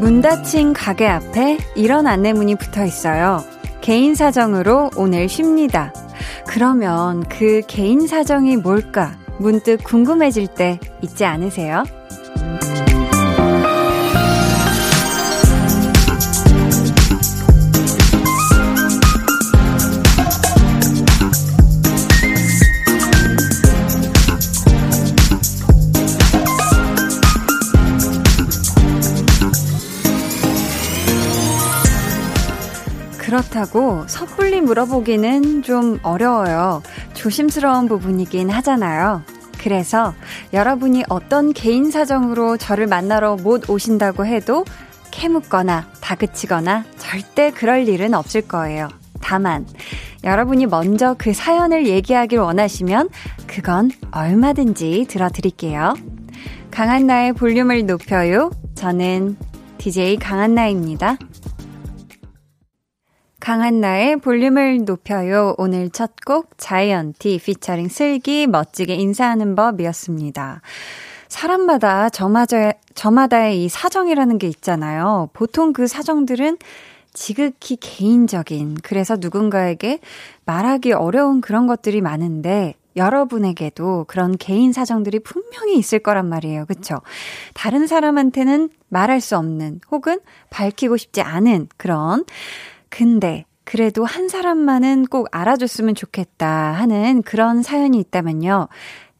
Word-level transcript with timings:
문 0.00 0.20
닫힌 0.20 0.72
가게 0.72 1.06
앞에 1.08 1.58
이런 1.74 2.06
안내문이 2.06 2.54
붙어 2.54 2.84
있어요. 2.84 3.42
개인 3.80 4.14
사정으로 4.14 4.90
오늘 4.96 5.28
쉽니다. 5.28 5.92
그러면 6.46 7.24
그 7.28 7.62
개인 7.66 8.06
사정이 8.06 8.56
뭘까? 8.56 9.16
문득 9.38 9.82
궁금해질 9.84 10.48
때 10.48 10.78
있지 11.02 11.24
않으세요? 11.24 11.84
그렇다고 33.56 34.06
섣불리 34.06 34.60
물어보기는 34.60 35.62
좀 35.62 35.98
어려워요. 36.02 36.82
조심스러운 37.14 37.88
부분이긴 37.88 38.50
하잖아요. 38.50 39.22
그래서 39.58 40.14
여러분이 40.52 41.04
어떤 41.08 41.54
개인 41.54 41.90
사정으로 41.90 42.58
저를 42.58 42.86
만나러 42.86 43.36
못 43.36 43.70
오신다고 43.70 44.26
해도 44.26 44.64
캐묻거나 45.10 45.88
다그치거나 46.02 46.84
절대 46.98 47.50
그럴 47.50 47.88
일은 47.88 48.12
없을 48.12 48.42
거예요. 48.42 48.88
다만, 49.22 49.66
여러분이 50.22 50.66
먼저 50.66 51.14
그 51.16 51.32
사연을 51.32 51.86
얘기하길 51.86 52.38
원하시면 52.38 53.08
그건 53.46 53.90
얼마든지 54.10 55.06
들어드릴게요. 55.08 55.94
강한나의 56.70 57.32
볼륨을 57.32 57.86
높여요. 57.86 58.50
저는 58.74 59.36
DJ 59.78 60.18
강한나입니다. 60.18 61.16
강한나의 63.46 64.16
볼륨을 64.16 64.84
높여요. 64.84 65.54
오늘 65.56 65.88
첫 65.90 66.16
곡 66.26 66.58
자이언티 66.58 67.38
피처링 67.44 67.86
슬기 67.86 68.48
멋지게 68.48 68.96
인사하는 68.96 69.54
법이었습니다. 69.54 70.62
사람마다 71.28 72.08
저마저, 72.08 72.72
저마다의 72.96 73.62
이 73.62 73.68
사정이라는 73.68 74.38
게 74.38 74.48
있잖아요. 74.48 75.30
보통 75.32 75.72
그 75.72 75.86
사정들은 75.86 76.58
지극히 77.12 77.76
개인적인, 77.76 78.78
그래서 78.82 79.14
누군가에게 79.16 80.00
말하기 80.44 80.94
어려운 80.94 81.40
그런 81.40 81.68
것들이 81.68 82.00
많은데, 82.00 82.74
여러분에게도 82.96 84.06
그런 84.08 84.36
개인 84.38 84.72
사정들이 84.72 85.20
분명히 85.20 85.78
있을 85.78 86.00
거란 86.00 86.28
말이에요. 86.28 86.66
그쵸? 86.66 86.96
다른 87.54 87.86
사람한테는 87.86 88.70
말할 88.88 89.20
수 89.20 89.36
없는, 89.36 89.82
혹은 89.92 90.18
밝히고 90.50 90.96
싶지 90.96 91.20
않은 91.20 91.68
그런 91.76 92.24
근데 92.96 93.44
그래도 93.64 94.06
한 94.06 94.26
사람만은 94.26 95.04
꼭 95.06 95.28
알아줬으면 95.30 95.94
좋겠다 95.94 96.48
하는 96.48 97.20
그런 97.20 97.62
사연이 97.62 97.98
있다면요. 97.98 98.68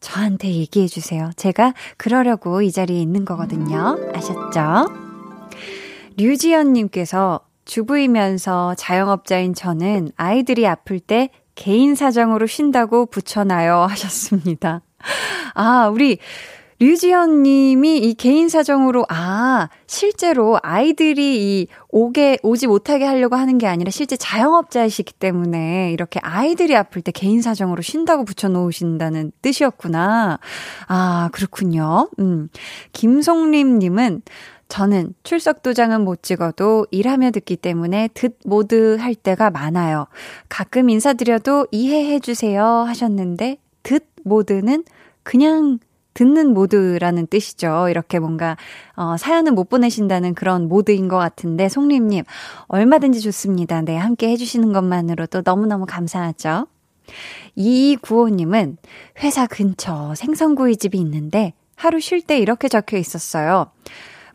저한테 0.01 0.49
얘기해 0.49 0.87
주세요. 0.87 1.31
제가 1.37 1.75
그러려고 1.99 2.63
이 2.63 2.73
자리에 2.73 2.99
있는 2.99 3.27
거거든요. 3.27 3.99
아셨죠? 4.15 4.87
류지연님께서 6.17 7.41
주부이면서 7.67 8.77
자영업자인 8.77 9.53
저는 9.53 10.11
아이들이 10.17 10.67
아플 10.67 10.99
때 10.99 11.29
개인 11.55 11.95
사정으로 11.95 12.47
쉰다고 12.47 13.05
붙여놔요 13.05 13.75
하셨습니다. 13.91 14.81
아, 15.55 15.91
우리 15.93 16.19
류지연 16.79 17.43
님이 17.43 17.99
이 17.99 18.15
개인 18.15 18.49
사정으로, 18.49 19.07
아, 19.09 19.69
실제로 19.87 20.59
아이들이 20.63 21.61
이 21.61 21.67
오게, 21.89 22.39
오지 22.43 22.67
못하게 22.67 23.05
하려고 23.07 23.37
하는 23.37 23.57
게 23.57 23.67
아니라 23.67 23.91
실제 23.91 24.17
자영업자이시기 24.17 25.15
때문에 25.15 25.93
이렇게 25.93 26.21
아이들이 26.23 26.77
아플 26.77 27.01
때 27.01 27.13
개인 27.13 27.41
사정으로 27.41 27.83
쉰다고 27.83 28.25
붙여놓으신다는 28.25 29.33
뜻이었구나. 29.41 30.39
아, 30.89 31.29
그렇군요. 31.33 32.11
음. 32.19 32.49
김송림 32.93 33.79
님은 33.79 34.23
저는 34.69 35.15
출석 35.23 35.63
도장은 35.63 36.03
못 36.03 36.23
찍어도 36.23 36.87
일하며 36.91 37.31
듣기 37.31 37.57
때문에 37.57 38.09
듣 38.15 38.37
모드 38.45 38.97
할 38.97 39.15
때가 39.15 39.51
많아요. 39.51 40.07
가끔 40.49 40.91
인사드려도 40.91 41.69
이해해 41.71 42.19
주세요 42.19 42.65
하셨는데 42.65 43.59
듣 43.83 44.05
모드는 44.25 44.85
그냥 45.23 45.79
듣는 46.17 46.55
모드라는 46.55 47.27
뜻이죠. 47.27 47.89
이렇게 47.91 48.19
뭔가, 48.19 48.57
어, 48.97 49.17
사연은 49.19 49.55
못 49.55 49.69
보내신다는 49.69 50.35
그런 50.35 50.67
모드인 50.67 51.09
것 51.09 51.19
같은데, 51.19 51.69
송림님, 51.69 52.25
얼마든지 52.69 53.21
좋습니다. 53.21 53.83
네, 53.83 53.97
함께 53.97 54.31
해주시는 54.31 54.73
것만으로도 54.73 55.43
너무너무 55.45 55.85
감사하죠. 55.85 56.67
2295님은 57.59 58.79
회사 59.23 59.47
근처 59.47 60.15
생선구이집이 60.15 60.99
있는데, 60.99 61.53
하루 61.77 62.01
쉴 62.01 62.23
때 62.23 62.39
이렇게 62.39 62.69
적혀 62.69 62.97
있었어요. 62.97 63.71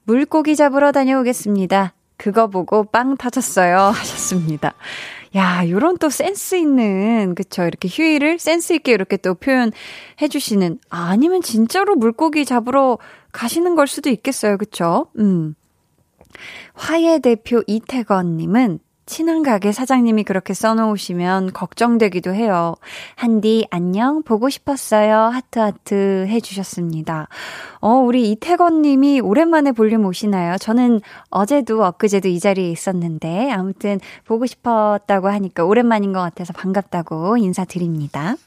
물고기 0.03 0.55
잡으러 0.55 0.91
다녀오겠습니다. 0.91 1.93
그거 2.15 2.47
보고 2.47 2.83
빵 2.83 3.17
터졌어요. 3.17 3.77
하셨습니다. 3.97 4.75
야, 5.35 5.63
요런 5.69 5.97
또 5.97 6.09
센스 6.09 6.55
있는, 6.55 7.35
그쵸. 7.35 7.63
이렇게 7.63 7.87
휴일을 7.87 8.37
센스 8.37 8.73
있게 8.73 8.91
이렇게 8.91 9.15
또 9.17 9.33
표현해 9.33 9.71
주시는, 10.29 10.79
아, 10.89 11.09
아니면 11.09 11.41
진짜로 11.41 11.95
물고기 11.95 12.43
잡으러 12.43 12.97
가시는 13.31 13.75
걸 13.75 13.87
수도 13.87 14.09
있겠어요. 14.09 14.57
그쵸. 14.57 15.07
음. 15.19 15.55
화예 16.73 17.19
대표 17.19 17.63
이태건님은 17.67 18.79
친한 19.11 19.43
가게 19.43 19.73
사장님이 19.73 20.23
그렇게 20.23 20.53
써놓으시면 20.53 21.51
걱정되기도 21.51 22.33
해요. 22.33 22.75
한디, 23.15 23.67
안녕, 23.69 24.23
보고 24.23 24.49
싶었어요. 24.49 25.13
하트하트 25.13 26.27
해주셨습니다. 26.29 27.27
어, 27.81 27.89
우리 27.89 28.31
이태건 28.31 28.81
님이 28.81 29.19
오랜만에 29.19 29.73
볼륨 29.73 30.05
오시나요? 30.05 30.57
저는 30.57 31.01
어제도 31.29 31.83
엊그제도 31.83 32.29
이 32.29 32.39
자리에 32.39 32.71
있었는데, 32.71 33.51
아무튼 33.51 33.99
보고 34.23 34.45
싶었다고 34.45 35.27
하니까 35.27 35.65
오랜만인 35.65 36.13
것 36.13 36.21
같아서 36.21 36.53
반갑다고 36.53 37.35
인사드립니다. 37.35 38.37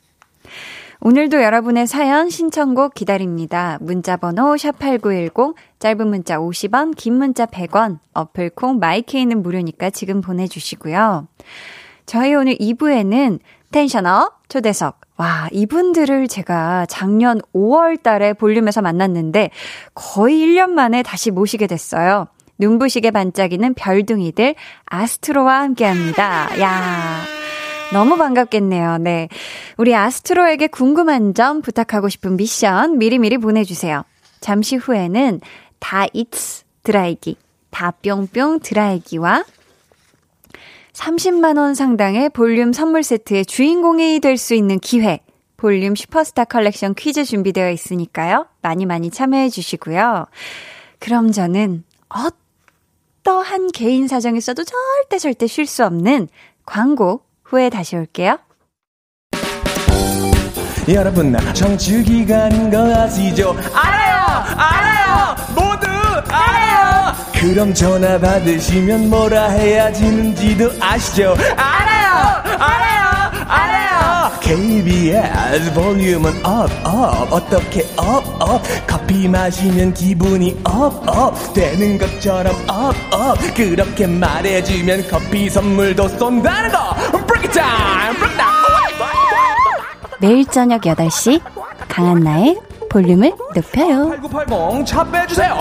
오늘도 1.06 1.42
여러분의 1.42 1.86
사연 1.86 2.30
신청곡 2.30 2.94
기다립니다. 2.94 3.76
문자 3.82 4.16
번호 4.16 4.54
샵8910, 4.54 5.54
짧은 5.78 6.08
문자 6.08 6.38
50원, 6.38 6.96
긴 6.96 7.18
문자 7.18 7.44
100원, 7.44 7.98
어플 8.14 8.48
콩 8.54 8.78
마이케이는 8.78 9.42
무료니까 9.42 9.90
지금 9.90 10.22
보내 10.22 10.46
주시고요. 10.46 11.28
저희 12.06 12.34
오늘 12.34 12.54
2부에는 12.54 13.38
텐션업 13.70 14.48
초대석. 14.48 15.02
와, 15.18 15.50
이분들을 15.52 16.26
제가 16.26 16.86
작년 16.88 17.38
5월 17.54 18.02
달에 18.02 18.32
볼륨에서 18.32 18.80
만났는데 18.80 19.50
거의 19.92 20.38
1년 20.38 20.70
만에 20.70 21.02
다시 21.02 21.30
모시게 21.30 21.66
됐어요. 21.66 22.28
눈부시게 22.56 23.10
반짝이는 23.10 23.74
별둥이들 23.74 24.54
아스트로와 24.86 25.60
함께 25.60 25.84
합니다. 25.84 26.48
야. 26.60 27.43
너무 27.94 28.16
반갑겠네요. 28.16 28.98
네. 28.98 29.28
우리 29.76 29.94
아스트로에게 29.94 30.66
궁금한 30.66 31.32
점 31.32 31.62
부탁하고 31.62 32.08
싶은 32.08 32.36
미션 32.36 32.98
미리미리 32.98 33.38
보내주세요. 33.38 34.02
잠시 34.40 34.74
후에는 34.74 35.40
다이슨 35.78 36.64
드라이기, 36.82 37.36
다 37.70 37.92
뿅뿅 38.02 38.58
드라이기와 38.58 39.44
30만원 40.92 41.76
상당의 41.76 42.30
볼륨 42.30 42.72
선물 42.72 43.04
세트의 43.04 43.46
주인공이 43.46 44.18
될 44.18 44.38
수 44.38 44.54
있는 44.56 44.80
기회, 44.80 45.20
볼륨 45.56 45.94
슈퍼스타 45.94 46.46
컬렉션 46.46 46.96
퀴즈 46.96 47.24
준비되어 47.24 47.70
있으니까요. 47.70 48.48
많이 48.60 48.86
많이 48.86 49.08
참여해 49.10 49.50
주시고요. 49.50 50.26
그럼 50.98 51.30
저는 51.30 51.84
어떠한 53.22 53.70
개인 53.70 54.08
사정이 54.08 54.38
있어도 54.38 54.64
절대 54.64 55.18
절대 55.18 55.46
쉴 55.46 55.64
수 55.66 55.84
없는 55.84 56.26
광고 56.66 57.22
후에 57.54 57.70
다시 57.70 57.94
올게요. 57.96 58.36
여러분, 60.88 61.34
청취 61.54 62.02
기간인 62.02 62.68
거 62.68 62.78
아시죠? 62.94 63.56
알아요! 63.72 64.44
알아요! 64.56 65.36
모두 65.54 65.86
알아요! 66.28 67.14
그럼 67.32 67.72
전화 67.72 68.18
받으시면 68.18 69.08
뭐라 69.08 69.50
해야 69.50 69.90
되는지도 69.92 70.72
아시죠? 70.80 71.36
알아요! 71.56 72.42
알아요! 72.58 73.44
알아요! 73.48 74.30
KBS 74.40 75.72
볼륨은 75.72 76.44
up, 76.44 76.68
up, 76.84 77.32
어떻게 77.32 77.86
up, 77.96 78.24
up, 78.42 78.62
커피 78.86 79.04
커피 79.04 79.28
마시면 79.28 79.94
기분이 79.94 80.60
up 80.64 81.06
up 81.08 81.54
되는 81.54 81.98
것처럼 81.98 82.54
up 82.68 82.94
up 83.12 83.38
그렇게 83.54 84.06
말해주면 84.06 85.08
커피 85.08 85.48
선물도 85.48 86.08
쏜다는 86.08 86.72
거 86.72 86.78
매일 90.20 90.44
저녁 90.46 90.80
8시 90.82 91.40
강한나의 91.88 92.58
볼륨을 92.90 93.32
높여요 93.54 94.12
8980차 94.22 95.12
빼주세요 95.12 95.54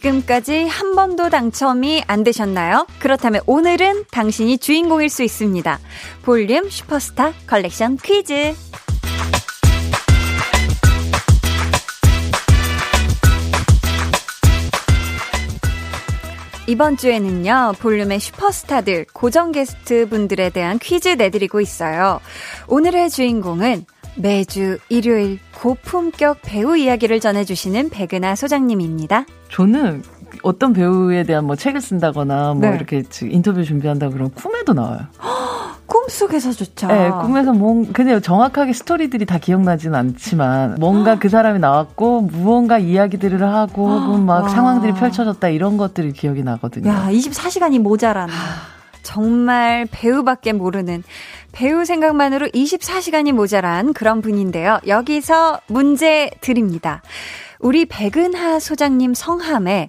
지금까지 0.00 0.66
한 0.66 0.94
번도 0.94 1.28
당첨이 1.28 2.04
안 2.06 2.24
되셨나요? 2.24 2.86
그렇다면 2.98 3.42
오늘은 3.46 4.04
당신이 4.10 4.58
주인공일 4.58 5.10
수 5.10 5.22
있습니다. 5.22 5.78
볼륨 6.22 6.70
슈퍼스타 6.70 7.32
컬렉션 7.46 7.98
퀴즈. 8.02 8.54
이번 16.66 16.96
주에는요, 16.96 17.74
볼륨의 17.80 18.20
슈퍼스타들, 18.20 19.06
고정 19.12 19.50
게스트 19.50 20.08
분들에 20.08 20.50
대한 20.50 20.78
퀴즈 20.78 21.08
내드리고 21.08 21.60
있어요. 21.60 22.20
오늘의 22.68 23.10
주인공은 23.10 23.84
매주 24.16 24.78
일요일 24.88 25.38
고품격 25.54 26.38
배우 26.42 26.76
이야기를 26.76 27.20
전해주시는 27.20 27.90
백은하 27.90 28.34
소장님입니다. 28.34 29.24
저는 29.50 30.02
어떤 30.42 30.72
배우에 30.72 31.24
대한 31.24 31.44
뭐 31.44 31.56
책을 31.56 31.80
쓴다거나 31.80 32.54
뭐 32.54 32.68
네. 32.70 32.76
이렇게 32.76 33.02
인터뷰 33.22 33.64
준비한다 33.64 34.08
그러면 34.10 34.32
꿈에도 34.34 34.72
나와요. 34.72 35.00
꿈속에서조차. 35.86 36.86
네, 36.86 37.10
꿈에서 37.10 37.52
뭔 37.52 37.92
근데 37.92 38.20
정확하게 38.20 38.72
스토리들이 38.72 39.26
다 39.26 39.38
기억나지는 39.38 39.98
않지만 39.98 40.76
뭔가 40.78 41.18
그 41.18 41.28
사람이 41.28 41.58
나왔고 41.58 42.22
무언가 42.22 42.78
이야기들을 42.78 43.42
하고 43.42 43.88
혹은 43.88 44.24
막 44.26 44.44
와. 44.44 44.48
상황들이 44.48 44.92
펼쳐졌다 44.94 45.48
이런 45.48 45.76
것들이 45.76 46.12
기억이 46.12 46.44
나거든요. 46.44 46.88
야, 46.90 47.08
24시간이 47.10 47.80
모자라나. 47.80 48.32
정말 49.02 49.86
배우밖에 49.90 50.52
모르는 50.52 51.02
배우 51.52 51.84
생각만으로 51.84 52.46
24시간이 52.48 53.32
모자란 53.32 53.92
그런 53.92 54.20
분인데요. 54.22 54.78
여기서 54.86 55.60
문제 55.66 56.30
드립니다. 56.40 57.02
우리 57.58 57.84
백은하 57.86 58.58
소장님 58.60 59.14
성함에 59.14 59.88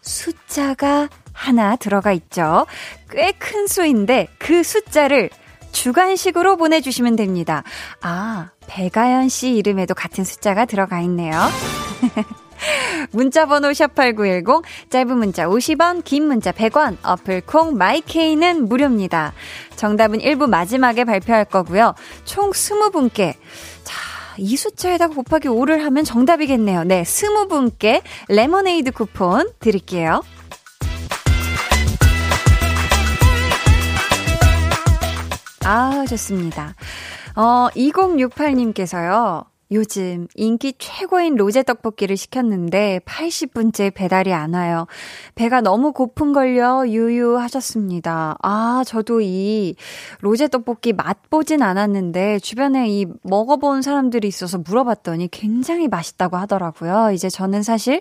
숫자가 0.00 1.08
하나 1.32 1.76
들어가 1.76 2.12
있죠. 2.12 2.66
꽤 3.10 3.32
큰 3.38 3.66
수인데 3.66 4.28
그 4.38 4.62
숫자를 4.62 5.30
주간식으로 5.72 6.56
보내주시면 6.56 7.16
됩니다. 7.16 7.62
아, 8.00 8.50
배가연 8.66 9.28
씨 9.28 9.54
이름에도 9.54 9.94
같은 9.94 10.24
숫자가 10.24 10.64
들어가 10.64 11.00
있네요. 11.00 11.32
문자번호 13.12 13.70
샵8910, 13.70 14.62
짧은 14.90 15.16
문자 15.16 15.46
50원, 15.46 16.04
긴 16.04 16.26
문자 16.26 16.52
100원, 16.52 16.96
어플 17.02 17.42
콩, 17.42 17.76
마이케이는 17.76 18.68
무료입니다. 18.68 19.32
정답은 19.76 20.18
1부 20.18 20.48
마지막에 20.48 21.04
발표할 21.04 21.44
거고요. 21.44 21.94
총 22.24 22.50
20분께, 22.50 23.34
자, 23.84 23.94
이 24.38 24.56
숫자에다가 24.56 25.14
곱하기 25.14 25.48
5를 25.48 25.78
하면 25.78 26.04
정답이겠네요. 26.04 26.84
네, 26.84 27.02
20분께 27.02 28.02
레모네이드 28.28 28.92
쿠폰 28.92 29.50
드릴게요. 29.58 30.22
아, 35.64 36.06
좋습니다. 36.08 36.74
어, 37.36 37.68
2068님께서요. 37.76 39.44
요즘 39.70 40.28
인기 40.34 40.72
최고인 40.78 41.36
로제 41.36 41.62
떡볶이를 41.62 42.16
시켰는데 42.16 43.00
80분째 43.04 43.92
배달이 43.92 44.32
안 44.32 44.54
와요. 44.54 44.86
배가 45.34 45.60
너무 45.60 45.92
고픈 45.92 46.32
걸요. 46.32 46.84
유유 46.86 47.36
하셨습니다. 47.38 48.36
아, 48.42 48.82
저도 48.86 49.20
이 49.20 49.74
로제 50.20 50.48
떡볶이 50.48 50.94
맛보진 50.94 51.62
않았는데 51.62 52.38
주변에 52.38 52.88
이 52.88 53.06
먹어본 53.22 53.82
사람들이 53.82 54.26
있어서 54.28 54.58
물어봤더니 54.58 55.28
굉장히 55.30 55.88
맛있다고 55.88 56.38
하더라고요. 56.38 57.10
이제 57.12 57.28
저는 57.28 57.62
사실 57.62 58.00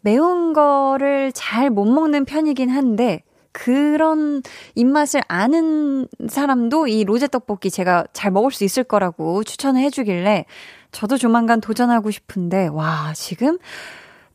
매운 0.00 0.52
거를 0.52 1.32
잘 1.32 1.70
못 1.70 1.84
먹는 1.84 2.24
편이긴 2.24 2.70
한데 2.70 3.22
그런 3.52 4.42
입맛을 4.74 5.20
아는 5.26 6.06
사람도 6.28 6.86
이 6.86 7.04
로제 7.04 7.28
떡볶이 7.28 7.70
제가 7.70 8.04
잘 8.12 8.30
먹을 8.30 8.50
수 8.52 8.64
있을 8.64 8.84
거라고 8.84 9.42
추천을 9.42 9.80
해주길래 9.82 10.44
저도 10.92 11.16
조만간 11.16 11.60
도전하고 11.60 12.10
싶은데, 12.10 12.68
와, 12.68 13.12
지금 13.14 13.58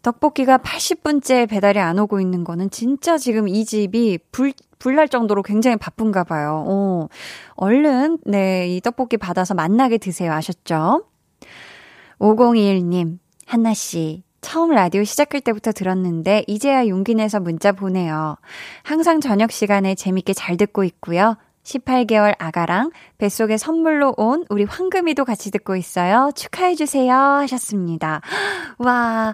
떡볶이가 0.04 0.58
80분째 0.58 1.50
배달이 1.50 1.80
안 1.80 1.98
오고 1.98 2.20
있는 2.20 2.44
거는 2.44 2.70
진짜 2.70 3.18
지금 3.18 3.48
이 3.48 3.66
집이 3.66 4.20
불, 4.32 4.54
불날 4.78 5.08
정도로 5.08 5.44
굉장히 5.44 5.78
바쁜가 5.78 6.26
봐요. 6.26 6.66
어, 6.68 7.08
얼른, 7.56 8.20
네, 8.26 8.68
이 8.68 8.82
떡볶이 8.82 9.18
받아서 9.18 9.54
만나게 9.54 9.98
드세요. 9.98 10.34
아셨죠? 10.34 11.06
5021님, 12.20 13.18
한나씨. 13.46 14.24
처음 14.42 14.72
라디오 14.72 15.06
시작할 15.06 15.40
때부터 15.40 15.72
들었는데 15.72 16.44
이제야 16.48 16.86
용기 16.88 17.16
내서 17.16 17.40
문자 17.40 17.72
보내요. 17.72 18.36
항상 18.84 19.22
저녁 19.22 19.54
시간에 19.54 19.96
재밌게 19.96 20.34
잘 20.34 20.58
듣고 20.58 20.84
있고요. 20.84 21.38
18개월 21.64 22.36
아가랑 22.40 22.92
뱃속에 23.18 23.58
선물로 23.58 24.14
온 24.18 24.46
우리 24.50 24.64
황금이도 24.66 25.26
같이 25.26 25.52
듣고 25.52 25.76
있어요. 25.76 26.32
축하해주세요. 26.36 27.14
하셨습니다. 27.14 28.22
와. 28.80 29.34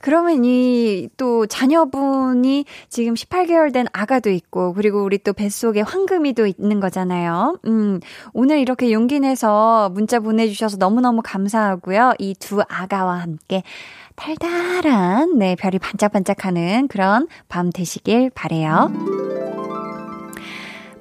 그러면 0.00 0.44
이 0.44 1.08
또 1.16 1.46
자녀분이 1.46 2.64
지금 2.88 3.14
18개월 3.14 3.72
된 3.72 3.86
아가도 3.92 4.30
있고 4.30 4.72
그리고 4.72 5.02
우리 5.02 5.18
또 5.18 5.32
뱃속에 5.32 5.80
황금이도 5.80 6.46
있는 6.46 6.78
거잖아요. 6.78 7.58
음. 7.66 7.98
오늘 8.32 8.60
이렇게 8.60 8.92
용기 8.92 9.18
내서 9.18 9.90
문자 9.90 10.20
보내주셔서 10.20 10.76
너무너무 10.76 11.20
감사하고요. 11.24 12.14
이 12.20 12.34
두 12.38 12.62
아가와 12.68 13.14
함께 13.20 13.64
달달한 14.14 15.38
네 15.38 15.56
별이 15.56 15.78
반짝반짝 15.80 16.44
하는 16.44 16.86
그런 16.86 17.26
밤 17.48 17.70
되시길 17.70 18.30
바래요. 18.30 19.47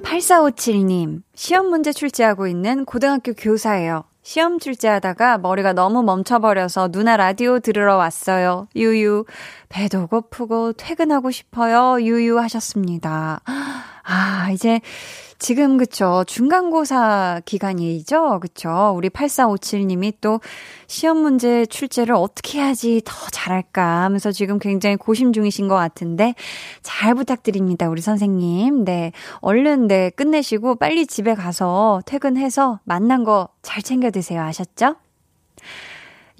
8457님, 0.07 1.21
시험 1.35 1.67
문제 1.69 1.91
출제하고 1.91 2.47
있는 2.47 2.85
고등학교 2.85 3.33
교사예요. 3.33 4.05
시험 4.23 4.57
출제하다가 4.57 5.37
머리가 5.39 5.73
너무 5.73 6.01
멈춰버려서 6.01 6.89
누나 6.91 7.17
라디오 7.17 7.59
들으러 7.59 7.97
왔어요. 7.97 8.67
유유. 8.75 9.25
배도 9.67 10.07
고프고 10.07 10.73
퇴근하고 10.73 11.31
싶어요. 11.31 12.01
유유 12.01 12.39
하셨습니다. 12.39 13.41
아, 14.09 14.49
이제 14.51 14.79
지금 15.37 15.77
그쵸. 15.77 16.23
중간고사 16.25 17.41
기간이죠. 17.45 18.39
그쵸. 18.39 18.93
우리 18.95 19.09
8457님이 19.09 20.13
또 20.21 20.39
시험 20.87 21.17
문제 21.17 21.65
출제를 21.65 22.15
어떻게 22.15 22.59
해야지 22.59 23.01
더 23.05 23.13
잘할까 23.31 24.03
하면서 24.03 24.31
지금 24.31 24.57
굉장히 24.57 24.95
고심 24.95 25.33
중이신 25.33 25.67
것 25.67 25.75
같은데 25.75 26.33
잘 26.81 27.13
부탁드립니다. 27.13 27.89
우리 27.89 28.01
선생님. 28.01 28.85
네. 28.85 29.11
얼른 29.41 29.87
네, 29.87 30.09
끝내시고 30.09 30.75
빨리 30.75 31.05
집에 31.05 31.35
가서 31.35 32.01
퇴근해서 32.05 32.79
만난 32.85 33.23
거 33.23 33.49
잘 33.67 33.83
챙겨 33.83 34.09
드세요. 34.11 34.41
아셨죠? 34.43 34.95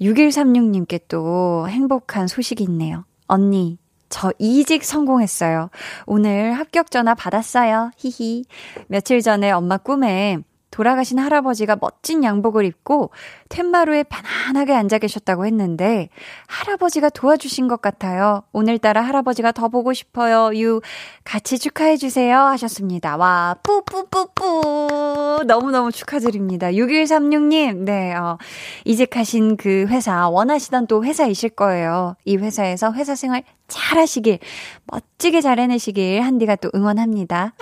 6136님께 0.00 1.02
또 1.08 1.68
행복한 1.68 2.26
소식이 2.26 2.64
있네요. 2.64 3.04
언니, 3.26 3.78
저 4.08 4.32
이직 4.38 4.84
성공했어요. 4.84 5.70
오늘 6.06 6.52
합격 6.52 6.90
전화 6.90 7.14
받았어요. 7.14 7.90
히히. 7.96 8.44
며칠 8.88 9.20
전에 9.20 9.50
엄마 9.50 9.76
꿈에 9.76 10.38
돌아가신 10.70 11.18
할아버지가 11.18 11.76
멋진 11.80 12.22
양복을 12.22 12.64
입고 12.64 13.10
텐마루에 13.48 14.04
편안하게 14.04 14.74
앉아 14.74 14.98
계셨다고 14.98 15.46
했는데 15.46 16.08
할아버지가 16.46 17.08
도와주신 17.10 17.68
것 17.68 17.80
같아요. 17.80 18.42
오늘따라 18.52 19.00
할아버지가 19.02 19.52
더 19.52 19.68
보고 19.68 19.92
싶어요. 19.92 20.50
유 20.58 20.80
같이 21.24 21.58
축하해 21.58 21.96
주세요 21.96 22.38
하셨습니다. 22.38 23.16
와 23.16 23.56
뿌뿌뿌뿌 23.62 25.44
너무너무 25.46 25.90
축하드립니다. 25.90 26.70
6136님 26.70 27.84
네 27.84 28.14
어, 28.14 28.38
이직하신 28.84 29.56
그 29.56 29.86
회사 29.88 30.28
원하시던 30.28 30.86
또 30.86 31.04
회사이실 31.04 31.50
거예요. 31.50 32.16
이 32.24 32.36
회사에서 32.36 32.92
회사 32.92 33.14
생활 33.14 33.42
잘 33.68 33.98
하시길 33.98 34.38
멋지게 34.86 35.40
잘 35.40 35.58
해내시길 35.58 36.22
한디가 36.22 36.56
또 36.56 36.70
응원합니다. 36.74 37.54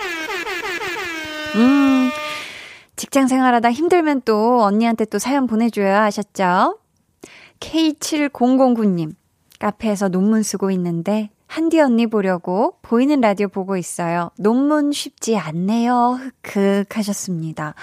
음 1.55 2.11
직장 2.97 3.27
생활하다 3.27 3.71
힘들면 3.71 4.23
또 4.25 4.61
언니한테 4.63 5.05
또 5.05 5.19
사연 5.19 5.47
보내줘야 5.47 6.03
하셨죠? 6.03 6.79
K7009님. 7.59 9.13
카페에서 9.59 10.09
논문 10.09 10.43
쓰고 10.43 10.69
있는데 10.71 11.29
한디 11.47 11.79
언니 11.79 12.05
보려고 12.07 12.75
보이는 12.81 13.21
라디오 13.21 13.47
보고 13.47 13.77
있어요. 13.77 14.31
논문 14.37 14.91
쉽지 14.91 15.37
않네요. 15.37 16.19
흑흑 16.43 16.97
하셨습니다. 16.97 17.73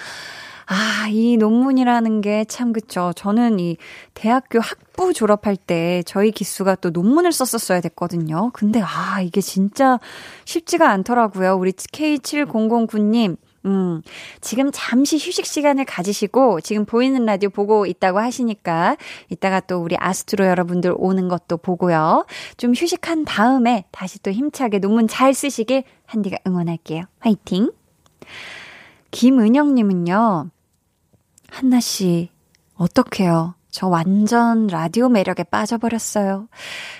아, 0.67 1.07
이 1.09 1.37
논문이라는 1.37 2.21
게 2.21 2.45
참 2.47 2.73
그쵸. 2.73 3.11
저는 3.15 3.59
이 3.59 3.77
대학교 4.13 4.59
학부 4.59 5.13
졸업할 5.13 5.57
때 5.57 6.01
저희 6.05 6.31
기수가 6.31 6.75
또 6.75 6.89
논문을 6.89 7.31
썼었어야 7.31 7.81
됐거든요. 7.81 8.51
근데 8.53 8.81
아, 8.81 9.21
이게 9.21 9.41
진짜 9.41 9.99
쉽지가 10.45 10.89
않더라고요. 10.89 11.55
우리 11.55 11.71
K7009님, 11.71 13.37
음, 13.65 14.01
지금 14.41 14.69
잠시 14.73 15.17
휴식 15.17 15.45
시간을 15.45 15.85
가지시고 15.85 16.61
지금 16.61 16.85
보이는 16.85 17.25
라디오 17.25 17.49
보고 17.49 17.85
있다고 17.85 18.19
하시니까 18.19 18.97
이따가 19.29 19.59
또 19.59 19.79
우리 19.79 19.95
아스트로 19.99 20.45
여러분들 20.45 20.93
오는 20.97 21.27
것도 21.27 21.57
보고요. 21.57 22.25
좀 22.57 22.73
휴식한 22.73 23.25
다음에 23.25 23.85
다시 23.91 24.21
또 24.21 24.31
힘차게 24.31 24.79
논문 24.79 25.07
잘 25.07 25.33
쓰시길 25.33 25.83
한디가 26.05 26.37
응원할게요. 26.45 27.03
화이팅! 27.19 27.71
김은영님은요, 29.11 30.49
한나씨, 31.49 32.29
어떡해요. 32.75 33.55
저 33.71 33.87
완전 33.87 34.67
라디오 34.67 35.09
매력에 35.09 35.43
빠져버렸어요. 35.43 36.47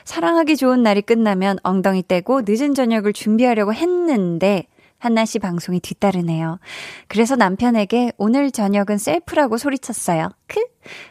사랑하기 0.03 0.57
좋은 0.57 0.83
날이 0.83 1.01
끝나면 1.01 1.57
엉덩이 1.63 2.03
떼고 2.07 2.41
늦은 2.45 2.73
저녁을 2.73 3.13
준비하려고 3.13 3.73
했는데, 3.73 4.67
한나 5.05 5.23
씨 5.23 5.37
방송이 5.37 5.79
뒤따르네요. 5.79 6.59
그래서 7.07 7.35
남편에게 7.35 8.13
오늘 8.17 8.49
저녁은 8.51 8.97
셀프라고 8.97 9.57
소리쳤어요. 9.57 10.29
크? 10.47 10.59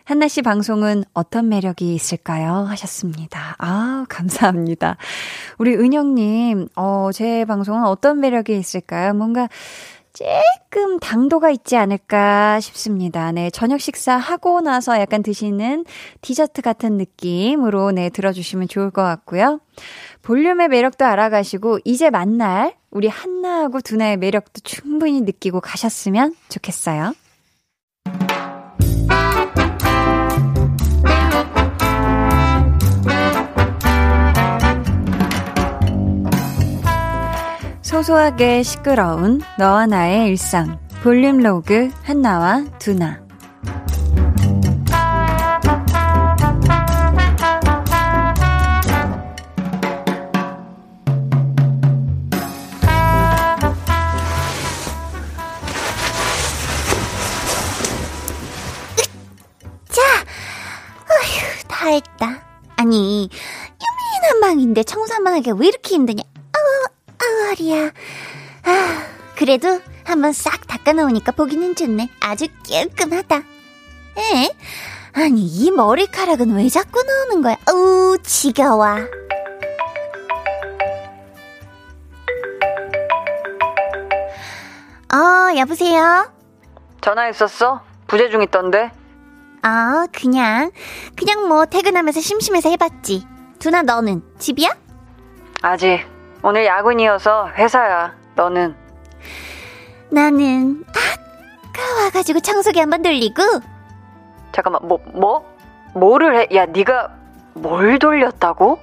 한나 0.04 0.26
씨 0.26 0.42
방송은 0.42 1.04
어떤 1.14 1.48
매력이 1.48 1.94
있을까요? 1.94 2.64
하셨습니다. 2.64 3.54
아, 3.58 4.04
감사합니다. 4.08 4.96
우리 5.58 5.74
은영님, 5.76 6.68
어, 6.74 7.10
제 7.12 7.44
방송은 7.44 7.84
어떤 7.84 8.18
매력이 8.18 8.56
있을까요? 8.58 9.14
뭔가 9.14 9.48
조금 10.14 11.00
당도가 11.00 11.50
있지 11.50 11.76
않을까 11.76 12.60
싶습니다. 12.60 13.32
네, 13.32 13.50
저녁 13.50 13.80
식사 13.80 14.16
하고 14.16 14.60
나서 14.60 15.00
약간 15.00 15.24
드시는 15.24 15.84
디저트 16.20 16.62
같은 16.62 16.96
느낌으로 16.96 17.90
네, 17.90 18.10
들어주시면 18.10 18.68
좋을 18.68 18.92
것 18.92 19.02
같고요. 19.02 19.58
볼륨의 20.22 20.68
매력도 20.68 21.04
알아가시고 21.04 21.80
이제 21.84 22.10
만날 22.10 22.74
우리 22.94 23.08
한나하고 23.08 23.80
두나의 23.80 24.16
매력도 24.16 24.60
충분히 24.62 25.20
느끼고 25.20 25.60
가셨으면 25.60 26.34
좋겠어요. 26.48 27.12
소소하게 37.82 38.62
시끄러운 38.62 39.40
너와 39.58 39.86
나의 39.86 40.28
일상 40.28 40.78
볼륨 41.02 41.38
로그 41.38 41.90
한나와 42.02 42.64
두나 42.78 43.23
유민한 64.74 64.82
방인데 64.82 64.82
청소 64.82 65.14
한번 65.14 65.34
하기가 65.34 65.56
왜 65.56 65.68
이렇게 65.68 65.94
힘드냐? 65.94 66.22
아우, 66.52 66.84
아우, 67.18 67.48
허리야. 67.48 67.90
아, 68.64 69.06
그래도 69.36 69.80
한번 70.04 70.32
싹 70.32 70.66
닦아놓으니까 70.66 71.32
보기는 71.32 71.74
좋네. 71.74 72.10
아주 72.20 72.46
깔끔하다. 72.68 73.36
에? 73.36 74.50
아니, 75.12 75.46
이 75.46 75.70
머리카락은 75.70 76.54
왜 76.56 76.68
자꾸 76.68 77.02
나오는 77.02 77.40
거야? 77.40 77.56
어우, 77.70 78.18
지겨워. 78.22 78.86
어, 85.14 85.56
여보세요? 85.56 86.32
전화했었어? 87.00 87.80
부재 88.08 88.28
중 88.28 88.42
있던데? 88.42 88.90
아, 89.62 90.06
그냥, 90.12 90.72
그냥 91.16 91.48
뭐 91.48 91.64
퇴근하면서 91.64 92.20
심심해서 92.20 92.68
해봤지. 92.70 93.33
두나 93.64 93.80
너는 93.80 94.20
집이야? 94.38 94.76
아직. 95.62 96.04
오늘 96.42 96.66
야근이어서 96.66 97.48
회사야. 97.56 98.14
너는? 98.34 98.74
나는 100.10 100.84
아까 100.90 102.04
와가지고 102.04 102.40
청소기 102.40 102.78
한번 102.78 103.00
돌리고. 103.00 103.42
잠깐만, 104.52 104.86
뭐, 104.86 104.98
뭐? 105.14 105.50
뭐를 105.94 106.38
해? 106.38 106.54
야, 106.54 106.66
네가 106.66 107.10
뭘 107.54 107.98
돌렸다고? 107.98 108.78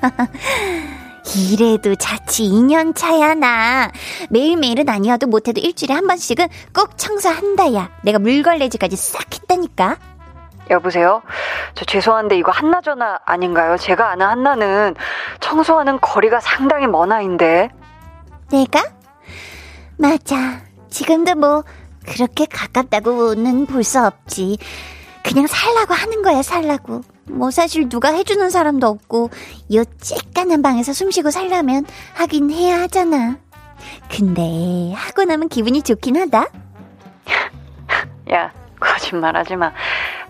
이래도 1.52 1.94
자취 1.94 2.42
2년 2.42 2.96
차야 2.96 3.34
나 3.34 3.92
매일매일은 4.30 4.88
아니어도 4.88 5.28
못해도 5.28 5.60
일주일에 5.60 5.94
한 5.94 6.08
번씩은 6.08 6.48
꼭 6.74 6.98
청소한다 6.98 7.74
야 7.74 7.90
내가 8.02 8.18
물걸레질까지 8.18 8.96
싹 8.96 9.32
했다니까 9.32 9.98
여보세요? 10.70 11.22
저 11.74 11.84
죄송한데 11.84 12.36
이거 12.38 12.50
한나 12.52 12.80
전화 12.80 13.18
아닌가요? 13.26 13.76
제가 13.76 14.10
아는 14.12 14.26
한나는 14.26 14.94
청소하는 15.40 16.00
거리가 16.00 16.40
상당히 16.40 16.86
먼 16.86 17.12
아인데 17.12 17.70
내가? 18.50 18.82
맞아 19.98 20.60
지금도 20.90 21.34
뭐 21.34 21.62
그렇게 22.06 22.46
가깝다고는 22.46 23.66
볼 23.66 23.84
수 23.84 24.00
없지 24.04 24.58
그냥 25.22 25.46
살라고 25.46 25.92
하는 25.94 26.22
거야 26.22 26.42
살라고 26.42 27.02
뭐 27.26 27.50
사실 27.50 27.88
누가 27.88 28.12
해주는 28.12 28.48
사람도 28.50 28.86
없고 28.86 29.30
요 29.74 29.82
쬐깐한 29.82 30.62
방에서 30.62 30.92
숨쉬고 30.92 31.30
살려면 31.30 31.84
하긴 32.14 32.50
해야 32.50 32.80
하잖아. 32.80 33.36
근데 34.10 34.92
하고 34.94 35.24
나면 35.24 35.48
기분이 35.48 35.82
좋긴 35.82 36.16
하다. 36.16 36.46
야 38.32 38.52
거짓말하지 38.80 39.56
마. 39.56 39.72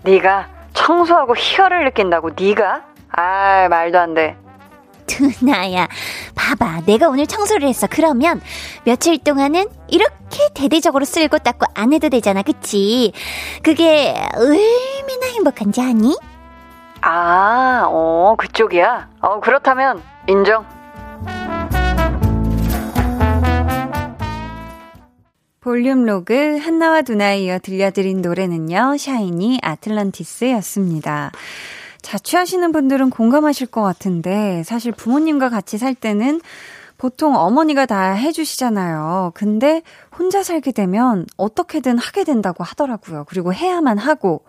네가 0.03 0.47
청소하고 0.73 1.35
희열을 1.35 1.85
느낀다고 1.85 2.31
네가? 2.37 2.81
아 3.13 3.67
말도 3.69 3.99
안 3.99 4.13
돼. 4.13 4.37
두나야, 5.07 5.87
봐봐. 6.35 6.81
내가 6.85 7.09
오늘 7.09 7.27
청소를 7.27 7.67
했어. 7.67 7.87
그러면 7.89 8.39
며칠 8.85 9.17
동안은 9.17 9.65
이렇게 9.89 10.49
대대적으로 10.53 11.03
쓸고 11.03 11.39
닦고 11.39 11.65
안 11.75 11.91
해도 11.91 12.07
되잖아. 12.07 12.43
그치? 12.43 13.11
그게 13.61 14.15
얼마나 14.35 15.25
행복한지 15.33 15.81
아니? 15.81 16.15
아, 17.01 17.83
어, 17.87 18.35
그쪽이야? 18.37 19.09
어, 19.21 19.39
그렇다면 19.41 20.01
인정. 20.27 20.65
볼륨 25.63 26.05
로그 26.05 26.57
한나와 26.57 27.03
두나에 27.03 27.41
이어 27.41 27.59
들려드린 27.59 28.23
노래는요, 28.23 28.97
샤이니 28.97 29.59
아틀란티스였습니다. 29.61 31.31
자취하시는 32.01 32.71
분들은 32.71 33.11
공감하실 33.11 33.67
것 33.67 33.83
같은데, 33.83 34.63
사실 34.65 34.91
부모님과 34.91 35.49
같이 35.49 35.77
살 35.77 35.93
때는 35.93 36.41
보통 36.97 37.35
어머니가 37.35 37.85
다 37.85 38.13
해주시잖아요. 38.13 39.33
근데 39.35 39.83
혼자 40.17 40.41
살게 40.41 40.71
되면 40.71 41.27
어떻게든 41.37 41.99
하게 41.99 42.23
된다고 42.23 42.63
하더라고요. 42.63 43.25
그리고 43.27 43.53
해야만 43.53 43.99
하고. 43.99 44.43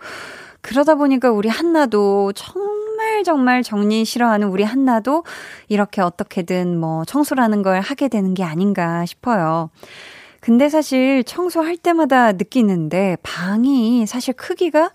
그러다 0.63 0.95
보니까 0.95 1.31
우리 1.31 1.51
한나도 1.51 2.33
정말 2.33 3.23
정말 3.23 3.63
정리 3.63 4.07
싫어하는 4.07 4.49
우리 4.49 4.63
한나도 4.63 5.25
이렇게 5.69 6.01
어떻게든 6.01 6.81
뭐 6.81 7.05
청소라는 7.05 7.61
걸 7.61 7.83
하게 7.83 8.09
되는 8.09 8.33
게 8.33 8.45
아닌가 8.45 9.05
싶어요. 9.05 9.69
근데 10.43 10.69
사실 10.69 11.23
청소할 11.25 11.77
때마다 11.77 12.33
느끼는데 12.33 13.17
방이 13.23 14.07
사실 14.07 14.35
크기가 14.35 14.91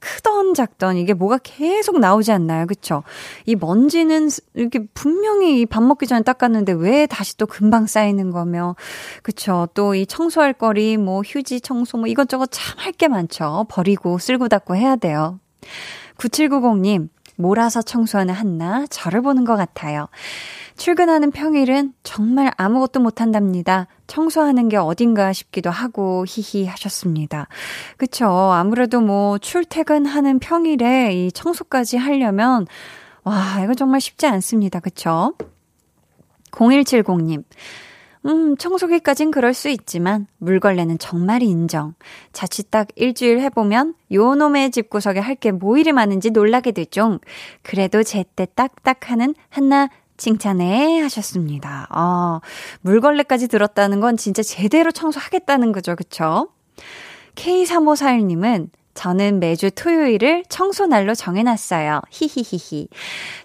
크던 0.00 0.52
작던 0.54 0.96
이게 0.98 1.14
뭐가 1.14 1.38
계속 1.42 1.98
나오지 1.98 2.30
않나요? 2.32 2.66
그쵸? 2.66 3.02
이 3.46 3.54
먼지는 3.56 4.28
이렇게 4.54 4.80
분명히 4.94 5.64
밥 5.64 5.82
먹기 5.82 6.06
전에 6.06 6.22
닦았는데 6.22 6.72
왜 6.72 7.06
다시 7.06 7.36
또 7.38 7.46
금방 7.46 7.86
쌓이는 7.86 8.30
거며. 8.32 8.76
그쵸? 9.22 9.68
또 9.74 9.94
이 9.94 10.04
청소할 10.06 10.52
거리, 10.54 10.96
뭐 10.98 11.22
휴지 11.22 11.60
청소 11.62 11.98
뭐 11.98 12.06
이것저것 12.08 12.48
참 12.50 12.78
할 12.80 12.92
게 12.92 13.08
많죠. 13.08 13.64
버리고 13.70 14.18
쓸고 14.18 14.48
닦고 14.48 14.76
해야 14.76 14.96
돼요. 14.96 15.38
9790님, 16.18 17.08
몰아서 17.36 17.80
청소하는 17.80 18.34
한나, 18.34 18.86
저를 18.90 19.22
보는 19.22 19.44
것 19.44 19.56
같아요. 19.56 20.08
출근하는 20.76 21.30
평일은 21.30 21.92
정말 22.02 22.50
아무것도 22.56 23.00
못한답니다. 23.00 23.86
청소하는 24.12 24.68
게 24.68 24.76
어딘가 24.76 25.32
싶기도 25.32 25.70
하고 25.70 26.26
히히 26.28 26.66
하셨습니다. 26.66 27.48
그쵸. 27.96 28.26
아무래도 28.26 29.00
뭐 29.00 29.38
출퇴근하는 29.38 30.38
평일에 30.38 31.14
이 31.14 31.32
청소까지 31.32 31.96
하려면 31.96 32.66
와, 33.24 33.60
이거 33.64 33.72
정말 33.72 34.02
쉽지 34.02 34.26
않습니다. 34.26 34.80
그쵸? 34.80 35.32
0170님. 36.50 37.42
음, 38.26 38.56
청소기까진 38.58 39.30
그럴 39.30 39.54
수 39.54 39.70
있지만 39.70 40.26
물걸레는 40.38 40.98
정말 40.98 41.42
인정. 41.42 41.94
자칫 42.34 42.70
딱 42.70 42.88
일주일 42.96 43.40
해보면 43.40 43.94
요 44.12 44.34
놈의 44.34 44.72
집구석에 44.72 45.20
할 45.20 45.36
게 45.36 45.52
뭐 45.52 45.78
이리 45.78 45.90
많은지 45.92 46.30
놀라게 46.30 46.72
되죠. 46.72 47.18
그래도 47.62 48.02
제때 48.02 48.46
딱딱하는 48.54 49.34
한나 49.48 49.88
칭찬해 50.22 51.00
하셨습니다. 51.00 51.88
아, 51.90 52.40
물걸레까지 52.82 53.48
들었다는 53.48 53.98
건 53.98 54.16
진짜 54.16 54.42
제대로 54.42 54.92
청소하겠다는 54.92 55.72
거죠. 55.72 55.96
그쵸? 55.96 56.48
K3541님은 57.34 58.68
저는 58.94 59.40
매주 59.40 59.70
토요일을 59.70 60.44
청소날로 60.48 61.14
정해놨어요. 61.14 62.02
히히히히. 62.10 62.88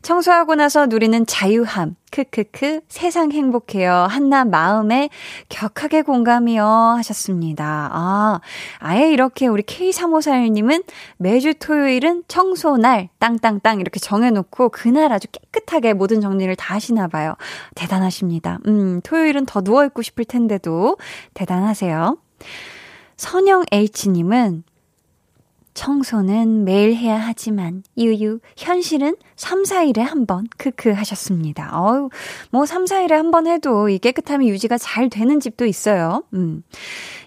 청소하고 0.01 0.55
나서 0.55 0.87
누리는 0.87 1.25
자유함. 1.25 1.95
크크크. 2.11 2.81
세상 2.87 3.31
행복해요. 3.31 3.91
한나 4.09 4.45
마음에 4.45 5.09
격하게 5.49 6.01
공감이요. 6.03 6.63
하셨습니다. 6.97 7.89
아, 7.91 8.39
아예 8.79 9.11
이렇게 9.11 9.47
우리 9.47 9.63
K3541님은 9.63 10.83
매주 11.17 11.53
토요일은 11.53 12.23
청소날, 12.27 13.09
땅땅땅 13.19 13.79
이렇게 13.81 13.99
정해놓고 13.99 14.69
그날 14.69 15.11
아주 15.11 15.27
깨끗하게 15.27 15.93
모든 15.93 16.21
정리를 16.21 16.53
다 16.55 16.75
하시나 16.75 17.07
봐요. 17.07 17.35
대단하십니다. 17.75 18.59
음, 18.67 19.01
토요일은 19.01 19.45
더 19.45 19.61
누워있고 19.61 20.01
싶을 20.01 20.25
텐데도 20.25 20.97
대단하세요. 21.33 22.17
선영 23.17 23.65
H님은 23.71 24.63
청소는 25.81 26.63
매일 26.65 26.95
해야 26.95 27.17
하지만, 27.19 27.83
유유, 27.99 28.39
현실은 28.57 29.15
3, 29.35 29.61
4일에 29.61 29.99
한 29.99 30.25
번, 30.25 30.47
크크 30.57 30.89
하셨습니다. 30.91 31.69
어우, 31.71 32.09
뭐 32.49 32.65
3, 32.65 32.85
4일에 32.85 33.11
한 33.11 33.29
번 33.29 33.45
해도 33.45 33.87
이 33.87 33.99
깨끗함이 33.99 34.49
유지가 34.49 34.79
잘 34.79 35.07
되는 35.09 35.39
집도 35.39 35.67
있어요. 35.67 36.23
음. 36.33 36.63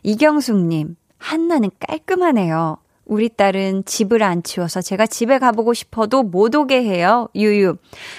이경숙님, 0.02 0.96
한나는 1.18 1.70
깔끔하네요. 1.78 2.78
우리 3.04 3.28
딸은 3.28 3.84
집을 3.86 4.22
안 4.22 4.42
치워서 4.42 4.80
제가 4.82 5.06
집에 5.06 5.38
가보고 5.38 5.72
싶어도 5.74 6.22
못 6.22 6.54
오게 6.54 6.82
해요. 6.82 7.28
유유. 7.34 7.76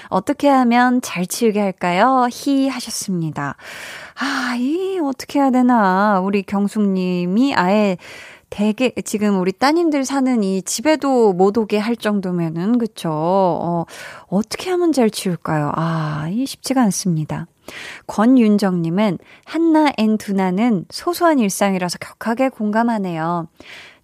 어떻게 0.08 0.48
하면 0.48 1.00
잘 1.02 1.26
치우게 1.26 1.58
할까요? 1.60 2.26
히 2.30 2.68
하셨습니다. 2.68 3.56
아, 4.20 4.54
이 4.58 4.98
어떻게 5.02 5.38
해야 5.38 5.50
되나. 5.50 6.20
우리 6.20 6.42
경숙님이 6.42 7.54
아예 7.54 7.96
되게 8.54 8.92
지금 9.06 9.40
우리 9.40 9.50
따님들 9.50 10.04
사는 10.04 10.44
이 10.44 10.60
집에도 10.60 11.32
못 11.32 11.56
오게 11.56 11.78
할 11.78 11.96
정도면은 11.96 12.76
그쵸? 12.76 13.08
어, 13.10 13.86
어떻게 14.26 14.68
하면 14.68 14.92
잘 14.92 15.08
치울까요? 15.08 15.72
아, 15.74 16.28
이 16.30 16.44
쉽지가 16.44 16.82
않습니다. 16.82 17.46
권윤정님은 18.08 19.16
한나 19.46 19.90
and 19.96 20.18
누나는 20.18 20.84
소소한 20.90 21.38
일상이라서 21.38 21.96
격하게 21.98 22.50
공감하네요. 22.50 23.48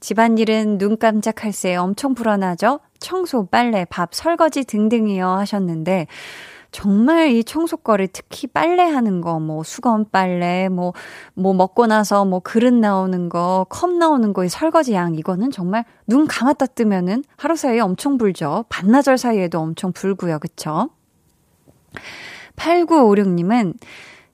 집안일은 0.00 0.78
눈 0.78 0.96
깜짝할 0.96 1.52
새 1.52 1.76
엄청 1.76 2.14
불어나죠? 2.14 2.80
청소, 3.00 3.44
빨래, 3.44 3.84
밥, 3.84 4.14
설거지 4.14 4.64
등등이요 4.64 5.28
하셨는데 5.28 6.06
정말 6.70 7.30
이 7.30 7.44
청소거리 7.44 8.08
특히 8.12 8.46
빨래하는 8.46 9.20
거, 9.20 9.40
뭐 9.40 9.62
수건 9.62 10.06
빨래, 10.10 10.68
뭐, 10.68 10.92
뭐 11.34 11.54
먹고 11.54 11.86
나서 11.86 12.24
뭐 12.24 12.40
그릇 12.40 12.74
나오는 12.74 13.28
거, 13.28 13.66
컵 13.70 13.92
나오는 13.92 14.32
거, 14.32 14.44
이 14.44 14.48
설거지 14.48 14.92
양, 14.92 15.14
이거는 15.14 15.50
정말 15.50 15.84
눈 16.06 16.26
감았다 16.26 16.66
뜨면은 16.66 17.24
하루 17.36 17.56
사이에 17.56 17.80
엄청 17.80 18.18
불죠. 18.18 18.64
반나절 18.68 19.16
사이에도 19.18 19.60
엄청 19.60 19.92
불고요. 19.92 20.38
그쵸? 20.38 20.90
8956님은 22.56 23.74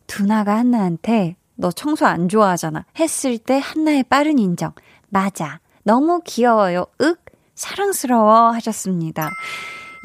두나가 0.06 0.56
한나한테 0.56 1.36
너 1.56 1.70
청소 1.70 2.06
안 2.06 2.28
좋아하잖아. 2.28 2.84
했을 2.99 3.38
때 3.38 3.60
한나의 3.62 4.04
빠른 4.04 4.38
인정. 4.38 4.73
맞아. 5.08 5.60
너무 5.84 6.20
귀여워요. 6.25 6.86
윽. 7.00 7.18
사랑스러워 7.54 8.50
하셨습니다. 8.50 9.30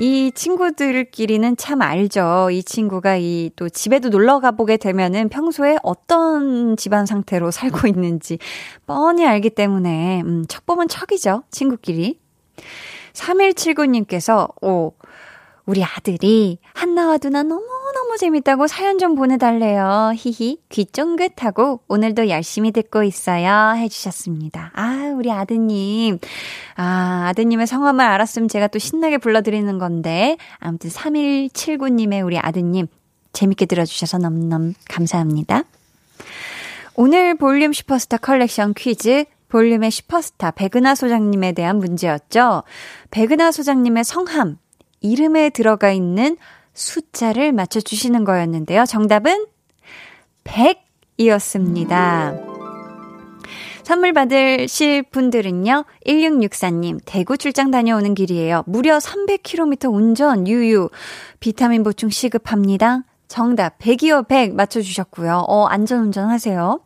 이 0.01 0.31
친구들끼리는 0.33 1.57
참 1.57 1.81
알죠. 1.81 2.49
이 2.51 2.63
친구가 2.63 3.17
이 3.17 3.51
또 3.57 3.67
집에도 3.67 4.07
놀러 4.07 4.39
가보게 4.39 4.77
되면은 4.77 5.27
평소에 5.27 5.77
어떤 5.83 6.77
집안 6.77 7.05
상태로 7.05 7.51
살고 7.51 7.88
있는지 7.88 8.38
뻔히 8.85 9.25
알기 9.25 9.49
때문에, 9.49 10.21
음, 10.21 10.45
척 10.47 10.65
보면 10.65 10.88
척이죠. 10.88 11.43
친구끼리. 11.51 12.17
3179님께서, 13.13 14.49
오, 14.63 14.93
우리 15.69 15.84
아들이 15.84 16.58
한나와 16.73 17.19
누나 17.19 17.43
너무너무 17.43 18.17
재밌다고 18.17 18.65
사연 18.65 18.97
좀 18.97 19.13
보내달래요. 19.13 20.13
히히. 20.15 20.58
귀 20.69 20.86
쫑긋하고 20.86 21.82
오늘도 21.88 22.27
열심히 22.29 22.71
듣고 22.71 23.03
있어요. 23.03 23.75
해주셨습니다. 23.77 24.71
아, 24.73 25.13
우리 25.15 25.32
아드님. 25.32 26.17
아, 26.75 27.27
아드님의 27.27 27.67
성함을 27.67 28.03
알았으면 28.03 28.49
제가 28.49 28.69
또 28.69 28.79
신나게 28.79 29.19
불러드리는 29.19 29.77
건데. 29.77 30.38
아무튼 30.58 30.89
3179님의 30.89 32.25
우리 32.25 32.39
아드님. 32.39 32.88
재밌게 33.34 33.67
들어주셔서 33.67 34.17
너무너무 34.17 34.73
감사합니다. 34.89 35.65
오늘 36.95 37.38
볼륨 37.38 37.73
슈퍼스타 37.73 38.17
컬렉션 38.17 38.73
퀴즈 38.73 39.25
볼륨의 39.49 39.91
슈퍼스타 39.91 40.49
백은하 40.49 40.95
소장님에 40.95 41.51
대한 41.51 41.77
문제였죠. 41.77 42.63
백은하 43.12 43.51
소장님의 43.51 44.03
성함 44.03 44.58
이름에 45.01 45.49
들어가 45.49 45.91
있는 45.91 46.38
숫자를 46.73 47.51
맞춰주시는 47.51 48.23
거였는데요. 48.23 48.85
정답은 48.85 49.45
100이었습니다. 50.43 52.47
선물 53.83 54.13
받으실 54.13 55.01
분들은요, 55.01 55.83
1664님, 56.05 56.99
대구 57.05 57.38
출장 57.38 57.71
다녀오는 57.71 58.13
길이에요. 58.13 58.63
무려 58.67 58.99
300km 58.99 59.91
운전, 59.91 60.47
유유. 60.47 60.89
비타민 61.39 61.81
보충 61.81 62.12
시급합니다. 62.12 63.01
정답, 63.27 63.79
100이요, 63.79 64.27
100 64.27 64.53
맞춰주셨고요. 64.53 65.45
어, 65.47 65.65
안전운전 65.65 66.29
하세요. 66.29 66.81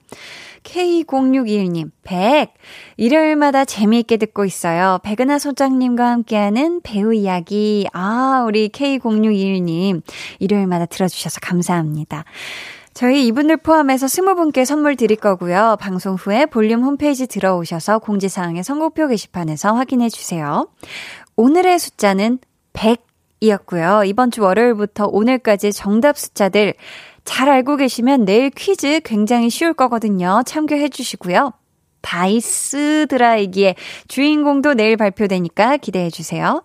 K0621님, 0.64 1.92
100. 2.04 2.54
일요일마다 2.98 3.66
재미있게 3.66 4.18
듣고 4.18 4.46
있어요. 4.46 5.00
백은하 5.04 5.40
소장님과 5.40 6.10
함께하는 6.10 6.82
배우 6.82 7.14
이야기. 7.14 7.88
아, 7.94 8.44
우리 8.48 8.70
K0621님. 8.70 10.02
일요일마다 10.40 10.86
들어주셔서 10.86 11.40
감사합니다. 11.42 12.26
저희 12.94 13.26
이분들 13.28 13.58
포함해서 13.58 14.08
스무 14.08 14.36
분께 14.36 14.66
선물 14.66 14.96
드릴 14.96 15.18
거고요. 15.18 15.78
방송 15.80 16.14
후에 16.16 16.46
볼륨 16.46 16.84
홈페이지 16.84 17.26
들어오셔서 17.26 18.00
공지사항의 18.00 18.64
선곡표 18.64 19.08
게시판에서 19.08 19.74
확인해 19.74 20.10
주세요. 20.10 20.68
오늘의 21.36 21.80
숫자는 21.80 22.38
100이었고요. 22.74 24.08
이번 24.08 24.30
주 24.30 24.44
월요일부터 24.44 25.08
오늘까지 25.08 25.74
정답 25.74 26.20
숫자들 26.20 26.76
잘 27.26 27.50
알고 27.50 27.78
계시면 27.78 28.26
내일 28.26 28.50
퀴즈 28.50 29.02
굉장히 29.04 29.50
쉬울 29.50 29.74
거거든요. 29.74 30.42
참고해 30.46 30.90
주시고요. 30.90 31.54
다이슨 32.02 33.08
드라이기의 33.10 33.76
주인공도 34.08 34.74
내일 34.74 34.98
발표되니까 34.98 35.78
기대해 35.78 36.10
주세요. 36.10 36.64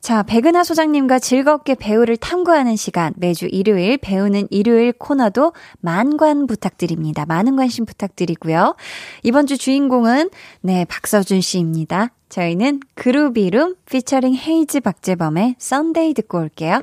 자, 0.00 0.22
백은하 0.22 0.64
소장님과 0.64 1.18
즐겁게 1.18 1.74
배우를 1.74 2.18
탐구하는 2.18 2.76
시간, 2.76 3.14
매주 3.16 3.46
일요일 3.50 3.96
배우는 3.96 4.48
일요일 4.50 4.92
코너도 4.92 5.54
만관 5.80 6.46
부탁드립니다. 6.46 7.24
많은 7.24 7.56
관심 7.56 7.86
부탁드리고요. 7.86 8.76
이번 9.22 9.46
주 9.46 9.56
주인공은, 9.56 10.28
네, 10.60 10.84
박서준 10.84 11.40
씨입니다. 11.40 12.10
저희는 12.28 12.80
그루비룸 12.96 13.76
피처링 13.88 14.34
헤이즈 14.34 14.80
박재범의 14.80 15.54
Sunday 15.56 16.12
듣고 16.12 16.38
올게요. 16.38 16.82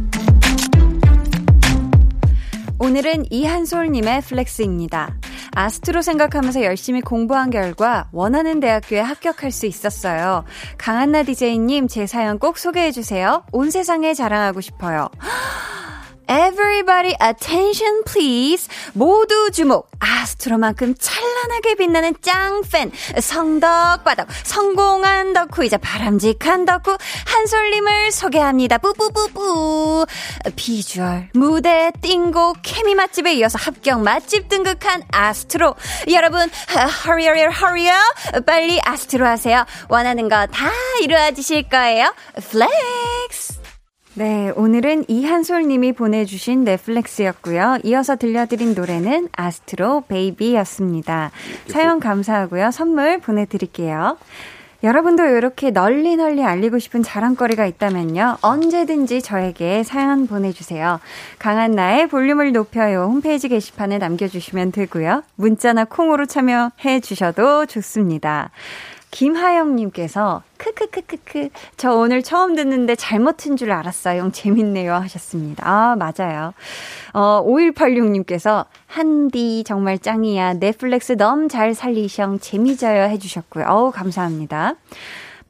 오늘은 2.83 3.25
이한솔님의 3.29 4.21
flex입니다. 4.21 5.15
아스트로 5.53 6.01
생각하면서 6.01 6.63
열심히 6.63 6.99
공부한 7.01 7.51
결과 7.51 8.09
원하는 8.11 8.59
대학교에 8.59 8.99
합격할 8.99 9.51
수 9.51 9.67
있었어요. 9.67 10.45
강한나 10.79 11.21
DJ님 11.21 11.87
제 11.87 12.07
사연 12.07 12.39
꼭 12.39 12.57
소개해주세요. 12.57 13.43
온 13.51 13.69
세상에 13.69 14.15
자랑하고 14.15 14.61
싶어요. 14.61 15.09
Everybody 16.31 17.13
attention 17.21 18.03
please. 18.05 18.69
모두 18.93 19.51
주목. 19.51 19.91
아스트로만큼 19.99 20.95
찬란하게 20.97 21.75
빛나는 21.75 22.15
짱팬. 22.21 22.93
성덕바덕. 23.19 24.29
성공한 24.43 25.33
덕후이자 25.33 25.77
바람직한 25.77 26.63
덕후. 26.65 26.97
한솔님을 27.25 28.13
소개합니다. 28.13 28.77
뿌뿌뿌뿌. 28.77 30.05
비주얼, 30.55 31.29
무대, 31.33 31.91
띵곡, 32.01 32.59
케미 32.61 32.95
맛집에 32.95 33.33
이어서 33.33 33.57
합격 33.61 34.01
맛집 34.01 34.47
등극한 34.47 35.03
아스트로. 35.11 35.75
여러분, 36.13 36.49
hurry, 37.05 37.23
hurry, 37.25 37.53
hurry. 37.53 37.91
빨리 38.45 38.79
아스트로 38.81 39.27
하세요. 39.27 39.65
원하는 39.89 40.29
거 40.29 40.47
다 40.47 40.71
이루어지실 41.01 41.63
거예요. 41.69 42.13
Flex. 42.49 43.60
네, 44.13 44.51
오늘은 44.57 45.05
이한솔 45.07 45.69
님이 45.69 45.93
보내주신 45.93 46.65
flex였고요. 46.65 47.77
이어서 47.85 48.17
들려드린 48.17 48.73
노래는 48.73 49.29
아스트로 49.31 50.03
Baby였습니다. 50.09 51.31
사연 51.67 52.01
감사하고요. 52.01 52.71
선물 52.71 53.19
보내드릴게요. 53.19 54.17
여러분도 54.83 55.23
이렇게 55.23 55.71
널리 55.71 56.17
널리 56.17 56.43
알리고 56.43 56.77
싶은 56.79 57.03
자랑거리가 57.03 57.65
있다면요. 57.65 58.39
언제든지 58.41 59.21
저에게 59.21 59.83
사연 59.83 60.27
보내주세요. 60.27 60.99
강한 61.39 61.71
나의 61.71 62.07
볼륨을 62.07 62.51
높여요. 62.51 63.03
홈페이지 63.03 63.47
게시판에 63.47 63.97
남겨주시면 63.97 64.73
되고요. 64.73 65.23
문자나 65.35 65.85
콩으로 65.85 66.25
참여해 66.25 66.99
주셔도 67.01 67.65
좋습니다. 67.65 68.49
김하영님께서 69.11 70.41
크크크크크 70.57 71.49
저 71.77 71.93
오늘 71.93 72.23
처음 72.23 72.55
듣는데 72.55 72.95
잘못 72.95 73.37
튼 73.37 73.55
줄 73.57 73.71
알았어요. 73.71 74.31
재밌네요 74.31 74.93
하셨습니다. 74.93 75.63
아 75.67 75.95
맞아요. 75.95 76.53
어 77.13 77.43
5186님께서 77.45 78.65
한디 78.87 79.63
정말 79.65 79.99
짱이야. 79.99 80.53
넷플릭스 80.53 81.13
너무 81.17 81.47
잘 81.49 81.73
살리셔 81.73 82.37
재미져요 82.39 83.03
해주셨고요. 83.03 83.65
어우 83.67 83.91
감사합니다. 83.91 84.75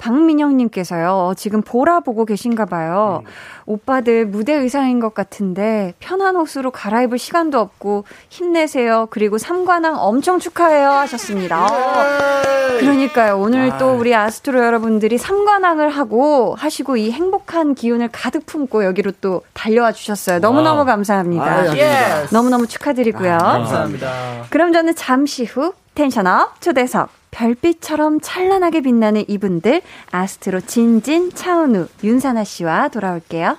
박민영님께서요, 0.01 1.09
어, 1.11 1.33
지금 1.35 1.61
보라 1.61 1.99
보고 1.99 2.25
계신가 2.25 2.65
봐요. 2.65 3.21
음. 3.23 3.31
오빠들 3.67 4.25
무대 4.25 4.53
의상인 4.53 4.99
것 4.99 5.13
같은데, 5.13 5.93
편한 5.99 6.35
옷으로 6.35 6.71
갈아입을 6.71 7.19
시간도 7.19 7.59
없고, 7.59 8.05
힘내세요. 8.29 9.07
그리고 9.11 9.37
삼관왕 9.37 9.95
엄청 9.97 10.39
축하해요. 10.39 10.89
하셨습니다. 10.89 11.65
어, 11.65 12.77
그러니까요. 12.79 13.37
오늘 13.37 13.77
또 13.77 13.93
우리 13.93 14.15
아스트로 14.15 14.63
여러분들이 14.63 15.19
삼관왕을 15.19 15.89
하고, 15.89 16.55
하시고 16.57 16.97
이 16.97 17.11
행복한 17.11 17.75
기운을 17.75 18.09
가득 18.11 18.45
품고 18.47 18.83
여기로 18.83 19.11
또 19.21 19.43
달려와 19.53 19.91
주셨어요. 19.91 20.39
너무너무 20.39 20.83
감사합니다. 20.85 21.45
아, 21.45 22.25
너무너무 22.31 22.65
축하드리고요. 22.65 23.33
아, 23.33 23.37
감사합니다. 23.37 24.45
그럼 24.49 24.73
저는 24.73 24.95
잠시 24.95 25.45
후 25.45 25.73
텐션업 25.93 26.59
초대석 26.59 27.20
별빛처럼 27.32 28.20
찬란하게 28.22 28.82
빛나는 28.82 29.26
이분들 29.28 29.82
아스트로 30.12 30.62
진진, 30.62 31.32
차은우, 31.34 31.88
윤사나 32.04 32.44
씨와 32.44 32.89
돌아올게요. 32.89 33.58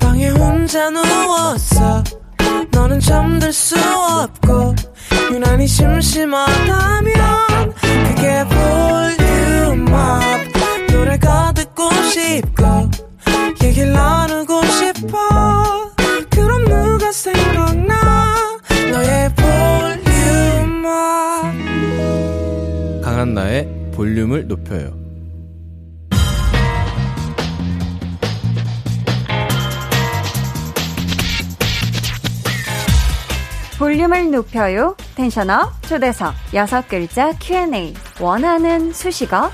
방에 0.00 0.28
혼자 0.30 0.90
누웠어 0.90 2.02
강한나의 23.30 23.90
볼륨을 23.94 24.46
높여요. 24.46 24.98
볼륨을 33.78 34.30
높여요. 34.30 34.96
텐션업 35.14 35.82
초대석 35.82 36.34
여섯 36.54 36.86
글자 36.88 37.32
Q&A 37.38 37.94
원하는 38.20 38.92
수식어 38.92 39.50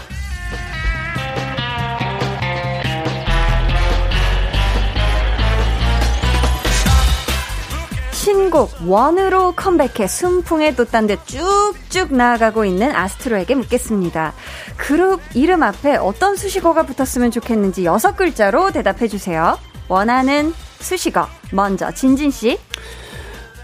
신곡 8.27 8.73
원으로 8.85 9.53
컴백해 9.53 10.09
순풍에 10.09 10.75
돋단 10.75 11.07
듯 11.07 11.25
쭉쭉 11.29 12.13
나아가고 12.13 12.65
있는 12.65 12.93
아스트로에게 12.93 13.55
묻겠습니다. 13.55 14.33
그룹 14.77 15.21
이름 15.35 15.63
앞에 15.63 15.95
어떤 15.95 16.35
수식어가 16.35 16.87
붙었으면 16.87 17.31
좋겠는지 17.31 17.85
여섯 17.85 18.17
글자로 18.17 18.73
대답해 18.73 19.07
주세요. 19.07 19.57
원하는 19.87 20.53
수식어. 20.81 21.29
먼저 21.53 21.93
진진 21.93 22.33
씨. 22.33 22.59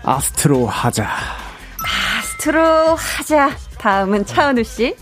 아스트로 0.05 0.69
하자. 0.69 1.09
아스트로 2.21 2.63
하자. 2.95 3.57
다음은 3.79 4.27
차은우 4.27 4.63
씨. 4.63 4.95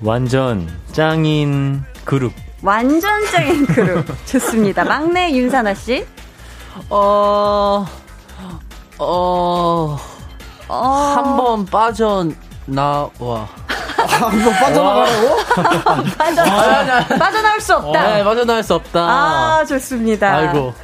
완전 0.00 0.68
짱인 0.90 1.84
그룹. 2.04 2.32
완전 2.60 3.24
짱인 3.26 3.66
그룹. 3.66 4.04
좋습니다. 4.26 4.82
막내 4.82 5.30
윤사나 5.30 5.74
씨. 5.74 6.04
어, 6.90 7.86
어, 9.04 9.98
어... 10.68 11.14
한 11.16 11.36
번 11.36 11.66
빠져나와. 11.66 13.48
한번 13.96 14.52
빠져나가라고? 14.54 15.36
빠져나, 16.18 17.06
빠져나올 17.18 17.60
수 17.60 17.74
없다. 17.76 18.02
네, 18.16 18.24
빠져나올 18.24 18.62
수 18.62 18.74
없다. 18.74 19.00
아, 19.00 19.64
좋습니다. 19.66 20.34
아이고. 20.36 20.74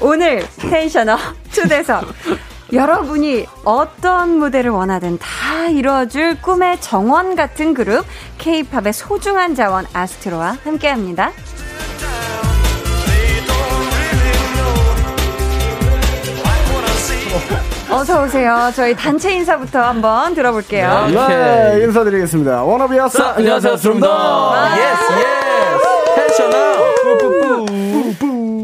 오늘 0.00 0.46
텐션업 0.58 1.18
초대석. 1.52 2.04
여러분이 2.72 3.46
어떤 3.64 4.38
무대를 4.38 4.70
원하든 4.70 5.18
다 5.18 5.66
이루어줄 5.68 6.40
꿈의 6.40 6.80
정원 6.80 7.34
같은 7.34 7.74
그룹, 7.74 8.04
K-팝의 8.38 8.92
소중한 8.92 9.54
자원 9.56 9.86
아스트로와 9.92 10.56
함께 10.64 10.88
합니다. 10.88 11.32
어서 17.90 18.24
오세요. 18.24 18.70
저희 18.74 18.94
단체 18.94 19.32
인사부터 19.32 19.80
한번 19.80 20.34
들어볼게요. 20.34 21.06
네, 21.08 21.28
네 21.28 21.84
인사드리겠습니다. 21.84 22.64
워너비아스. 22.64 23.20
안녕하세요, 23.20 23.76
스룸더. 23.76 24.54
Yes, 24.76 25.12
yes. 25.12 26.36
Tension 26.36 26.67
up. 26.67 26.80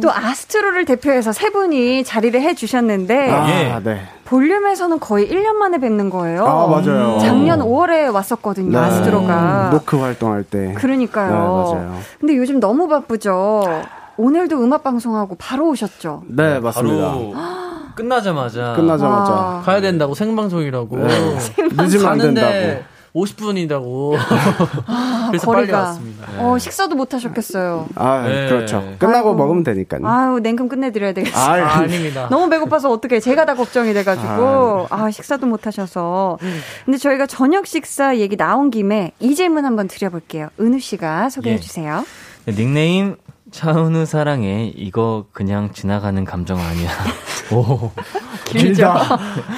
또 0.03 0.13
아스트로를 0.13 0.85
대표해서 0.85 1.33
세 1.33 1.51
분이 1.51 2.05
자리를 2.05 2.41
해주셨는데 2.41 3.31
아, 3.31 3.49
예. 3.49 3.81
네. 3.83 4.03
볼륨에서는 4.25 5.01
거의 5.01 5.29
1년 5.29 5.55
만에 5.55 5.79
뵙는 5.79 6.11
거예요. 6.11 6.47
아, 6.47 6.67
맞아요. 6.69 7.19
작년 7.21 7.61
5월에 7.61 8.13
왔었거든요, 8.13 8.71
네. 8.71 8.79
아스트로가. 8.79 9.71
Knock 9.73 9.97
활동할 9.97 10.45
때. 10.45 10.75
그러니까요. 10.75 11.31
네, 11.31 11.37
맞아요. 11.37 11.99
근데 12.21 12.37
요즘 12.37 12.61
너무 12.61 12.87
바쁘죠. 12.89 13.65
오늘도 14.17 14.63
음악 14.63 14.85
방송하고 14.85 15.37
바로 15.39 15.69
오셨죠? 15.71 16.23
네, 16.29 16.61
맞습니다. 16.61 17.09
바로 17.09 17.35
끝나자마자 17.97 18.75
끝나자마자 18.75 19.33
아. 19.33 19.63
가야 19.65 19.81
된다고 19.81 20.15
생방송이라고 20.15 20.97
네. 20.99 21.39
늦으면 21.77 22.07
안 22.07 22.19
된다고 22.19 22.85
50분이라고 23.17 24.15
아, 24.87 25.29
그래서 25.31 25.47
거리가. 25.47 25.73
빨리 25.73 25.73
왔습니다. 25.73 26.27
어, 26.39 26.59
식사도 26.59 26.97
못 26.97 27.15
하셨겠어요. 27.15 27.87
아, 27.95 28.23
네. 28.29 28.47
그렇죠. 28.47 28.81
끝나고 28.99 29.31
아이고. 29.31 29.35
먹으면 29.35 29.65
되니까요. 29.65 30.07
아유, 30.07 30.39
냉큼 30.41 30.69
끝내드려야 30.69 31.15
되겠어요. 31.15 31.65
아, 31.65 31.79
아닙니다. 31.79 32.29
너무 32.31 32.51
배고파서 32.51 32.91
어떻게 32.93 33.19
제가 33.19 33.47
다 33.47 33.55
걱정이 33.55 33.95
돼가지고 33.95 34.89
아 34.91 35.11
식사도 35.11 35.47
못 35.47 35.67
하셔서 35.67 36.37
근데 36.85 36.99
저희가 36.99 37.27
저녁 37.27 37.67
식사 37.67 38.19
얘기 38.19 38.37
나온 38.37 38.71
김에 38.71 39.13
이 39.19 39.35
질문 39.35 39.65
한번 39.65 39.89
드려볼게요 39.89 40.51
은우 40.61 40.79
씨가 40.79 41.31
소개해 41.31 41.57
예. 41.57 41.61
주세요 41.61 42.05
네, 42.45 42.55
닉네임 42.55 43.17
차은우 43.51 44.05
사랑해 44.05 44.73
이거 44.77 45.25
그냥 45.33 45.73
지나가는 45.73 46.23
감정 46.25 46.59
아니야. 46.61 46.91
오 47.53 47.91
길죠. 48.45 48.93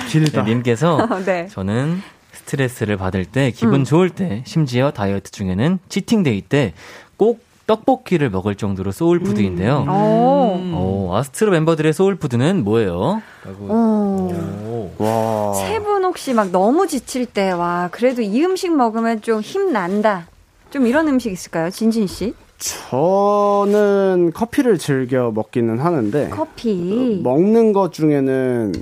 길다. 0.08 0.42
네, 0.44 0.50
님께서 0.54 1.06
네. 1.24 1.48
저는 1.48 2.00
스트레스를 2.32 2.96
받을 2.96 3.24
때, 3.24 3.50
기분 3.50 3.80
음. 3.80 3.84
좋을 3.84 4.10
때, 4.10 4.42
심지어 4.46 4.90
다이어트 4.90 5.30
중에는 5.30 5.78
cheating 5.88 6.28
day 6.28 6.42
때 6.42 6.72
꼭 7.16 7.40
떡볶이를 7.66 8.30
먹을 8.30 8.54
정도로 8.54 8.92
soul 8.92 9.16
food인데요. 9.16 9.82
음. 9.82 9.88
오. 9.90 11.08
오, 11.10 11.14
아스트로 11.16 11.50
멤버들의 11.50 11.92
soul 11.92 12.16
food는 12.16 12.64
뭐예요? 12.64 13.20
오. 13.68 14.92
와. 14.98 15.52
세 15.54 15.78
분 15.80 16.04
혹시 16.04 16.32
막 16.32 16.50
너무 16.50 16.86
지칠 16.86 17.26
때, 17.26 17.50
와, 17.50 17.88
그래도 17.92 18.22
이 18.22 18.42
음식 18.44 18.74
먹으면 18.74 19.20
좀 19.20 19.40
힘난다. 19.42 20.28
좀 20.70 20.86
이런 20.86 21.08
음식 21.08 21.30
있을까요? 21.32 21.68
진진 21.70 22.06
씨? 22.06 22.34
저는 22.58 24.32
커피를 24.34 24.78
즐겨 24.78 25.30
먹기는 25.30 25.78
하는데 25.78 26.28
커피. 26.30 27.20
먹는 27.22 27.72
것 27.72 27.92
중에는 27.92 28.74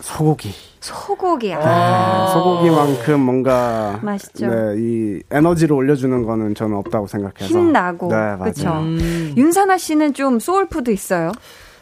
소고기. 0.00 0.50
소고기. 0.80 1.52
아. 1.54 2.26
네, 2.26 2.32
소고기만큼 2.34 3.20
뭔가 3.20 3.98
맛있죠. 4.02 4.46
네, 4.46 4.74
이 4.76 5.22
에너지를 5.30 5.74
올려주는 5.74 6.22
거는 6.24 6.54
저는 6.54 6.76
없다고 6.76 7.06
생각해서 7.06 7.46
힘 7.46 7.72
나고. 7.72 8.08
네, 8.08 8.14
맞아요. 8.14 8.42
그쵸. 8.44 8.70
음. 8.70 9.34
윤산하 9.36 9.78
씨는 9.78 10.14
좀 10.14 10.38
soul 10.38 10.64
food 10.64 10.90
있어요? 10.90 11.32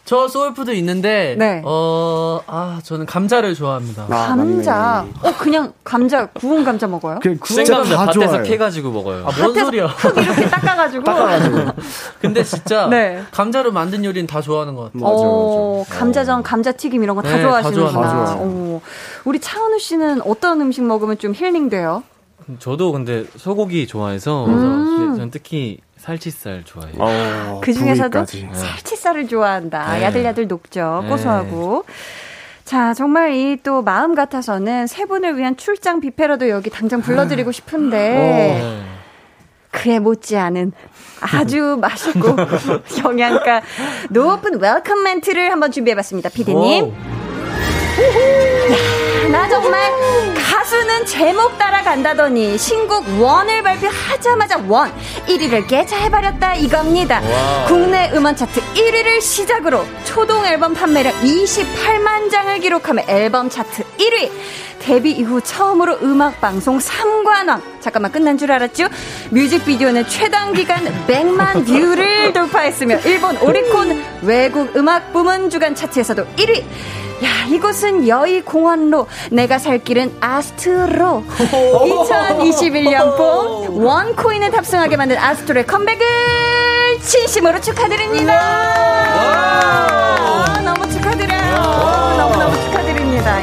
저 0.05 0.29
soul 0.29 0.50
food 0.50 0.71
있는데 0.73 1.35
네. 1.39 1.63
어, 1.65 2.41
아, 2.47 2.79
저는 2.85 3.07
감자를 3.07 3.55
좋아합니다. 3.55 4.05
아, 4.11 4.27
감자. 4.29 5.07
어, 5.23 5.33
그냥 5.39 5.73
감자, 5.83 6.27
구운 6.27 6.63
감자 6.63 6.87
먹어요? 6.87 7.21
그 7.23 7.39
진짜 7.43 7.65
생감자 7.65 7.97
다 7.97 8.05
밭에서 8.07 8.31
좋아요. 8.33 8.43
캐 8.43 8.59
가지고 8.59 8.91
먹어요. 8.91 9.27
아, 9.27 9.31
뭔 9.39 9.55
소리야. 9.55 9.87
흙 9.87 10.15
이렇게 10.19 10.49
닦아 10.51 10.77
가지고. 10.77 11.05
근데 12.21 12.45
진짜 12.45 12.87
네. 12.89 13.23
감자로 13.31 13.73
만든 13.73 14.05
요리는 14.05 14.27
다 14.27 14.43
좋아하는 14.43 14.75
것 14.75 14.93
같아요. 14.93 15.03
맞아, 15.03 15.15
어, 15.17 15.85
감자전, 15.89 16.43
감자튀김 16.43 17.03
이런 17.03 17.17
거다 17.17 17.31
네, 17.31 17.37
다 17.37 17.43
좋아하시는구나. 17.49 18.37
어. 18.41 18.81
우리 19.25 19.41
차은우 19.41 19.79
씨는 19.79 20.21
어떤 20.23 20.61
음식 20.61 20.83
먹으면 20.85 21.17
좀 21.17 21.33
힐링돼요? 21.35 22.03
저도 22.59 22.93
근데 22.93 23.25
소고기 23.37 23.87
좋아해서, 23.87 24.45
음. 24.49 25.15
전 25.17 25.31
특히 25.31 25.79
살치살 26.05 26.65
좋아해요. 26.67 26.95
어, 26.99 27.61
그 27.65 27.73
중에서도 27.73 28.25
부위까지. 28.25 28.49
살치살을 28.53 29.27
좋아한다. 29.27 29.95
네. 29.95 30.03
야들야들 30.03 30.47
녹죠. 30.49 31.01
네. 31.03 31.09
고소하고. 31.09 31.85
자, 32.65 32.93
정말 32.95 33.33
이 33.35 33.57
또 33.63 33.81
마음 33.83 34.15
같아서는 34.15 34.87
세 34.87 35.07
분을 35.07 35.39
위한 35.39 35.57
출장 35.57 36.01
뷔페라도 36.01 36.49
여기 36.51 36.69
당장 36.71 37.01
불러드리고 37.01 37.53
싶은데, 37.53 37.97
네. 37.97 38.83
그에 39.71 39.99
못지않은 39.99 40.73
아주 41.21 41.77
맛있고 41.81 42.37
영양가 43.03 43.63
높은 44.11 44.61
welcome 44.61 45.03
멘트를 45.03 45.51
한번 45.51 45.73
준비해봤습니다. 45.73 46.29
피디님. 46.29 46.93
야, 49.35 49.49
나 49.49 49.49
정말 49.49 49.91
가수는 50.37 51.07
제목 51.07 51.59
따라간다더니 51.59 52.57
신곡 52.57 53.21
ONE을 53.21 53.65
발표하자마자 53.65 54.63
ONE 54.69 54.93
1위를 55.27 55.67
꿰차버렸다 55.67 56.55
이겁니다. 56.55 57.21
국내 57.67 58.13
음원 58.15 58.37
차트 58.37 58.61
1위를 58.61 59.21
시작으로 59.21 59.85
초동 60.05 60.47
앨범 60.47 60.73
판매량 60.73 61.13
28만 61.15 62.31
장을 62.31 62.61
기록하며 62.61 63.03
앨범 63.09 63.51
차트 63.51 63.83
1위. 63.99 64.31
데뷔 64.85 65.13
이후 65.13 65.41
처음으로 65.41 65.99
음악 66.03 66.41
방송 66.41 66.79
3관왕. 66.79 67.63
잠깐만 67.81 68.13
끝난 68.13 68.37
줄 68.37 68.53
알았죠? 68.53 68.89
뮤직비디오는 69.31 70.07
최단 70.09 70.53
기간 70.53 70.85
100만 71.07 71.65
view를 71.67 72.33
돌파했으며 72.33 72.99
일본 73.01 73.37
오리콘 73.39 74.03
외국 74.23 74.77
음악 74.77 75.13
부문 75.13 75.49
주간 75.51 75.75
차트에서도 75.75 76.25
1위. 76.37 76.63
야, 77.25 77.29
이곳은 77.49 78.07
여의 78.09 78.43
공원로 78.43 79.07
내가 79.31 79.59
살 79.59 79.79
길은 79.79 80.17
아스트로 80.21 81.25
2021년 81.29 83.17
봄 83.17 83.83
ONE 83.85 84.05
coin을 84.05 84.51
탑승하게 84.51 84.97
만든 84.99 85.17
아스트로의 85.17 85.67
컴백을 85.67 86.05
진심으로 87.01 87.61
축하드립니다. 87.61 88.35
아, 89.17 90.61
너무 90.63 90.87
축하드려요. 90.91 91.53
너무너무 92.19 92.55
축하드립니다. 92.65 92.94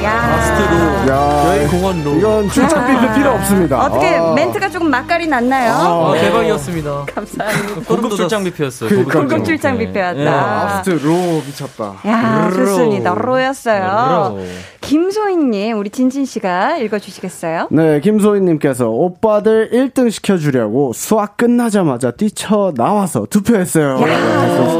야. 0.04 0.12
아스트로. 0.36 1.14
야, 1.14 1.48
여의 1.56 1.68
공원로. 1.68 2.14
이건 2.18 2.50
출장 2.50 2.86
뷔페 2.88 3.14
필요 3.16 3.32
없습니다. 3.32 3.82
어떻게 3.86 4.16
아. 4.16 4.34
멘트가 4.34 4.70
조금 4.70 4.90
맛깔이 4.90 5.28
났나요? 5.28 5.72
아, 5.74 6.12
아, 6.12 6.14
대박이었습니다. 6.14 7.06
감사합니다. 7.14 7.82
고급 7.88 8.16
출장 8.16 8.44
뷔페였어요. 8.44 8.90
그러니까요. 8.90 9.24
고급 9.24 9.46
출장 9.46 9.78
뷔페였다. 9.78 10.14
네. 10.14 10.28
아스트 10.28 10.90
로 10.92 11.12
미쳤다. 11.46 11.96
야, 12.08 12.50
로. 12.52 12.66
좋습니다. 12.66 13.14
로였어요. 13.16 14.36
로. 14.38 14.40
김소희님, 14.82 15.78
우리 15.78 15.90
진진 15.90 16.26
씨가 16.26 16.78
읽어주시겠어요? 16.78 17.68
네, 17.72 18.00
김소희님께서 18.02 18.88
오빠들 18.90 19.70
1등 19.72 20.12
시켜주려고 20.12 20.92
수학 20.94 21.38
끝나자마자 21.38 22.12
뛰쳐 22.12 22.74
나와서 22.76 23.26
투표했어요. 23.30 24.02
야. 24.02 24.71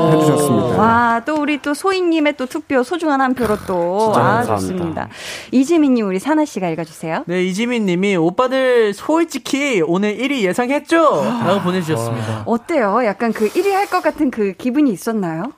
라고 0.82 0.90
해주셨습니다. 0.90 1.14
와, 1.14 1.20
또 1.26 1.36
우리 1.42 1.62
또 1.62 1.74
소희님의 1.74 2.38
또 2.38 2.46
투표, 2.46 2.84
소중한 2.84 3.22
한 3.22 3.34
표로 3.34 3.58
또. 3.68 4.00
진짜 4.06 4.20
아, 4.20 4.24
감사합니다. 4.44 4.56
좋습니다. 4.58 5.10
이지민님, 5.52 6.08
우리 6.08 6.20
사나 6.20 6.46
씨가 6.46 6.70
읽어주세요. 6.70 7.24
네, 7.28 7.44
이지민 7.44 7.86
님이 7.86 8.16
오빠들 8.16 8.94
솔직히 8.94 9.82
오늘 9.86 10.18
1위 10.18 10.42
예상했죠? 10.42 11.24
라고 11.46 11.62
보내주셨습니다. 11.62 12.44
어때요? 12.46 13.02
약간 13.06 13.32
그 13.34 13.48
1위 13.50 13.70
할 13.72 13.88
것 13.92 14.02
같은 14.02 14.32
그 14.32 14.54
기분이 14.54 14.92
있었나요? 14.92 15.52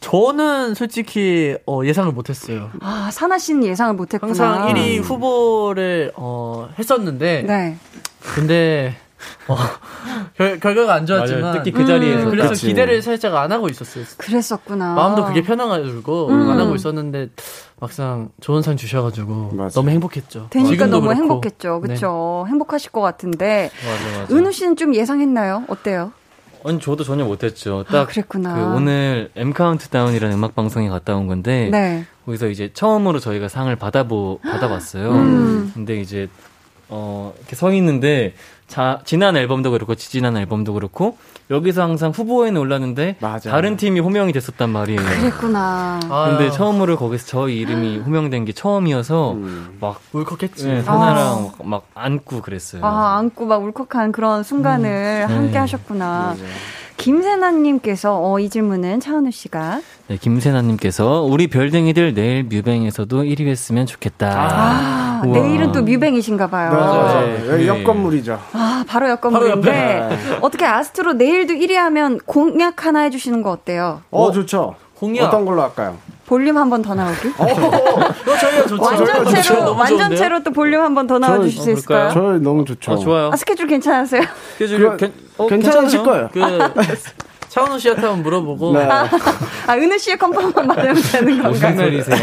저는 0.00 0.74
솔직히 0.74 1.56
어, 1.66 1.82
예상을 1.84 2.10
못했어요. 2.12 2.70
아, 2.80 3.10
사나 3.12 3.38
씨는 3.38 3.64
예상을 3.64 3.94
못했구나. 3.94 4.28
항상 4.30 4.68
1위 4.74 5.00
후보를 5.02 6.12
어, 6.16 6.68
했었는데 6.78 7.42
네. 7.46 7.76
근데 8.20 8.96
어, 9.48 9.56
결, 10.36 10.60
결과가 10.60 10.94
안 10.94 11.06
좋았지만 11.06 11.40
맞아요. 11.40 11.54
특히 11.56 11.70
그 11.72 11.86
자리에서. 11.86 12.30
그래서 12.30 12.48
그치. 12.50 12.66
기대를 12.66 13.02
살짝 13.02 13.34
안 13.36 13.50
하고 13.52 13.68
있었어요. 13.68 14.04
그랬었구나. 14.18 14.94
마음도 14.94 15.24
그게 15.24 15.42
편해가지고 15.42 16.28
음. 16.28 16.50
안 16.50 16.58
하고 16.58 16.74
있었는데 16.74 17.30
막상 17.80 18.30
좋은 18.40 18.62
상 18.62 18.76
주셔가지고 18.76 19.50
맞아요. 19.54 19.70
너무 19.70 19.90
행복했죠. 19.90 20.48
되니까 20.50 20.86
너무 20.86 21.08
그렇고. 21.08 21.20
행복했죠. 21.22 21.80
그쵸. 21.80 22.44
행복하실 22.48 22.92
것 22.92 23.00
같은데. 23.00 23.70
맞아, 23.84 24.20
맞아. 24.20 24.34
은우 24.34 24.52
씨는 24.52 24.76
좀 24.76 24.94
예상했나요? 24.94 25.64
어때요? 25.68 26.12
아니, 26.64 26.80
저도 26.80 27.04
전혀 27.04 27.24
못했죠. 27.24 27.84
딱. 27.84 27.94
아, 27.94 28.06
그랬구나. 28.06 28.54
그 28.56 28.76
오늘 28.76 29.30
M 29.36 29.52
카운트다운이라는 29.52 30.36
음악 30.36 30.56
방송에 30.56 30.88
갔다 30.88 31.14
온 31.14 31.28
건데. 31.28 31.68
네. 31.70 32.04
거기서 32.24 32.48
이제 32.48 32.70
처음으로 32.74 33.20
저희가 33.20 33.48
상을 33.48 33.74
받아보, 33.76 34.40
받아봤어요. 34.42 35.12
음. 35.12 35.70
근데 35.74 36.00
이제, 36.00 36.28
어, 36.88 37.32
이렇게 37.38 37.54
서 37.54 37.72
있는데, 37.72 38.34
자, 38.66 39.00
지난 39.04 39.36
앨범도 39.36 39.70
그렇고, 39.70 39.94
지지난 39.94 40.36
앨범도 40.36 40.72
그렇고, 40.74 41.16
여기서 41.50 41.82
항상 41.82 42.10
후보에는 42.10 42.60
올랐는데, 42.60 43.16
맞아요. 43.20 43.40
다른 43.42 43.76
팀이 43.76 44.00
호명이 44.00 44.32
됐었단 44.32 44.70
말이에요. 44.70 45.00
그랬구나. 45.00 46.00
아, 46.08 46.36
근데 46.36 46.50
처음으로 46.50 46.96
거기서 46.96 47.26
저희 47.26 47.58
이름이 47.58 47.98
호명된 47.98 48.44
게 48.44 48.52
처음이어서, 48.52 49.32
음. 49.32 49.76
막, 49.80 50.00
울컥했지. 50.12 50.66
네, 50.66 50.82
사나랑 50.82 51.52
막, 51.58 51.68
막 51.68 51.86
안고 51.94 52.42
그랬어요. 52.42 52.84
아, 52.84 53.18
안고 53.18 53.46
막 53.46 53.62
울컥한 53.62 54.10
그런 54.10 54.42
순간을 54.42 55.26
함께 55.28 55.52
네. 55.52 55.58
하셨구나. 55.58 56.34
김세나님께서, 56.96 58.18
어, 58.22 58.38
이 58.38 58.48
질문은 58.48 59.00
차은우 59.00 59.30
씨가. 59.30 59.80
네, 60.08 60.16
김세나님께서, 60.16 61.22
우리 61.22 61.46
별댕이들 61.48 62.14
내일 62.14 62.44
뮤뱅에서도 62.44 63.22
1위 63.22 63.46
했으면 63.48 63.86
좋겠다. 63.86 64.28
아, 64.34 65.22
우와. 65.24 65.38
내일은 65.38 65.72
또 65.72 65.82
뮤뱅이신가 65.82 66.46
봐요. 66.48 66.70
맞아요. 66.72 67.26
네, 67.26 67.34
여기 67.48 67.64
그- 67.64 67.66
옆 67.66 67.84
건물이죠. 67.84 68.40
아, 68.52 68.84
바로 68.88 69.08
옆 69.10 69.20
건물인데, 69.20 70.38
어떻게 70.40 70.64
아스트로 70.64 71.14
내일도 71.14 71.54
1위 71.54 71.74
하면 71.74 72.18
공약 72.26 72.86
하나 72.86 73.00
해주시는 73.00 73.42
거 73.42 73.50
어때요? 73.50 74.02
어, 74.10 74.32
좋죠. 74.32 74.74
공약. 75.00 75.26
어떤 75.26 75.44
걸로 75.44 75.62
할까요? 75.62 75.96
볼륨 76.26 76.56
한 76.56 76.68
번 76.70 76.82
더 76.82 76.94
나오기? 76.94 77.28
어, 77.38 77.46
저희가 77.46 78.66
좋죠. 78.66 78.82
완전체로, 78.82 79.76
완전체로 79.76 80.42
또 80.42 80.50
볼륨 80.50 80.82
한 80.82 80.94
번 80.94 81.06
더 81.06 81.18
나와 81.18 81.40
주실 81.40 81.62
수 81.62 81.70
어, 81.70 81.72
있을까요? 81.72 82.08
그럴까요? 82.10 82.38
저 82.38 82.42
너무 82.42 82.64
좋죠. 82.64 82.92
아, 82.92 82.96
좋아요. 82.96 83.30
아, 83.32 83.36
스케줄 83.36 83.66
괜찮으세요? 83.68 84.22
스케줄 84.54 84.78
그거 84.80 84.96
괜, 84.96 85.12
어, 85.38 85.46
괜찮으실 85.46 86.02
괜찮아요. 86.02 86.30
거예요. 86.32 86.70
그 86.74 86.82
차은우 87.56 87.78
씨한테 87.78 88.02
한번 88.02 88.22
물어보고 88.22 88.74
네. 88.74 88.84
아, 88.84 89.08
은우 89.76 89.96
씨의 89.96 90.18
confirm만 90.18 90.52
받으면 90.52 90.94
되는 91.10 91.42
건가요? 91.42 91.76
소리세요? 91.76 92.18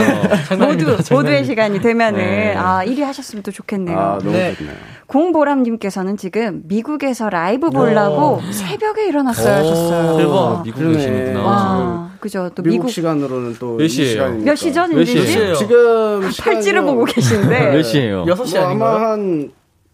모두, 0.60 0.96
모두의 1.12 1.44
시간이 1.44 1.82
되면은, 1.82 2.20
네. 2.20 2.56
아, 2.56 2.86
1위 2.86 3.02
하셨으면 3.02 3.42
또 3.42 3.50
좋겠네요. 3.50 3.98
아, 3.98 4.20
너무 4.20 4.32
네. 4.32 4.54
좋네요. 4.56 4.76
공보람님께서는 5.08 6.18
지금 6.18 6.62
미국에서 6.66 7.30
라이브 7.30 7.72
보려고 7.72 8.42
새벽에 8.52 9.08
일어났어요 9.08 9.56
하셨어요. 9.56 10.18
대박. 10.18 10.62
미국에 10.64 10.84
그러네. 10.84 10.98
계시는구나. 10.98 11.44
와, 11.44 12.12
그죠. 12.20 12.52
또 12.54 12.62
미국, 12.62 12.76
미국, 12.76 12.90
시간으로는 12.92 13.56
또몇이 13.58 13.90
시예요? 13.90 14.34
몇 14.34 14.56
시죠, 14.56 14.86
몇? 14.88 15.04
시예요? 15.04 15.56
지금 15.56 16.30
팔찌를 16.42 16.84
보고 16.84 17.06
계신데. 17.06 17.72
몇 17.72 17.82
시에요? 17.82 18.26
6시 18.26 18.58
뭐 18.60 18.68
아닌가요? 18.68 18.92
아마 18.96 19.10
한 19.10 19.52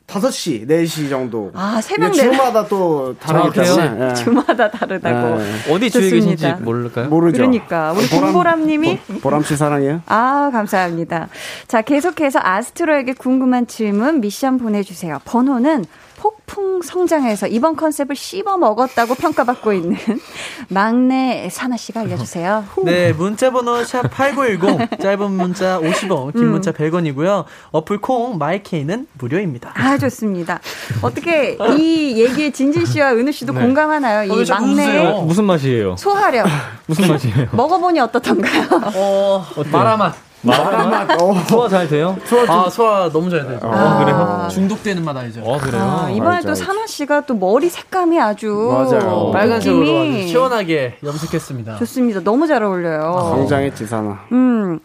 5시, 0.10 0.68
4시 0.68 1.10
정도. 1.10 1.52
아, 1.54 1.80
새벽 1.82 2.12
네- 2.12 2.18
주마다 2.24 2.66
또 2.68 3.16
다르기 3.20 3.60
아? 3.60 3.64
때문에. 3.64 4.10
예. 4.10 4.14
주마다 4.16 4.70
다르다고. 4.72 5.38
네. 5.38 5.74
어디 5.74 5.90
주에. 5.90 6.10
계신지 6.10 6.52
모를까요? 6.62 7.08
모르죠. 7.10 7.38
그러니까 7.38 7.92
우리 7.92 8.08
보람- 8.08 8.24
김보람 8.26 8.66
님이 8.66 8.98
보- 9.00 9.20
보람 9.20 9.44
씨 9.44 9.56
사랑해요. 9.56 10.02
아, 10.08 10.50
감사합니다. 10.52 11.30
자, 11.68 11.82
계속해서 11.84 12.40
아스트로에게 12.42 13.14
궁금한 13.14 13.68
질문 13.68 14.20
미션 14.22 14.58
보내주세요. 14.58 15.20
번호는 15.26 15.86
폭풍 16.20 16.82
성장해서 16.82 17.48
이번 17.48 17.78
컨셉을 17.78 18.14
씹어 18.16 18.58
먹었다고 18.58 19.16
평가받고 19.16 19.72
있는 19.72 19.96
막내 20.68 21.48
사나 21.50 21.78
씨가 21.78 22.02
알려주세요. 22.02 22.66
네, 22.84 23.14
문자번호 23.14 23.84
샵 23.86 24.04
8910, 24.12 25.00
짧은 25.00 25.32
문자 25.32 25.80
50원, 25.80 26.34
긴 26.34 26.44
음. 26.44 26.52
문자 26.52 26.72
100원이고요. 26.74 27.46
어플 27.72 28.00
콩, 28.02 28.38
마이케이는 28.38 29.08
무료입니다. 29.14 29.72
아, 29.76 29.98
좋습니다. 29.98 30.60
어떻게 31.02 31.58
이 31.78 32.22
얘기에 32.22 32.52
진진 32.52 32.86
씨와 32.86 33.14
은우 33.14 33.32
씨도 33.32 33.54
네. 33.54 33.62
공감하나요? 33.62 34.30
어, 34.32 34.36
왜이 34.36 34.46
자꾸 34.46 34.66
막내? 34.66 35.22
무슨 35.24 35.46
맛이에요? 35.46 35.96
소화력. 35.98 36.48
무슨 36.86 37.08
맛이에요? 37.08 37.48
먹어보니 37.52 38.00
어떻던가요? 38.02 38.68
어, 38.96 39.46
마라맛. 39.72 40.29
마라맛. 40.42 41.22
어. 41.22 41.34
소화 41.48 41.68
잘 41.68 41.88
돼요? 41.88 42.18
아, 42.48 42.70
소화 42.70 43.10
너무 43.12 43.30
잘 43.30 43.46
돼요. 43.46 43.60
아, 43.62 44.00
그래요? 44.04 44.48
중독되는 44.52 45.04
맛 45.04 45.16
알죠? 45.18 45.42
아, 45.42 45.58
그래요? 45.58 45.82
아, 45.82 46.10
이번에 46.10 46.36
알죠, 46.38 46.48
또 46.48 46.52
알죠. 46.52 46.64
사나 46.64 46.88
씨가 46.88 47.22
또 47.26 47.34
머리 47.34 47.70
색감이 47.70 48.20
아주 48.20 48.48
맞아요. 48.72 49.32
빨간색으로 49.32 50.00
아주 50.02 50.28
시원하게 50.28 50.98
염색했습니다. 51.04 51.76
좋습니다. 51.78 52.22
너무 52.24 52.48
잘 52.48 52.64
어울려요. 52.64 53.36
성장했지, 53.36 53.86
사나. 53.86 54.20
음. 54.32 54.80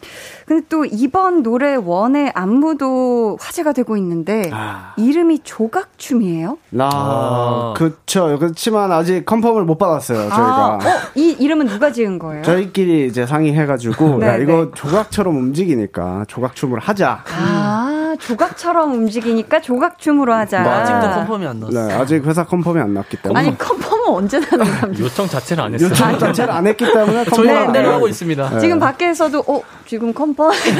근데 0.45 0.63
또 0.69 0.85
이번 0.85 1.41
노래 1.41 1.75
원의 1.75 2.31
안무도 2.35 3.37
화제가 3.41 3.73
되고 3.73 3.97
있는데 3.97 4.51
아. 4.53 4.93
이름이 4.97 5.39
조각춤이에요? 5.43 6.57
나, 6.69 6.89
아. 6.93 7.73
그쵸. 7.75 8.37
그렇지만 8.39 8.91
아직 8.91 9.25
confirm을 9.25 9.63
못 9.63 9.77
받았어요, 9.77 10.17
저희가. 10.17 10.35
아, 10.37 10.75
어, 10.75 10.79
이 11.15 11.35
이름은 11.39 11.67
누가 11.67 11.91
지은 11.91 12.19
거예요? 12.19 12.43
저희끼리 12.43 13.07
이제 13.07 13.25
상의해가지고, 13.25 14.17
네, 14.19 14.27
야, 14.27 14.37
이거 14.37 14.65
네. 14.65 14.71
조각처럼 14.75 15.44
움직이니까 15.45 16.25
조각춤을 16.27 16.79
하자. 16.79 17.23
아, 17.27 17.84
조각처럼 18.17 18.93
움직이니까 18.93 19.61
조각춤으로 19.61 20.33
하자. 20.33 20.61
뭐 20.61 20.71
아직도 20.71 21.15
confirm이 21.15 21.45
안 21.47 21.59
나왔어요. 21.59 21.87
네, 21.87 21.93
아직 21.93 22.25
회사 22.25 22.43
confirm이 22.45 22.79
안 22.79 22.93
났기 22.93 23.17
때문에. 23.17 23.39
아니 23.39 23.57
confirm은 23.57 24.07
언제 24.07 24.39
나는 24.39 24.65
겁니까? 24.79 25.03
요청 25.03 25.27
자체를 25.27 25.63
안 25.63 25.73
했어요. 25.73 25.89
요청 25.89 26.17
자체를 26.19 26.51
안 26.53 26.67
했기 26.67 26.85
때문에 26.85 27.25
저희 27.25 27.47
confirm을 27.47 27.53
맘대로 27.65 27.87
안 27.89 27.93
하고. 27.95 28.07
있습니다. 28.07 28.49
네. 28.51 28.59
지금 28.59 28.79
밖에서도 28.79 29.43
어 29.47 29.61
지금 29.85 30.13
confirm 30.13 30.51
지금 30.63 30.79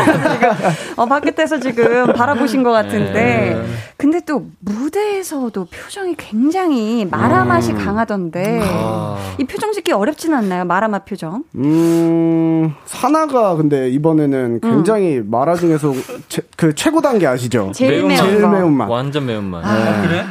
어 0.95 1.06
밖에서 1.06 1.60
지금 1.60 2.13
바라보신 2.13 2.63
것 2.63 2.71
같은데 2.71 3.13
네. 3.13 3.65
근데 3.98 4.19
또 4.26 4.45
무대에서도 4.60 5.65
표정이 5.65 6.15
굉장히 6.17 7.06
마라 7.10 7.45
맛이 7.45 7.74
강하던데 7.74 8.60
아. 8.63 9.17
이 9.39 9.43
표정 9.45 9.71
짓기 9.71 9.91
어렵진 9.91 10.34
않나요 10.34 10.65
마라맛 10.65 11.06
표정? 11.06 11.43
음, 11.56 12.74
사나가 12.86 13.56
근데 13.56 13.89
이번에는 13.89 14.60
굉장히 14.62 15.21
마라 15.26 15.56
중에서 15.56 15.93
제- 16.30 16.41
그 16.58 16.74
최고 16.76 17.02
단계 17.02 17.24
아시죠? 17.27 17.71
제일 17.73 17.91
매운맛. 18.03 18.09
매운 18.17 18.29
제일 18.29 18.41
거. 18.41 18.47
매운맛. 18.49 18.89
완전 18.89 19.25
매운맛. 19.25 19.63
그래? 20.07 20.25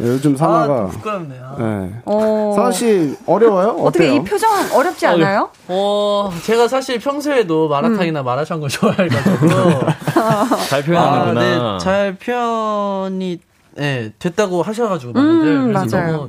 네, 0.00 0.08
요즘 0.10 0.34
아, 0.34 0.38
사나가. 0.38 0.86
부끄럽네. 0.86 1.40
아. 1.42 1.56
네. 1.58 2.00
어. 2.04 2.52
사나 2.54 2.70
씨 2.70 3.16
어려워요? 3.26 3.70
어떻게? 3.80 4.14
이 4.14 4.22
표정 4.22 4.48
어렵지 4.72 5.04
않아요? 5.08 5.50
어, 5.66 6.30
제가 6.44 6.68
사실 6.68 7.00
평소에도 7.00 7.68
마라탕이나 7.68 8.22
마라샹 8.22 8.60
걸 8.60 8.68
좋아해가지고. 8.68 9.48
잘 10.68 10.80
아, 10.80 10.84
표현하는구나. 10.84 11.40
네, 11.40 11.78
잘 11.84 12.14
표현이, 12.14 13.40
네, 13.76 14.12
됐다고 14.20 14.62
하셔가지고, 14.62 15.12
많이들. 15.14 15.46
음, 15.46 15.72
그래서 15.72 15.96
맞아요. 15.96 16.12
너무 16.12 16.28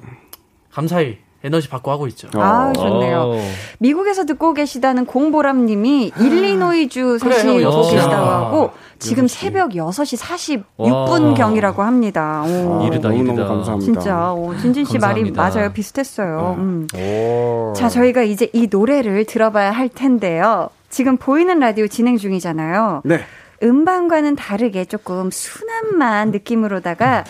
감사히 0.74 1.18
에너지 1.44 1.70
받고 1.70 1.90
하고 1.90 2.08
있죠. 2.08 2.28
아 2.34 2.74
좋네요. 2.76 3.20
어. 3.36 3.52
미국에서 3.80 4.26
듣고 4.26 4.54
계시다는 4.54 5.06
공보람 5.06 5.66
님이 5.66 6.12
일리노이주 6.20 7.18
사실 7.20 7.44
그래요, 7.44 7.58
듣고 7.60 7.62
여섯 7.62 7.84
시. 7.84 7.96
계시다고 7.96 8.26
아, 8.30 8.46
하고 8.46 8.72
지금 9.00 9.28
새벽 9.30 9.72
6시 9.72 10.64
46분 10.78 11.28
와. 11.30 11.34
경이라고 11.34 11.82
합니다. 11.82 12.44
오. 12.46 12.82
아, 12.82 12.86
이르다, 12.88 13.10
너무너무 13.10 13.34
이르다. 13.40 13.48
감사합니다. 13.48 14.02
진짜 14.02 14.34
오, 14.34 14.54
진진 14.58 14.84
씨 14.84 14.98
말이 14.98 15.22
감사합니다. 15.32 15.42
맞아요. 15.60 15.72
비슷했어요. 15.74 16.56
음. 16.58 16.88
오. 16.96 17.74
자, 17.76 17.88
저희가 17.88 18.24
이제 18.24 18.50
이 18.52 18.68
노래를 18.70 19.24
들어봐야 19.26 19.72
할 19.72 19.88
텐데요. 19.88 20.70
지금 20.90 21.16
보이는 21.18 21.58
라디오 21.60 21.88
진행 21.88 22.18
중이잖아요. 22.18 23.04
네. 23.06 23.22
음반과는 23.64 24.36
다르게 24.36 24.86
조금 24.86 25.30
순한 25.32 25.98
만 25.98 26.32
느낌으로다가 26.32 27.24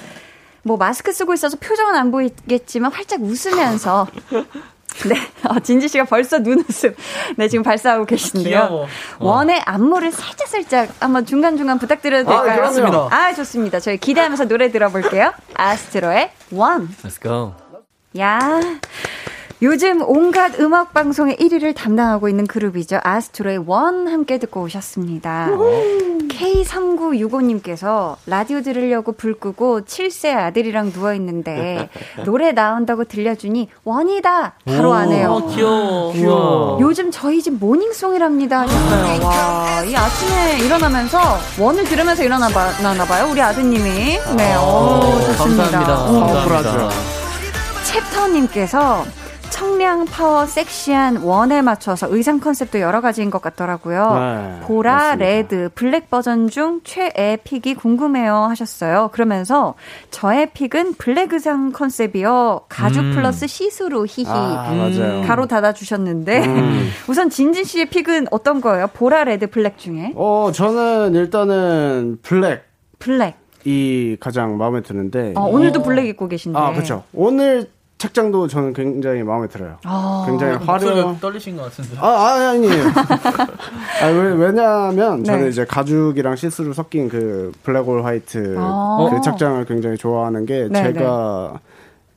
뭐 0.63 0.77
마스크 0.77 1.11
쓰고 1.11 1.33
있어서 1.33 1.57
표정은 1.57 1.95
안 1.95 2.11
보이겠지만 2.11 2.91
활짝 2.91 3.21
웃으면서 3.21 4.07
네, 5.07 5.15
어, 5.47 5.59
진지 5.59 5.87
씨가 5.87 6.05
벌써 6.05 6.39
눈웃음. 6.39 6.93
네, 7.37 7.47
지금 7.47 7.63
발사하고 7.63 8.05
계신데요. 8.05 8.43
귀여워. 8.49 8.87
원의 9.19 9.61
안무를 9.65 10.11
살짝 10.11 10.47
살짝 10.47 10.89
한번 10.99 11.25
중간 11.25 11.57
중간 11.57 11.79
부탁드려도 11.79 12.31
아, 12.33 12.43
될까요? 12.43 12.71
그럼요. 12.71 13.07
아, 13.11 13.33
좋습니다. 13.33 13.79
저희 13.79 13.97
기대하면서 13.97 14.45
노래 14.47 14.71
들어볼게요. 14.71 15.31
아스트로의 15.53 16.31
원. 16.51 16.89
Let's 17.03 17.21
go. 17.21 17.53
야. 18.19 18.39
요즘 19.61 20.01
온갖 20.01 20.57
음악 20.61 20.93
방송의 20.93 21.35
1위를 21.35 21.75
담당하고 21.75 22.29
있는 22.29 22.47
그룹이죠. 22.47 22.99
아스트로의 23.03 23.57
원 23.67 24.07
함께 24.07 24.37
듣고 24.37 24.61
오셨습니다. 24.61 25.49
K3965님께서 26.29 28.15
라디오 28.25 28.61
들으려고 28.61 29.11
불 29.11 29.37
끄고 29.37 29.81
7세 29.81 30.33
아들이랑 30.33 30.93
누워 30.93 31.13
있는데 31.15 31.89
노래 32.23 32.53
나온다고 32.53 33.03
들려주니 33.03 33.67
ONE이다! 33.83 34.53
바로 34.63 34.93
아네요. 34.93 35.41
어, 35.43 35.53
귀여워. 35.53 36.13
귀여워. 36.13 36.77
요즘 36.79 37.11
저희 37.11 37.41
집 37.41 37.55
모닝송이랍니다 37.55 38.61
하셨어요. 38.61 39.25
와, 39.25 39.83
이 39.83 39.93
아침에 39.93 40.59
일어나면서 40.65 41.19
ONE을 41.59 41.83
들으면서 41.83 42.23
일어나나 42.23 43.03
봐요. 43.03 43.27
우리 43.29 43.41
아드님이. 43.41 44.19
네, 44.37 44.55
오, 44.55 45.19
좋습니다. 45.25 45.63
감사합니다. 45.69 46.03
오. 46.05 46.19
감사합니다. 46.47 46.89
챕터님께서 47.83 49.03
청량 49.51 50.05
파워 50.05 50.45
섹시한 50.45 51.17
ONE에 51.17 51.61
맞춰서 51.61 52.07
의상 52.09 52.39
컨셉도 52.39 52.79
여러 52.79 53.01
가지인 53.01 53.29
것 53.29 53.41
같더라고요. 53.41 54.13
네, 54.13 54.59
보라, 54.67 54.93
맞습니다. 54.93 55.25
레드, 55.25 55.69
블랙 55.75 56.09
버전 56.09 56.47
중 56.49 56.81
최애 56.83 57.39
픽이 57.43 57.75
궁금해요 57.75 58.33
하셨어요. 58.49 59.09
그러면서 59.11 59.75
저의 60.11 60.51
픽은 60.51 60.93
블랙 60.97 61.33
의상 61.33 61.71
컨셉이요. 61.71 62.61
가죽 62.69 63.01
음. 63.01 63.11
플러스 63.15 63.47
시스루 63.47 64.05
히히. 64.07 64.27
아, 64.27 64.71
맞아요. 64.73 65.21
괄호 65.27 65.47
닫아 65.47 65.73
주셨는데 65.73 66.45
음. 66.45 66.89
우선 67.09 67.29
진진 67.29 67.63
씨의 67.63 67.87
픽은 67.87 68.27
어떤 68.31 68.61
거예요? 68.61 68.87
보라, 68.93 69.23
레드, 69.25 69.47
블랙 69.47 69.77
중에 69.77 70.13
어, 70.15 70.51
저는 70.53 71.15
일단은 71.15 72.19
블랙이 72.21 72.59
블랙. 72.99 73.35
가장 74.19 74.57
마음에 74.57 74.81
드는데. 74.81 75.33
어, 75.35 75.41
오늘도 75.45 75.83
블랙 75.83 76.07
입고 76.07 76.27
계신데. 76.27 76.57
아, 76.57 76.71
그렇죠. 76.71 77.03
오늘 77.13 77.69
착장도 78.03 78.47
저는 78.47 78.71
굉장히 78.73 79.23
마음에 79.23 79.47
들어요. 79.49 79.75
아. 79.83 80.23
굉장히 80.25 80.53
목소리가 80.53 80.73
화려한. 80.95 81.19
떨리신 81.19 81.57
것 81.57 81.63
같은데. 81.63 81.97
아, 81.99 82.07
아니, 82.33 82.65
아니에요. 82.65 82.83
아, 84.01 84.05
왜, 84.07 84.33
왜냐하면 84.45 85.23
저는 85.25 85.41
네. 85.43 85.49
이제 85.49 85.65
가죽이랑 85.65 86.37
시스루 86.37 86.73
섞인 86.73 87.09
그 87.09 87.51
블랙홀 87.63 88.05
화이트 88.05 88.55
아. 88.57 89.09
그 89.11 89.21
착장을 89.21 89.63
굉장히 89.65 89.97
좋아하는 89.97 90.45
게 90.45 90.69
네, 90.71 90.81
제가 90.93 91.59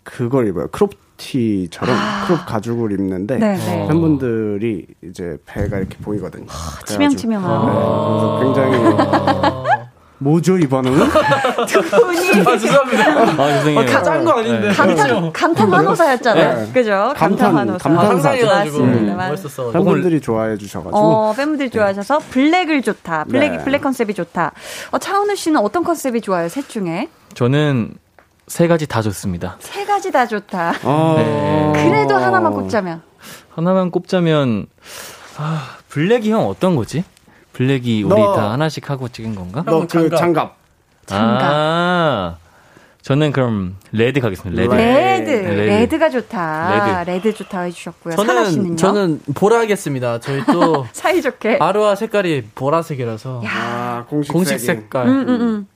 그걸 0.04 0.46
입어요. 0.46 0.68
크롭티처럼 0.68 1.96
아. 1.96 2.26
크롭 2.28 2.46
가죽을 2.46 2.92
입는데 2.92 3.38
네, 3.38 3.56
네. 3.56 3.86
팬분들이 3.88 4.86
이제 5.02 5.36
배가 5.46 5.78
이렇게 5.78 5.96
보이거든요. 5.98 6.46
그래가지고- 6.46 6.86
치명치명한. 6.86 7.66
네, 7.66 7.72
그래서 7.72 8.40
굉장히 8.70 9.71
뭐죠 10.22 10.58
이 10.58 10.66
반응은? 10.68 11.02
아, 11.10 11.66
죄송합니다. 11.66 13.42
아, 13.42 13.52
죄송해요. 13.52 13.80
아, 13.80 13.84
가짜인 13.84 14.24
거 14.24 14.32
아닌데. 14.38 14.68
감탄, 14.72 15.32
감탄 15.32 15.72
환호사였잖아요. 15.72 16.66
네. 16.66 16.72
그죠? 16.72 16.90
감탄 17.16 17.16
감탄, 17.16 17.56
환호사. 17.56 17.88
감탄사. 17.88 18.12
상상해가지고 18.12 18.78
맞습니다. 18.86 19.14
맞- 19.16 19.28
멋있었어. 19.30 19.70
팬분들이 19.72 20.20
좋아해 20.20 20.56
주셔가지고 20.56 20.96
어, 20.98 21.32
팬분들 21.34 21.70
좋아하셔서 21.70 22.20
블랙을 22.30 22.82
좋다. 22.82 23.24
블랙, 23.24 23.50
네. 23.50 23.64
블랙 23.64 23.80
컨셉이 23.82 24.14
좋다. 24.14 24.52
어, 24.90 24.98
차은우 24.98 25.34
씨는 25.36 25.60
어떤 25.60 25.84
컨셉이 25.84 26.20
좋아요? 26.20 26.48
셋 26.48 26.68
중에? 26.68 27.08
저는 27.34 27.94
세 28.46 28.68
가지 28.68 28.86
다 28.86 29.02
좋습니다. 29.02 29.56
세 29.60 29.84
가지 29.84 30.10
다 30.10 30.26
좋다. 30.26 30.74
어... 30.82 31.14
네. 31.74 31.84
그래도 31.84 32.14
하나만 32.16 32.52
꼽자면. 32.52 33.02
하나만 33.54 33.90
꼽자면 33.90 34.66
아, 35.38 35.76
블랙이 35.88 36.30
형 36.30 36.46
어떤 36.46 36.76
거지? 36.76 37.04
블랙이 37.66 38.02
우리 38.02 38.14
너- 38.20 38.34
다 38.34 38.50
하나씩 38.52 38.90
하고 38.90 39.08
찍은 39.08 39.34
건가? 39.34 39.62
너 39.64 39.80
그 39.82 39.86
장갑. 39.88 40.18
장갑. 40.18 40.56
장갑. 41.06 41.40
아, 41.44 42.36
저는 43.02 43.32
그럼 43.32 43.76
레드 43.92 44.20
가겠습니다. 44.20 44.60
레드. 44.62 44.74
레드. 44.74 45.30
네. 45.30 45.48
레드. 45.48 45.60
레드 45.70 45.98
가 45.98 46.10
좋다. 46.10 47.04
레드. 47.04 47.10
레드, 47.10 47.34
좋다 47.34 47.60
해주셨고요. 47.62 48.16
저는, 48.16 48.76
저는 48.76 49.20
보라 49.34 49.60
하겠습니다. 49.60 50.18
저희 50.20 50.42
또 50.52 50.86
사이좋게. 50.92 51.58
아로하 51.60 51.94
색깔이 51.94 52.44
보라색이라서 52.54 53.42
아 53.46 54.04
공식, 54.08 54.32
공식. 54.32 54.58
색깔. 54.58 55.06
음, 55.08 55.28
음, 55.28 55.40
음. 55.40 55.66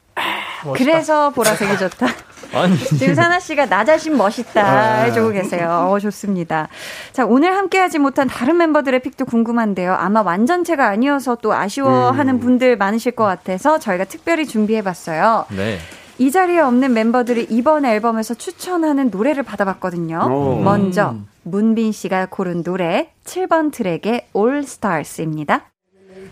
그래서 0.75 1.31
보라색이 1.31 1.79
좋다. 1.79 2.07
아니. 2.57 2.77
지금 2.79 3.15
사나 3.15 3.39
씨가 3.39 3.67
나 3.67 3.85
자신 3.85 4.17
멋있다 4.17 5.03
해주고 5.05 5.31
계세요. 5.31 5.89
어, 5.91 5.99
좋습니다. 5.99 6.69
자, 7.13 7.25
오늘 7.27 7.57
함께하지 7.57 7.99
못한 7.99 8.29
다른 8.29 8.57
멤버들의 8.57 9.01
픽도 9.01 9.25
궁금한데요. 9.27 9.95
아마 9.95 10.23
완전체가 10.23 10.89
아니어서 10.89 11.37
또 11.43 11.53
아쉬워하는 11.53 12.41
분들 12.41 12.77
많으실 12.77 13.13
것 13.13 13.25
같아서 13.25 13.79
저희가 13.79 14.05
특별히 14.05 14.47
준비해봤어요. 14.47 15.47
네. 15.51 15.79
이 16.19 16.31
자리에 16.31 16.61
없는 16.61 16.95
멤버들이 16.95 17.47
이번 17.51 17.85
앨범에서 17.85 18.35
추천하는 18.35 19.11
노래를 19.11 19.43
받아봤거든요. 19.43 20.21
오. 20.31 20.61
먼저 20.63 21.17
문빈 21.43 21.93
씨가 21.93 22.27
고른 22.31 22.63
노래 22.63 23.11
7번 23.25 23.71
트랙의 23.71 24.29
All 24.35 24.59
Stars입니다. 24.61 25.71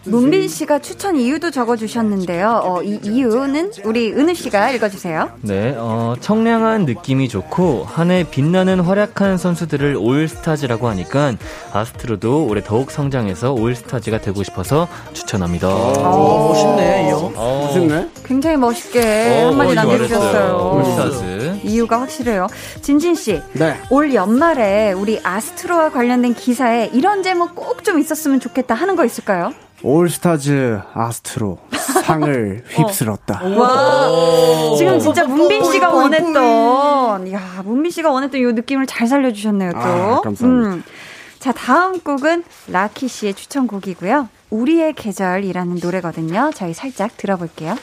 문빈 0.06 0.48
씨가 0.48 0.80
추천 0.80 1.16
이유도 1.16 1.50
적어주셨는데요. 1.50 2.60
어, 2.64 2.82
이 2.82 3.00
이유는 3.02 3.72
우리 3.84 4.12
은우 4.12 4.34
씨가 4.34 4.70
읽어주세요. 4.72 5.30
네, 5.40 5.74
어, 5.78 6.14
청량한 6.20 6.84
느낌이 6.84 7.28
좋고 7.28 7.84
한 7.84 8.10
해 8.10 8.22
빛나는 8.30 8.80
활약한 8.80 9.38
선수들을 9.38 9.96
올스타즈라고 9.96 10.88
하니까 10.88 11.32
아스트로도 11.72 12.46
올해 12.46 12.62
더욱 12.62 12.90
성장해서 12.90 13.52
올스타즈가 13.54 14.20
되고 14.20 14.42
싶어서 14.42 14.88
추천합니다. 15.14 15.68
어, 15.68 16.48
멋있네, 16.48 17.06
이 17.06 17.10
형. 17.10 17.32
어, 17.34 17.64
멋있네. 17.66 18.08
굉장히 18.26 18.56
멋있게 18.58 19.00
어, 19.42 19.48
한마디 19.48 19.74
남겨주셨어요. 19.74 20.74
올스타즈. 20.76 21.60
이유가 21.64 22.02
확실해요. 22.02 22.46
진진 22.82 23.14
씨, 23.14 23.40
네. 23.54 23.78
올 23.88 24.12
연말에 24.12 24.92
우리 24.92 25.18
아스트로와 25.22 25.90
관련된 25.90 26.34
기사에 26.34 26.90
이런 26.92 27.22
제목 27.22 27.54
꼭 27.54 27.74
좀 27.84 27.98
있었으면 27.98 28.40
좋겠다 28.40 28.74
하는 28.74 28.96
거 28.96 29.04
있을까요? 29.04 29.52
올스타즈 29.84 30.80
아스트로 30.94 31.58
상을 32.04 32.64
휩쓸었다. 32.68 33.42
와, 33.56 34.76
지금 34.76 34.98
진짜 34.98 35.24
문빈 35.24 35.64
씨가 35.64 35.90
원했던, 35.92 37.32
야, 37.32 37.62
문빈 37.64 37.90
씨가 37.90 38.10
원했던 38.10 38.40
이 38.40 38.44
느낌을 38.44 38.86
잘 38.86 39.06
살려주셨네요, 39.06 39.72
또. 39.72 39.78
아, 39.78 40.20
감사합니다. 40.22 40.86
자, 41.38 41.52
다음 41.52 42.00
곡은 42.00 42.42
라키 42.68 43.06
씨의 43.08 43.34
추천곡이고요. 43.34 44.28
우리의 44.50 44.94
계절이라는 44.94 45.78
노래거든요. 45.82 46.50
저희 46.54 46.72
살짝 46.72 47.16
들어볼게요. 47.16 47.76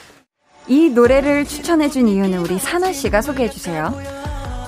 이 0.66 0.88
노래를 0.90 1.44
추천해준 1.44 2.08
이유는 2.08 2.38
우리 2.38 2.58
사나 2.58 2.92
씨가 2.92 3.22
소개해주세요. 3.22 3.94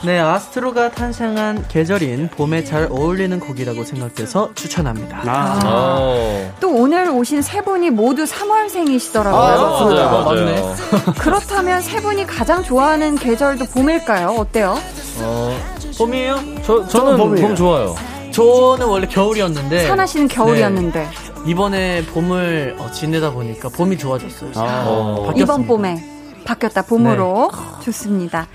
네, 0.05 0.19
아스트로가 0.19 0.91
탄생한 0.91 1.65
계절인 1.69 2.29
봄에 2.29 2.63
잘 2.65 2.89
어울리는 2.91 3.41
곡이라고 3.41 3.85
생각돼서 3.85 4.51
추천합니다. 4.55 5.23
아, 5.25 5.61
어. 5.65 6.53
또 6.61 6.75
오늘 6.75 7.09
오신 7.09 7.41
세 7.41 7.63
분이 7.63 7.89
모두 7.89 8.25
3월생이시더라고요. 8.25 9.35
아, 9.35 9.57
맞습니다. 9.57 10.11
맞아요, 10.11 10.25
맞아요. 10.25 10.45
맞네. 10.45 10.73
그렇다면 11.19 11.81
세 11.81 12.01
분이 12.03 12.27
가장 12.27 12.63
좋아하는 12.63 13.17
계절도 13.17 13.65
봄일까요? 13.67 14.29
어때요? 14.39 14.79
어, 15.21 15.59
봄이에요? 15.97 16.39
저, 16.67 16.87
저는 16.87 17.17
봄이에요. 17.17 17.47
봄 17.47 17.57
좋아요. 17.57 17.95
저는 18.31 18.87
원래 18.87 19.07
겨울이었는데 19.07 19.87
사나 19.87 20.05
씨는 20.05 20.29
겨울이었는데 20.29 21.09
이번에 21.47 22.05
봄을 22.07 22.77
어, 22.79 22.91
지내다 22.91 23.31
보니까 23.31 23.71
봄이 23.71 23.97
좋아졌어요. 23.97 24.51
어. 24.57 25.33
이번 25.37 25.67
봄에 25.67 26.05
바뀌었다 26.45 26.83
봄으로 26.83 27.51
좋습니다. 27.83 28.49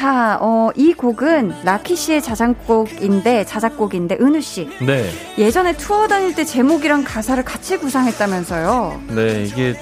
자, 0.00 0.36
어, 0.42 0.68
이 0.76 0.92
곡은 0.92 1.54
라키 1.64 1.96
씨의 1.96 2.20
자작곡인데 2.20 3.46
자작곡인데 3.46 4.18
은우 4.20 4.42
씨 4.42 4.68
네. 4.82 5.10
예전에 5.38 5.74
투어 5.78 6.06
다닐 6.06 6.34
때 6.34 6.44
제목이랑 6.44 7.02
가사를 7.02 7.42
같이 7.42 7.78
구상했다면서요? 7.78 9.00
네, 9.08 9.44
이게 9.44 9.74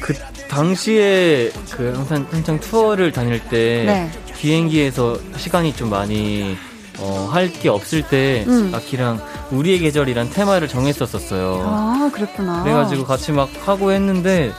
그 0.00 0.14
당시에 0.48 1.52
그 1.70 1.92
항상 1.94 2.26
한창 2.32 2.58
투어를 2.58 3.12
다닐 3.12 3.38
때 3.50 3.84
네. 3.86 4.10
비행기에서 4.36 5.16
시간이 5.36 5.76
좀 5.76 5.90
많이 5.90 6.56
어, 6.98 7.28
할 7.30 7.48
게 7.52 7.68
없을 7.68 8.02
때 8.02 8.44
음. 8.48 8.72
아키랑 8.74 9.20
우리의 9.52 9.78
계절이란 9.78 10.30
테마를 10.30 10.66
정했었었어요. 10.66 11.62
아, 11.64 12.10
그랬구나. 12.12 12.64
그래가지고 12.64 13.04
같이 13.04 13.30
막 13.30 13.48
하고 13.64 13.92
했는데 13.92 14.50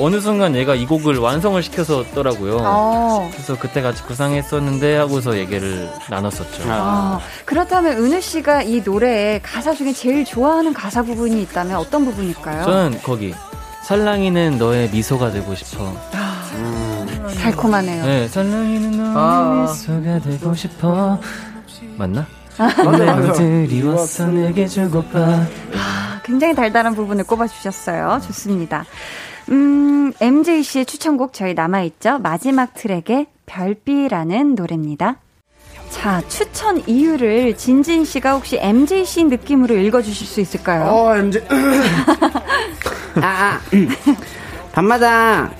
어느 0.00 0.20
순간 0.20 0.56
얘가 0.56 0.74
이 0.74 0.86
곡을 0.86 1.18
완성을 1.18 1.62
시켜서더라고요. 1.62 2.58
어. 2.62 3.28
그래서 3.32 3.58
그때 3.58 3.82
같이 3.82 4.02
구상했었는데 4.04 4.96
하고서 4.96 5.36
얘기를 5.36 5.90
나눴었죠. 6.08 6.62
아, 6.68 7.20
그렇다면 7.44 7.98
은우 7.98 8.20
씨가 8.20 8.62
이 8.62 8.80
노래에 8.80 9.40
가사 9.42 9.74
중에 9.74 9.92
제일 9.92 10.24
좋아하는 10.24 10.72
가사 10.72 11.02
부분이 11.02 11.42
있다면 11.42 11.76
어떤 11.76 12.04
부분일까요? 12.06 12.64
저는 12.64 13.00
거기 13.02 13.34
살랑이는 13.82 14.58
너의 14.58 14.90
미소가 14.90 15.30
되고 15.32 15.54
싶어. 15.54 15.92
달콤하네요. 17.42 18.04
네, 18.04 18.28
살랑이는 18.28 18.90
너의 18.96 19.12
아. 19.16 19.66
미소가 19.68 20.18
되고 20.20 20.54
싶어. 20.54 21.20
맞나? 21.96 22.26
맞아. 22.58 23.42
내들이 23.42 23.82
왔어 23.82 24.26
내게 24.26 24.66
주고파. 24.66 25.18
아, 25.74 26.20
굉장히 26.24 26.54
달달한 26.54 26.94
부분을 26.94 27.24
꼽아주셨어요. 27.24 28.20
좋습니다. 28.26 28.84
음, 29.50 30.12
MJ 30.20 30.62
씨의 30.62 30.86
추천곡 30.86 31.32
저희 31.32 31.54
남아있죠? 31.54 32.18
마지막 32.18 32.74
트랙의 32.74 33.26
별비라는 33.46 34.54
노래입니다. 34.54 35.16
자, 35.90 36.22
추천 36.28 36.80
이유를 36.86 37.56
진진 37.56 38.04
씨가 38.04 38.34
혹시 38.34 38.58
MJ 38.60 39.04
씨 39.04 39.24
느낌으로 39.24 39.74
읽어주실 39.76 40.26
수 40.26 40.40
있을까요? 40.40 40.84
어, 40.84 41.16
MJ. 41.16 41.42
아, 43.20 43.20
아. 43.22 43.60
밤마다 44.72 45.50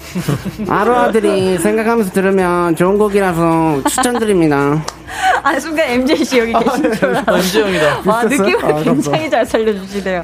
아로아들이 0.68 1.58
생각하면서 1.58 2.12
들으면 2.12 2.76
좋은 2.76 2.96
곡이라서 2.96 3.82
추천드립니다. 3.88 4.84
아, 5.42 5.58
순간 5.58 5.88
MJ 5.90 6.24
씨 6.24 6.38
여기 6.38 6.52
계신 6.52 6.92
줄 6.92 7.06
알았어요. 7.06 7.36
은지 7.36 7.60
형이다. 7.60 8.02
와? 8.06 8.22
느낌을 8.22 8.64
아, 8.64 8.82
굉장히 8.82 9.28
잘 9.28 9.44
살려주시네요. 9.44 10.22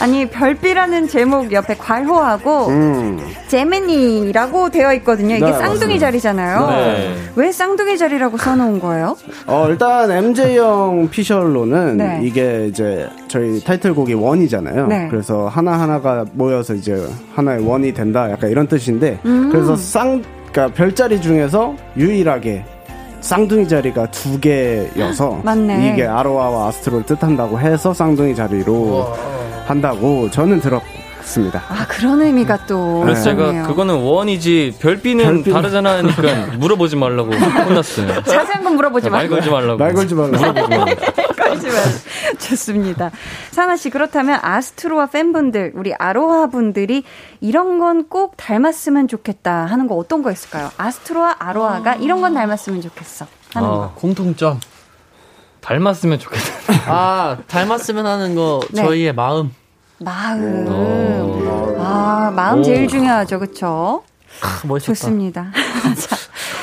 아니, 0.00 0.26
별비라는 0.28 1.08
제목 1.08 1.52
옆에 1.52 1.76
괄호하고, 1.76 2.66
음. 2.68 3.20
제메니라고 3.48 4.70
되어 4.70 4.92
있거든요. 4.94 5.36
이게 5.36 5.44
네, 5.46 5.52
쌍둥이 5.52 5.74
맞습니다. 5.74 6.06
자리잖아요. 6.06 6.66
네. 6.68 7.14
왜 7.36 7.52
쌍둥이 7.52 7.96
자리라고 7.96 8.36
써놓은 8.36 8.80
거예요? 8.80 9.16
어, 9.46 9.66
일단 9.68 10.10
MJ형 10.10 11.08
피셜로는 11.10 11.96
네. 11.96 12.20
이게 12.22 12.66
이제 12.68 13.08
저희 13.28 13.62
타이틀곡이 13.62 14.14
원이잖아요. 14.14 14.86
네. 14.88 15.06
그래서 15.10 15.46
하나 15.46 15.78
하나가 15.78 16.24
모여서 16.32 16.74
이제 16.74 17.06
하나의 17.34 17.64
원이 17.66 17.94
된다. 17.94 18.30
약간 18.30 18.50
이런 18.50 18.66
뜻인데 18.66 19.20
음. 19.24 19.50
그래서 19.52 19.76
쌍, 19.76 20.22
그러니까 20.50 20.74
별자리 20.76 21.20
중에서 21.20 21.74
유일하게 21.96 22.64
쌍둥이 23.20 23.68
자리가 23.68 24.10
두 24.10 24.38
개여서 24.40 25.40
맞네. 25.44 25.92
이게 25.92 26.04
아로아와 26.06 26.68
아스트로를 26.68 27.06
뜻한다고 27.06 27.58
해서 27.58 27.94
쌍둥이 27.94 28.34
자리로 28.34 29.14
한다고 29.66 30.30
저는 30.30 30.60
들었습니다. 30.60 31.62
아, 31.68 31.86
그런 31.88 32.20
의미가 32.22 32.66
또. 32.66 33.00
그래서 33.00 33.22
제가 33.24 33.42
있었네요. 33.44 33.66
그거는 33.66 33.94
원이지 33.96 34.76
별비는 34.80 35.42
별비는- 35.44 35.52
다르잖아 35.52 35.98
하니까 35.98 36.22
물어보지 36.58 36.96
말라고 36.96 37.32
혼났어요. 37.32 38.22
자세한 38.24 38.62
건 38.64 38.76
물어보지 38.76 39.10
말 39.10 39.20
말고. 39.22 39.34
걸지 39.36 39.50
말라고. 39.50 39.78
말 39.78 39.94
걸지 39.94 40.14
말라. 40.14 40.30
걸지 41.34 41.66
말고. 41.66 42.38
좋습니다. 42.38 43.10
사나 43.50 43.76
씨, 43.76 43.90
그렇다면 43.90 44.38
아스트로와 44.42 45.06
팬분들, 45.06 45.72
우리 45.74 45.94
아로하 45.94 46.48
분들이 46.48 47.04
이런 47.40 47.78
건 47.78 47.94
꼭 48.08 48.36
닮았으면 48.36 49.08
좋겠다 49.08 49.64
하는 49.66 49.86
거 49.86 49.94
어떤 49.96 50.22
거 50.22 50.30
있을까요? 50.30 50.70
아스트로와 50.76 51.36
아로하가 51.38 51.94
이런 51.94 52.20
건 52.20 52.34
닮았으면 52.34 52.80
좋겠어. 52.82 53.26
하는 53.54 53.68
거. 53.68 53.84
아, 53.84 53.90
공통점. 53.94 54.60
닮았으면 55.64 56.18
좋겠다. 56.18 56.44
아, 56.86 57.38
닮았으면 57.48 58.04
하는 58.04 58.34
거 58.34 58.60
네. 58.70 58.82
저희의 58.82 59.14
마음. 59.14 59.50
마음. 59.98 60.66
오. 60.68 61.76
아, 61.78 62.32
마음 62.36 62.60
오. 62.60 62.62
제일 62.62 62.86
중요하죠. 62.86 63.38
그쵸? 63.38 64.02
아, 64.42 64.66
멋있었다. 64.66 64.94
좋습니다. 64.94 65.50
자, 65.96 66.16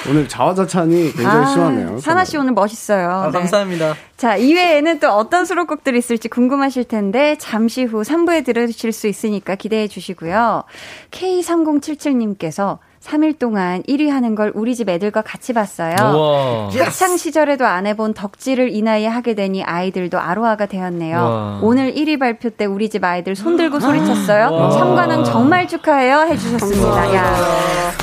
오늘 0.09 0.27
자화자찬이 0.27 1.13
굉장히 1.13 1.45
아, 1.45 1.45
심하네요. 1.45 1.99
사나 1.99 2.25
씨 2.25 2.37
오늘 2.37 2.53
멋있어요. 2.53 3.09
아, 3.09 3.25
네. 3.27 3.39
감사합니다. 3.39 3.95
자, 4.17 4.35
이외에는 4.35 4.99
또 4.99 5.09
어떤 5.11 5.45
수록곡들이 5.45 5.97
있을지 5.97 6.27
궁금하실 6.27 6.83
텐데 6.83 7.35
잠시 7.39 7.83
후 7.83 8.01
3부에 8.01 8.45
들으실 8.45 8.91
수 8.91 9.07
있으니까 9.07 9.55
기대해 9.55 9.87
주시고요. 9.87 10.63
K3077님께서 11.11 12.77
3일 13.03 13.39
동안 13.39 13.81
1위 13.83 14.09
하는 14.09 14.35
걸 14.35 14.51
우리 14.53 14.75
집 14.75 14.87
애들과 14.87 15.21
같이 15.21 15.53
봤어요. 15.53 15.95
우와. 15.99 16.69
학창 16.85 17.17
시절에도 17.17 17.65
안 17.65 17.87
해본 17.87 18.13
덕질을 18.13 18.69
이 18.71 18.81
나이에 18.81 19.07
하게 19.07 19.33
되니 19.33 19.63
아이들도 19.63 20.19
아로하가 20.19 20.67
되었네요. 20.67 21.17
와. 21.17 21.59
오늘 21.63 21.93
1위 21.93 22.19
발표 22.19 22.49
때 22.51 22.65
우리 22.65 22.89
집 22.89 23.03
아이들 23.03 23.35
손 23.35 23.57
들고 23.57 23.79
소리쳤어요. 23.79 24.71
참관왕 24.71 25.23
정말 25.23 25.67
축하해요 25.67 26.27
해주셨습니다. 26.29 27.15
야 27.15 27.35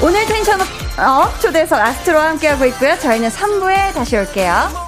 오늘 0.03 0.25
텐션 0.27 0.61
업 0.61 1.41
초대석 1.41 1.79
아스트로와 1.79 2.31
함께하고 2.31 2.65
있고요. 2.67 2.97
저희는 2.99 3.29
3부에 3.29 3.95
다시 3.95 4.17
올게요. 4.17 4.88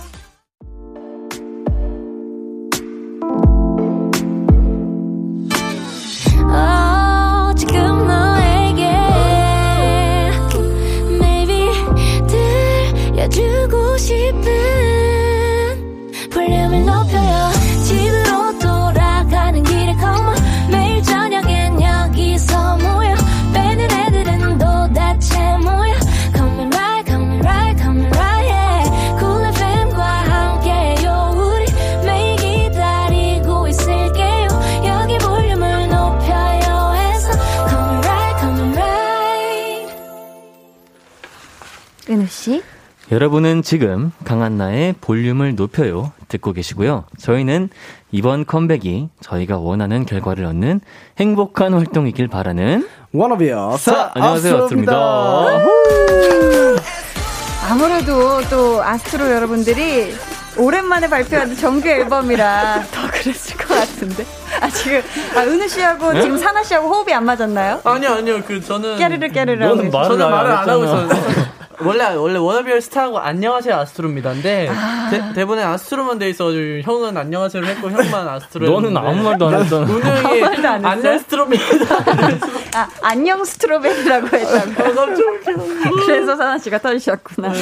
여러분은 43.11 43.63
지금 43.63 44.13
강한나의 44.25 44.95
볼륨을 45.01 45.57
높여요 45.57 46.13
듣고 46.29 46.53
계시고요. 46.53 47.05
저희는 47.19 47.69
이번 48.13 48.45
컴백이 48.47 49.09
저희가 49.21 49.59
원하는 49.59 50.07
결과를 50.07 50.45
얻는 50.45 50.81
행복한 51.19 51.75
활동이길 51.75 52.29
바라는 52.29 52.89
Wanna 53.13 53.58
be 53.58 53.77
your 53.79 53.96
star 53.96 54.13
안녕하세요 54.15 54.57
아스트로입니다. 54.65 55.61
아무래도 57.69 58.41
또 58.49 58.83
아스트로 58.83 59.29
여러분들이 59.29 60.15
오랜만에 60.57 61.09
발표한 61.09 61.57
정규 61.57 61.89
앨범이라 61.89 62.85
더 62.93 63.11
그랬을 63.11 63.57
것 63.57 63.69
같은데. 63.75 64.25
아, 64.61 64.69
지금, 64.69 65.01
아, 65.37 65.43
은우 65.43 65.69
씨하고 65.69 66.13
네? 66.13 66.23
지금 66.23 66.37
산하 66.37 66.63
씨하고 66.63 66.89
호흡이 66.89 67.15
안 67.15 67.25
맞았나요? 67.25 67.81
아니요, 67.85 68.11
아니요. 68.11 68.43
그 68.45 68.61
저는 68.61 68.99
깨르르 68.99 69.29
깨르르 69.29 69.65
저는. 69.65 69.91
말을, 69.91 70.19
말을 70.19 70.51
안 70.51 70.69
하고. 70.69 70.85
있었는데. 70.85 71.51
원래 71.83 72.15
원래 72.15 72.39
wanna 72.39 72.58
be 72.58 72.65
your 72.65 72.81
star하고 72.83 73.19
안녕하세요 73.19 73.75
아스트로입니다인데 73.75 74.69
아. 74.71 75.09
대, 75.11 75.33
대본에 75.35 75.63
아스트로만 75.63 76.19
돼 76.19 76.29
있어가지고 76.31 76.81
형은 76.83 77.17
안녕하세요를 77.17 77.71
했고 77.77 77.91
형만 77.91 78.29
아스트로 78.29 78.69
너는 78.71 78.97
아무 78.97 79.23
말도 79.23 79.49
안 79.49 79.63
했잖아. 79.63 79.87
안 79.87 80.99
했어요? 80.99 81.11
안녕 81.11 81.19
스트로입니다. 81.19 81.65
아, 82.75 82.89
안녕 83.03 83.45
스트로베리라고 83.45 84.27
했다고. 84.37 85.07
그래서 86.07 86.37
사나 86.37 86.59
씨가 86.59 86.79
터지셨구나. 86.79 87.53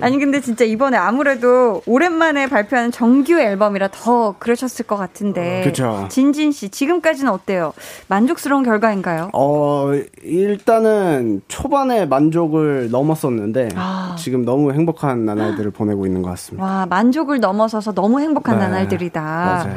아니, 0.00 0.18
근데 0.18 0.40
진짜 0.40 0.64
이번에 0.64 0.96
아무래도 0.96 1.82
오랜만에 1.86 2.48
발표하는 2.48 2.90
정규 2.90 3.38
앨범이라 3.38 3.88
더 3.92 4.34
그러셨을 4.38 4.86
것 4.86 4.96
같은데. 4.96 5.62
그쵸. 5.64 6.06
진진 6.10 6.50
씨, 6.50 6.68
지금까지는 6.68 7.30
어때요? 7.30 7.72
만족스러운 8.08 8.64
결과인가요? 8.64 9.30
어, 9.34 9.92
일단은 10.24 11.42
초반에 11.48 12.06
만족을 12.06 12.90
넘었었는데 12.90 13.33
아. 13.76 14.16
지금 14.18 14.44
너무 14.44 14.72
행복한 14.72 15.24
나날들을 15.24 15.70
보내고 15.70 16.06
있는 16.06 16.22
것 16.22 16.30
같습니다. 16.30 16.64
와, 16.64 16.86
만족을 16.86 17.40
넘어서서 17.40 17.92
너무 17.92 18.20
행복한 18.20 18.58
네, 18.58 18.64
나날들이다. 18.64 19.20
맞아요. 19.22 19.76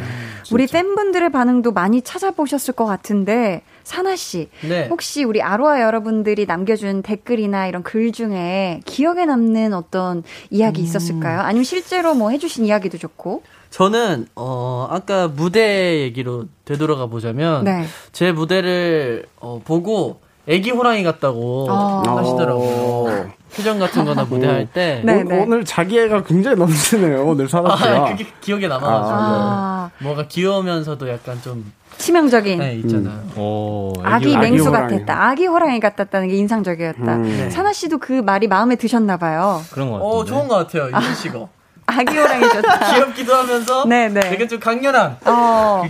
우리 0.52 0.66
팬분들의 0.68 1.30
반응도 1.32 1.72
많이 1.72 2.02
찾아보셨을 2.02 2.74
것 2.74 2.86
같은데, 2.86 3.64
사나 3.84 4.16
씨, 4.16 4.50
네. 4.68 4.88
혹시 4.90 5.24
우리 5.24 5.42
아로하 5.42 5.82
여러분들이 5.82 6.46
남겨준 6.46 7.02
댓글이나 7.02 7.68
이런 7.68 7.84
글 7.84 8.12
중에 8.12 8.82
기억에 8.86 9.26
남는 9.26 9.74
어떤 9.74 10.24
이야기 10.50 10.82
있었을까요? 10.82 11.40
아니면 11.40 11.64
실제로 11.64 12.14
뭐 12.14 12.30
해주신 12.30 12.66
이야기도 12.66 12.98
좋고. 12.98 13.44
저는 13.70 14.28
어 14.36 14.88
아까 14.90 15.28
무대 15.28 16.02
얘기로 16.02 16.46
되돌아가 16.66 17.08
보자면 17.08 17.66
네. 17.66 17.86
제 18.14 18.32
무대를 18.32 19.26
어, 19.40 19.62
보고 19.64 20.22
애기 20.48 20.72
호랑이 20.72 21.04
같다고 21.04 21.68
어. 21.70 22.04
하시더라고요. 22.06 23.30
표정 23.56 23.80
같은 23.80 24.06
거나 24.06 24.24
무대 24.24 24.48
할 24.48 24.68
때. 24.72 25.02
네, 25.04 25.22
오, 25.22 25.24
네. 25.24 25.40
오늘 25.44 25.66
자기애가 25.66 26.24
굉장히 26.24 26.58
넘치네요. 26.58 27.26
오늘 27.26 27.50
사나 27.50 27.76
씨가. 27.76 27.90
아, 28.06 28.10
그게 28.12 28.26
기억에 28.40 28.68
남아가지고. 28.68 29.16
아, 29.18 29.90
뭔가 30.00 30.28
귀여우면서도 30.28 31.10
약간 31.10 31.42
좀, 31.42 31.72
치명적인. 31.98 32.60
네, 32.60 32.76
있잖아요. 32.76 33.24
오, 33.36 33.94
아기 34.04 34.36
아기 34.36 34.38
맹수 34.52 34.66
호랑이. 34.68 35.00
같았다. 35.00 35.28
아기 35.30 35.46
호랑이 35.48 35.80
같았다는 35.80 36.28
게 36.28 36.36
인상적이었다. 36.36 37.16
음. 37.16 37.50
사나 37.50 37.74
씨도 37.74 37.98
그 37.98 38.14
말이 38.14 38.48
마음에 38.48 38.76
드셨나 38.76 39.18
봐요. 39.18 39.62
그런 39.72 39.90
거 39.90 39.96
같은데. 39.96 40.16
어, 40.18 40.26
좋은 40.26 40.48
것 40.48 40.56
같아요, 40.56 40.90
이준 40.90 41.16
씨가. 41.16 41.48
아기 41.88 42.18
호랑이 42.18 42.50
좋다. 42.50 42.80
귀엽기도 42.94 43.34
하면서. 43.34 43.86
네, 43.86 44.10
네. 44.10 44.20
되게 44.20 44.48
좀 44.48 44.60
강렬한. 44.60 45.18
어. 45.26 45.82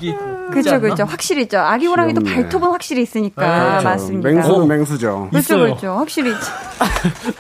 그게 0.52 0.70
않나? 0.70 0.80
그죠. 0.80 1.04
확실히 1.04 1.42
있죠. 1.44 1.60
아기 1.60 1.88
호랑이도. 1.88 2.24
발톱은 2.24 2.70
확실히 2.70 3.02
있으니까. 3.02 3.42
네, 3.42 3.48
아, 3.48 3.68
그렇죠. 3.70 3.90
맞습니다. 3.90 4.30
맹수는 4.30 4.68
맹수죠. 4.68 5.28
그렇죠. 5.32 5.58
그렇죠. 5.58 5.94
확실히 5.98 6.32
있죠. 6.32 6.46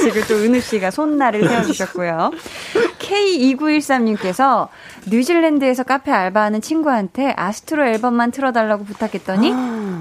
지금 0.00 0.22
또 0.28 0.34
은우 0.36 0.60
씨가 0.60 0.90
손날을 0.90 1.48
세워주셨고요. 1.48 2.30
K2913님께서 2.98 4.68
뉴질랜드에서 5.10 5.82
카페 5.82 6.12
알바하는 6.12 6.60
친구한테 6.60 7.34
아스트로 7.36 7.86
앨범만 7.86 8.30
틀어달라고 8.30 8.84
부탁했더니 8.84 9.52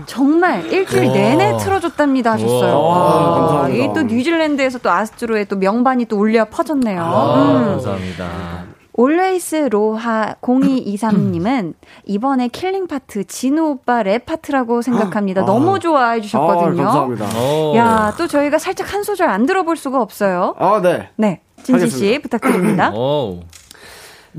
정말 0.06 0.66
일주일 0.72 1.12
내내 1.12 1.58
틀어줬답니다 1.58 2.34
하셨어요. 2.34 2.80
와. 2.82 3.70
이게 3.70 3.92
또 3.94 4.04
뉴질랜드에서 4.04 4.80
또 4.80 4.92
아스트로의 4.92 5.48
또 5.48 5.56
명반이 5.56 6.06
또 6.06 6.18
울려 6.18 6.46
퍼졌네요. 6.46 7.02
아, 7.02 7.36
음. 7.36 7.66
감사합니다. 7.66 8.81
Always 9.02 9.70
로하 9.72 10.36
0223님은 10.42 11.74
이번에 12.06 12.50
킬링 12.50 12.86
파트 12.86 13.24
진우 13.24 13.70
오빠 13.72 14.04
랩 14.04 14.28
파트라고 14.28 14.84
생각합니다. 14.84 15.42
아. 15.42 15.46
너무 15.46 15.80
좋아해 15.80 16.20
아, 16.20 16.22
주셨거든요. 16.22 16.84
감사합니다. 16.84 17.26
오. 17.40 17.76
야, 17.76 18.14
또 18.16 18.28
저희가 18.28 18.60
살짝 18.60 18.94
한 18.94 19.02
소절 19.02 19.28
안 19.28 19.48
들어볼 19.48 19.76
수가 19.76 20.00
없어요. 20.00 20.54
아, 20.60 20.80
네. 20.84 21.10
네. 21.16 21.42
진지 21.64 21.90
씨. 21.90 22.20
부탁드립니다. 22.22 22.92
오. 22.96 23.40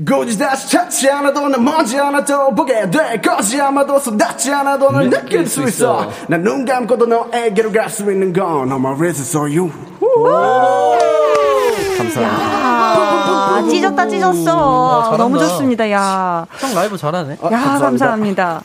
고지 0.09 0.39
다시 0.39 0.71
찾지 0.71 1.11
않아도 1.11 1.49
난 1.49 1.61
먼지 1.63 1.97
하나도 1.97 2.55
보게 2.55 2.89
될 2.89 3.21
것이 3.21 3.59
아마도 3.61 3.99
쏟았지 3.99 4.51
않아도 4.51 4.89
널 4.91 5.09
느낄 5.09 5.45
수 5.45 5.61
있어 5.63 6.09
난 6.29 6.41
눈 6.41 6.65
감고도 6.65 7.05
너에게로 7.05 7.71
갈 7.71 7.89
수 7.89 8.09
있는 8.11 8.31
건 8.33 8.69
All 8.71 8.79
my 8.79 8.93
reasons 8.95 9.37
are 9.37 9.55
you 9.55 9.69
감사합니다 12.03 13.53
아, 13.53 13.63
찢었다 13.69 14.07
찢었어. 14.07 15.03
잘한다. 15.03 15.17
너무 15.17 15.39
좋습니다. 15.39 15.89
야. 15.91 16.45
형 16.59 16.73
라이브 16.73 16.97
잘하네. 16.97 17.37
아, 17.41 17.51
야, 17.51 17.59
감사합니다. 17.79 18.61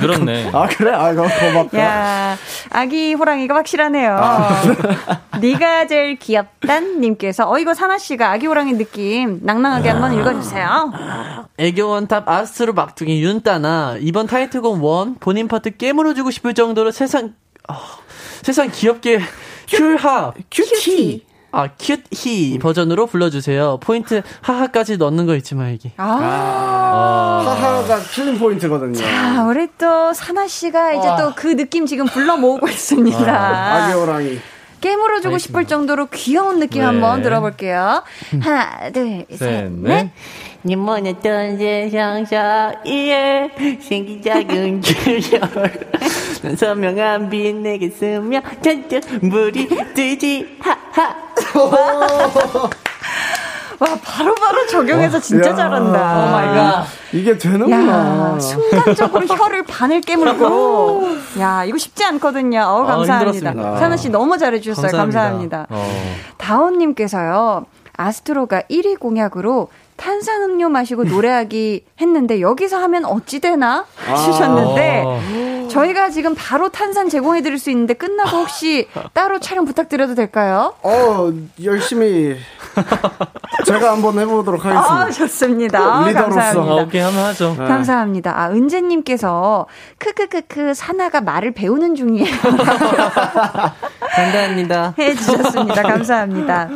늘었네. 0.00 0.50
아 0.52 0.66
그래? 0.66 0.92
아 0.92 1.12
이거 1.12 1.22
고맙다 1.22 1.78
야, 1.78 2.36
아기 2.70 3.14
호랑이가 3.14 3.54
확실하네요. 3.54 4.20
네가 5.40 5.86
제일 5.86 6.18
귀엽단 6.18 7.00
님께서 7.00 7.48
어 7.50 7.58
이거 7.58 7.74
산하 7.74 7.98
씨가 7.98 8.30
아기 8.30 8.46
호랑이 8.46 8.74
느낌 8.74 9.40
낭낭하게 9.42 9.88
한번 9.88 10.12
읽어 10.18 10.34
주세요. 10.34 10.92
애교 11.58 11.88
원탑 11.88 12.28
아스트로 12.28 12.74
막둥이 12.74 13.22
윤따나 13.22 13.96
이번 14.00 14.26
타이틀곡 14.26 14.82
ONE 14.84 15.14
본인 15.20 15.48
파트 15.48 15.76
깨물어 15.76 16.14
주고 16.14 16.30
싶을 16.30 16.52
정도로 16.54 16.90
세상 16.90 17.34
어, 17.68 17.74
세상 18.42 18.70
귀엽게 18.70 19.20
큐하 19.68 20.32
큐티. 20.50 21.24
아 21.54 21.68
큐히 21.78 22.58
버전으로 22.58 23.06
불러주세요. 23.06 23.78
포인트 23.80 24.22
하하까지 24.40 24.96
넣는 24.96 25.26
거 25.26 25.36
잊지 25.36 25.54
말기. 25.54 25.92
아. 25.96 27.42
하하가 27.44 28.00
킬링 28.00 28.38
포인트거든요 28.38 28.94
자, 28.94 29.44
우리 29.44 29.68
또 29.78 30.12
사나 30.12 30.46
씨가 30.46 30.94
이제 30.94 31.08
와. 31.08 31.16
또그 31.16 31.56
느낌 31.56 31.86
지금 31.86 32.06
불러 32.06 32.36
모으고 32.36 32.68
있습니다. 32.68 33.16
아기 33.32 33.92
호랑이 33.92 34.38
깨물어 34.80 35.20
주고 35.20 35.38
싶을 35.38 35.64
정도로 35.66 36.06
귀여운 36.06 36.60
느낌 36.60 36.80
네. 36.80 36.86
한번 36.86 37.22
들어볼게요. 37.22 38.02
하나, 38.40 38.90
둘, 38.92 39.24
셋, 39.30 39.38
셋, 39.38 39.72
넷. 39.72 39.72
넷. 39.72 40.10
니 40.66 40.76
몰랐던 40.76 41.58
세상 41.58 42.24
사이에 42.24 43.50
생긴 43.82 44.22
작은 44.22 44.80
줄열 44.80 45.40
난 46.42 46.56
선명한 46.56 47.28
빛 47.28 47.54
내게 47.54 47.90
스며 47.90 48.40
잔뜩 48.62 49.02
물이 49.20 49.68
뜨지 49.94 50.56
하하 50.60 51.14
와, 53.80 53.88
바로 54.02 54.34
바로 54.36 54.66
적용해서 54.68 55.18
진짜 55.20 55.50
야. 55.50 55.54
잘한다. 55.54 55.98
Oh 56.24 56.30
my 56.30 56.46
God. 56.54 56.86
이게 57.12 57.36
되는구나 57.36 58.34
야, 58.36 58.38
순간적으로 58.38 59.26
혀를 59.26 59.64
반을 59.64 60.00
깨물고. 60.00 61.08
야, 61.40 61.64
이거 61.64 61.76
쉽지 61.76 62.04
않거든요. 62.04 62.60
어우, 62.60 62.84
아, 62.84 62.86
감사합니다. 62.96 63.32
힘들었습니다. 63.32 63.76
산하 63.78 63.96
씨 63.96 64.10
너무 64.10 64.38
잘해주셨어요. 64.38 64.92
감사합니다. 64.92 65.66
감사합니다. 65.66 65.66
어. 65.70 66.14
다온님께서요, 66.38 67.66
아스트로가 67.96 68.62
1위 68.70 68.98
공약으로 68.98 69.68
탄산음료 69.96 70.68
마시고 70.68 71.04
노래하기 71.04 71.84
했는데 72.00 72.40
여기서 72.40 72.78
하면 72.78 73.04
어찌 73.04 73.40
되나 73.40 73.84
하셨는데 73.96 75.02
어. 75.06 75.68
저희가 75.70 76.10
지금 76.10 76.34
바로 76.36 76.68
탄산 76.68 77.08
제공해 77.08 77.42
드릴 77.42 77.58
수 77.58 77.70
있는데 77.70 77.94
끝나고 77.94 78.36
혹시 78.38 78.88
따로 79.12 79.40
촬영 79.40 79.64
부탁드려도 79.64 80.14
될까요? 80.14 80.74
어 80.82 81.32
열심히 81.62 82.36
제가 83.66 83.92
한번 83.92 84.18
해보도록 84.18 84.64
하겠습니다 84.64 84.94
아 84.94 85.10
좋습니다. 85.10 85.78
아, 85.78 86.06
리더로서. 86.08 86.38
아, 86.38 86.42
감사합니다. 86.42 86.82
오케이, 86.82 87.00
한번 87.00 87.24
하죠. 87.24 87.56
네. 87.58 87.66
감사합니다. 87.66 88.38
아, 88.40 88.50
은재님께서, 88.50 89.66
크크크크, 89.98 90.74
사나가 90.74 91.20
말을 91.20 91.52
배우는 91.52 91.94
중이에요. 91.94 92.26
감사합니다. 94.00 94.94
해주셨습니다. 94.98 95.82
감사합니다. 95.82 96.68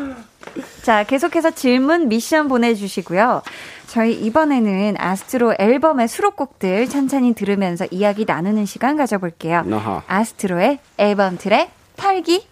자, 0.82 1.04
계속해서 1.04 1.50
질문, 1.52 2.08
미션 2.08 2.48
보내주시고요. 2.48 3.42
저희 3.86 4.12
이번에는 4.12 4.96
아스트로 4.98 5.54
앨범의 5.58 6.08
수록곡들 6.08 6.88
찬찬히 6.88 7.34
들으면서 7.34 7.86
이야기 7.90 8.24
나누는 8.26 8.66
시간 8.66 8.96
가져볼게요. 8.96 9.64
아하. 9.72 10.02
아스트로의 10.06 10.78
앨범 10.98 11.38
트랙 11.38 11.70
탈기. 11.96 12.46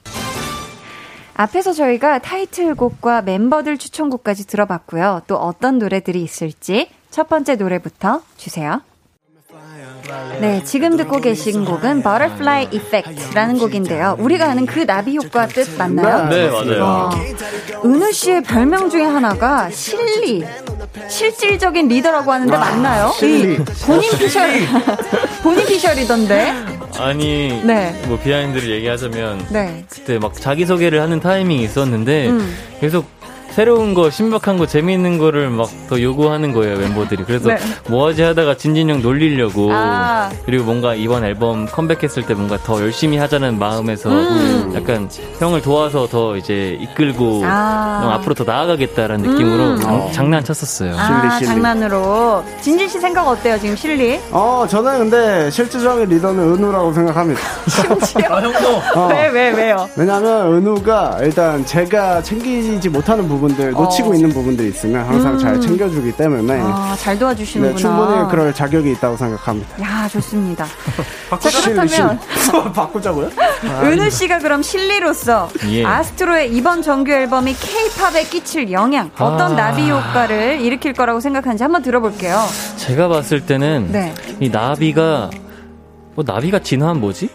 앞에서 1.34 1.72
저희가 1.74 2.20
타이틀곡과 2.20 3.22
멤버들 3.22 3.76
추천곡까지 3.76 4.46
들어봤고요. 4.46 5.22
또 5.26 5.36
어떤 5.36 5.78
노래들이 5.78 6.22
있을지 6.22 6.88
첫 7.10 7.28
번째 7.28 7.56
노래부터 7.56 8.22
주세요. 8.36 8.80
네, 10.40 10.62
지금 10.64 10.96
듣고 10.96 11.20
계신 11.20 11.64
곡은 11.64 12.02
Butterfly 12.02 12.68
Effect라는 12.70 13.58
곡인데요. 13.58 14.16
우리가 14.18 14.50
아는 14.50 14.66
그 14.66 14.86
나비 14.86 15.16
효과 15.16 15.46
뜻 15.46 15.76
맞나요? 15.76 16.28
네, 16.28 16.48
맞아요. 16.48 16.84
어, 16.84 17.10
은우 17.84 18.12
씨의 18.12 18.42
별명 18.42 18.88
중에 18.90 19.04
하나가 19.04 19.70
실리. 19.70 20.44
실질적인 21.08 21.88
리더라고 21.88 22.32
하는데 22.32 22.56
맞나요? 22.56 23.12
실리. 23.18 23.54
이 23.54 23.56
본인 23.84 24.10
피셜, 24.18 24.50
본인 25.42 25.66
피셜이던데. 25.66 26.52
아니, 26.98 27.60
네. 27.64 28.00
뭐 28.06 28.18
비하인드를 28.18 28.70
얘기하자면 28.70 29.46
네. 29.50 29.84
그때 29.88 30.18
막 30.18 30.34
자기 30.34 30.64
소개를 30.64 31.00
하는 31.02 31.20
타이밍이 31.20 31.62
있었는데 31.64 32.28
음. 32.28 32.56
계속 32.80 33.04
새로운 33.56 33.94
거, 33.94 34.10
신박한 34.10 34.58
거, 34.58 34.66
재미있는 34.66 35.16
거를 35.16 35.48
막 35.48 35.66
더 35.88 36.02
요구하는 36.02 36.52
거예요, 36.52 36.78
멤버들이. 36.78 37.22
그래서 37.24 37.48
네. 37.50 37.58
뭐하지 37.88 38.22
하다가 38.22 38.56
진진 38.56 38.90
형 38.90 39.02
놀리려고. 39.02 39.68
아. 39.72 40.30
그리고 40.44 40.64
뭔가 40.64 40.94
이번 40.94 41.24
앨범 41.24 41.64
컴백했을 41.66 42.24
때 42.26 42.34
뭔가 42.34 42.58
더 42.58 42.80
열심히 42.82 43.18
하자는 43.18 43.56
마음에서 43.58 44.10
음. 44.10 44.72
약간 44.74 45.08
형을 45.38 45.62
도와서 45.62 46.08
더 46.08 46.36
이제 46.36 46.76
이끌고 46.80 47.42
아. 47.44 48.00
형 48.02 48.10
앞으로 48.14 48.34
더 48.34 48.42
나아가겠다라는 48.44 49.30
느낌으로 49.30 49.64
음. 49.74 49.80
장- 49.80 50.12
장난쳤었어요. 50.12 50.94
아, 50.98 51.38
장난으로. 51.38 52.44
진진 52.60 52.88
씨 52.88 52.98
생각 52.98 53.28
어때요, 53.28 53.58
지금 53.60 53.76
실리? 53.76 54.18
어, 54.32 54.66
저는 54.68 55.08
근데 55.08 55.48
실질적인 55.50 56.08
리더는 56.08 56.54
은우라고 56.54 56.92
생각합니다. 56.92 57.40
아, 58.28 58.40
형도. 58.40 59.00
어. 59.00 59.08
왜, 59.12 59.28
왜, 59.28 59.50
왜요? 59.50 59.88
왜냐면 59.96 60.52
은우가 60.54 61.18
일단 61.22 61.64
제가 61.64 62.22
챙기지 62.22 62.88
못하는 62.88 63.28
부분 63.28 63.45
들, 63.54 63.70
놓치고 63.72 64.10
어. 64.10 64.14
있는 64.14 64.30
부분들이 64.30 64.68
있으면 64.68 65.06
항상 65.06 65.34
음. 65.34 65.38
잘 65.38 65.60
챙겨주기 65.60 66.12
때문에 66.12 66.58
아, 66.62 66.96
잘 66.98 67.18
도와주시는구나. 67.18 67.74
네, 67.76 67.80
충분히 67.80 68.30
그럴 68.30 68.54
자격이 68.54 68.92
있다고 68.92 69.16
생각합니다. 69.16 69.82
야, 69.82 70.08
좋습니다. 70.08 70.64
자, 71.40 71.50
그렇다면 71.62 72.18
바꾸자고요? 72.74 73.30
은우 73.84 74.10
씨가 74.10 74.38
그럼 74.38 74.62
실리로서 74.62 75.48
예. 75.68 75.84
아스트로의 75.84 76.52
이번 76.54 76.82
정규 76.82 77.12
앨범이 77.12 77.54
K-팝에 77.54 78.24
끼칠 78.24 78.72
영향, 78.72 79.10
어떤 79.18 79.52
아. 79.52 79.70
나비 79.70 79.90
효과를 79.90 80.60
일으킬 80.60 80.92
거라고 80.92 81.20
생각하는지 81.20 81.62
한번 81.62 81.82
들어볼게요. 81.82 82.40
제가 82.76 83.08
봤을 83.08 83.44
때는 83.44 83.88
네. 83.92 84.14
이 84.40 84.48
나비가 84.48 85.30
뭐 86.14 86.24
나비가 86.26 86.58
진화한 86.60 86.98
뭐지? 87.00 87.28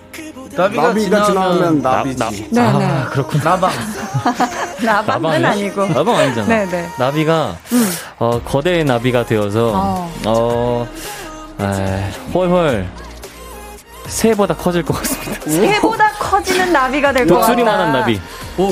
나비가, 0.55 0.87
나비가 0.87 1.23
지나면 1.23 1.81
나- 1.81 1.91
나비지. 1.97 2.17
나- 2.19 2.29
네, 2.51 2.59
아, 2.61 2.77
네. 2.77 3.09
그렇구나. 3.11 3.43
나방. 3.43 3.71
나방은? 4.83 5.45
아니고. 5.45 5.85
나방 5.87 6.15
아니잖아. 6.15 6.47
네, 6.47 6.65
네. 6.67 6.89
나비가 6.97 7.55
음. 7.71 7.91
어, 8.19 8.41
거대의 8.43 8.83
나비가 8.83 9.25
되어서 9.25 9.71
어. 9.75 10.11
어, 10.25 10.87
에, 11.59 12.11
헐헐 12.33 12.87
새보다 14.07 14.55
커질 14.55 14.83
것 14.83 14.97
같습니다. 14.97 15.41
새보다 15.49 16.11
커지는 16.19 16.71
나비가 16.73 17.11
될 17.13 17.25
것 17.27 17.35
같다. 17.35 17.47
독수리만한 17.47 17.91
나비. 17.93 18.19
오. 18.57 18.69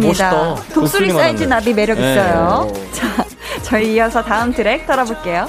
멋있다. 0.00 0.54
독수리 0.74 1.10
사이즈 1.12 1.44
나비. 1.44 1.72
매력 1.72 1.98
네. 1.98 2.12
있어요. 2.12 2.72
자, 2.92 3.24
저희 3.62 3.94
이어서 3.94 4.22
다음 4.22 4.52
트랙 4.52 4.86
들어볼게요. 4.86 5.48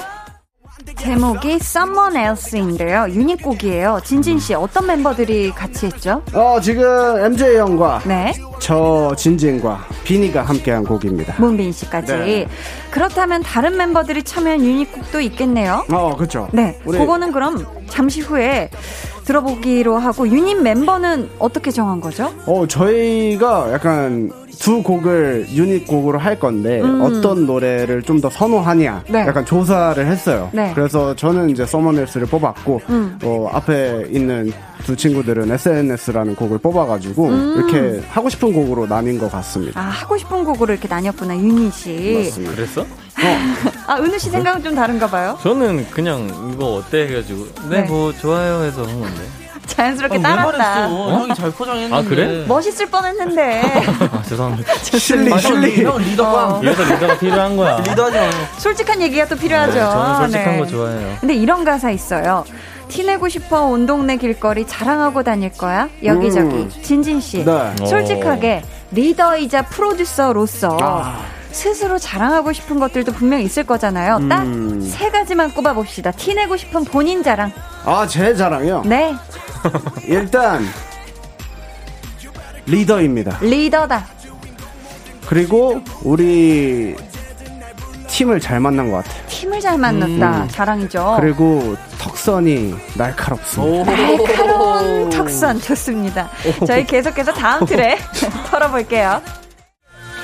제목이 0.96 1.52
Someone 1.54 2.16
Else인데요. 2.18 3.06
유닛곡이에요. 3.08 4.00
진진 4.04 4.38
씨 4.38 4.54
어떤 4.54 4.86
멤버들이 4.86 5.50
같이 5.50 5.86
했죠? 5.86 6.22
어, 6.34 6.58
지금 6.60 6.84
MJ 7.24 7.56
형과 7.56 8.00
네. 8.04 8.32
저 8.60 9.12
진진과 9.16 9.86
비니가 10.04 10.42
함께한 10.42 10.84
곡입니다. 10.84 11.34
문빈 11.38 11.72
씨까지. 11.72 12.12
네. 12.12 12.48
그렇다면 12.90 13.42
다른 13.42 13.76
멤버들이 13.76 14.22
참여한 14.22 14.60
유닛곡도 14.60 15.20
있겠네요. 15.20 15.84
어, 15.92 16.16
그쵸. 16.16 16.48
네. 16.52 16.78
우리- 16.84 16.98
그거는 16.98 17.32
그럼 17.32 17.64
잠시 17.88 18.20
후에 18.20 18.70
들어보기로 19.24 19.98
하고 19.98 20.26
유닛 20.28 20.54
멤버는 20.54 21.30
어떻게 21.38 21.70
정한 21.70 22.00
거죠? 22.00 22.32
어, 22.46 22.66
저희가 22.66 23.72
약간 23.72 24.30
두 24.58 24.82
곡을 24.82 25.46
유닛 25.50 25.86
곡으로 25.86 26.18
할 26.18 26.38
건데 26.38 26.80
음. 26.80 27.00
어떤 27.02 27.46
노래를 27.46 28.02
좀 28.02 28.22
더 28.22 28.30
선호하냐 28.30 29.04
네. 29.08 29.20
약간 29.26 29.44
조사를 29.44 30.06
했어요. 30.06 30.48
네. 30.52 30.70
그래서 30.74 31.16
저는 31.16 31.50
이제 31.50 31.66
서머넬스를 31.66 32.28
뽑았고 32.28 32.80
음. 32.88 33.18
어, 33.24 33.48
앞에 33.52 34.06
있는 34.10 34.52
두 34.84 34.94
친구들은 34.94 35.50
SNS라는 35.50 36.36
곡을 36.36 36.58
뽑아가지고 36.58 37.28
음. 37.28 37.54
이렇게 37.56 38.00
하고 38.08 38.28
싶은 38.28 38.52
곡으로 38.52 38.86
나뉜 38.86 39.18
것 39.18 39.30
같습니다. 39.32 39.80
아, 39.80 39.84
하고 39.84 40.16
싶은 40.16 40.44
곡으로 40.44 40.72
이렇게 40.72 40.86
나뉘었구나, 40.86 41.36
유닛이. 41.36 42.24
맞습니다. 42.26 42.54
그랬어? 42.54 42.86
아, 43.88 43.96
은우 43.98 44.18
씨 44.18 44.30
생각은 44.30 44.62
좀 44.62 44.74
다른가 44.74 45.06
봐요. 45.08 45.36
저는 45.42 45.86
그냥 45.90 46.28
이거 46.54 46.74
어때 46.76 47.08
해가지고 47.08 47.46
네. 47.70 47.82
네뭐 47.82 48.12
좋아요 48.20 48.62
해서 48.62 48.84
한 48.84 49.00
건데. 49.00 49.41
자연스럽게 49.66 50.16
아, 50.16 50.18
왜 50.18 50.22
따랐다. 50.22 50.58
말했어? 50.58 51.10
형이 51.12 51.34
잘 51.34 51.50
포장했는데. 51.50 51.94
아, 51.94 52.02
그래? 52.08 52.44
멋있을 52.46 52.86
뻔했는데. 52.86 53.62
아 54.12 54.22
죄송합니다. 54.22 54.74
실리 54.82 55.32
아, 55.32 55.36
형, 55.36 55.40
실리. 55.62 55.84
형 55.84 55.98
리더 55.98 56.24
꽝. 56.32 56.50
어. 56.54 56.60
이래서 56.62 56.82
리더가 56.82 57.18
필요한 57.18 57.56
거야. 57.56 57.76
리더하지 57.78 58.16
마요. 58.18 58.30
솔직한 58.58 59.00
얘기가 59.02 59.26
또 59.26 59.36
필요하죠. 59.36 59.72
네, 59.74 59.80
저는 59.80 60.16
솔직한 60.16 60.52
네. 60.52 60.58
거 60.58 60.66
좋아해요. 60.66 61.16
근데 61.20 61.34
이런 61.34 61.64
가사 61.64 61.90
있어요. 61.90 62.44
티내고 62.88 63.28
싶어 63.28 63.62
온 63.62 63.86
동네 63.86 64.16
길거리 64.16 64.66
자랑하고 64.66 65.22
다닐 65.22 65.50
거야. 65.52 65.88
여기저기. 66.04 66.54
음. 66.56 66.70
진진 66.82 67.20
씨. 67.20 67.44
네. 67.44 67.74
솔직하게 67.86 68.62
리더이자 68.90 69.62
프로듀서로서 69.62 70.76
아. 70.80 71.20
스스로 71.52 71.98
자랑하고 71.98 72.52
싶은 72.52 72.78
것들도 72.80 73.12
분명 73.12 73.40
있을 73.40 73.64
거잖아요. 73.64 74.16
음. 74.16 74.28
딱세 74.28 75.10
가지만 75.10 75.52
꼽아봅시다. 75.54 76.10
티 76.12 76.34
내고 76.34 76.56
싶은 76.56 76.84
본인 76.84 77.22
자랑. 77.22 77.52
아, 77.84 78.06
제 78.06 78.34
자랑이요? 78.34 78.82
네. 78.86 79.14
일단 80.06 80.64
리더입니다. 82.66 83.38
리더다. 83.40 84.06
그리고 85.26 85.80
우리 86.02 86.96
팀을 88.08 88.40
잘 88.40 88.60
만난 88.60 88.90
것 88.90 88.98
같아요. 88.98 89.22
팀을 89.28 89.60
잘 89.60 89.78
만났다. 89.78 90.42
음. 90.42 90.48
자랑이죠. 90.48 91.16
그리고 91.20 91.76
턱선이 91.98 92.74
날카롭습니다. 92.96 93.90
날카로운 93.96 95.10
턱선 95.10 95.60
좋습니다. 95.60 96.28
저희 96.66 96.84
계속해서 96.86 97.32
다음 97.32 97.64
틀에 97.66 97.96
털어볼게요. 98.50 99.22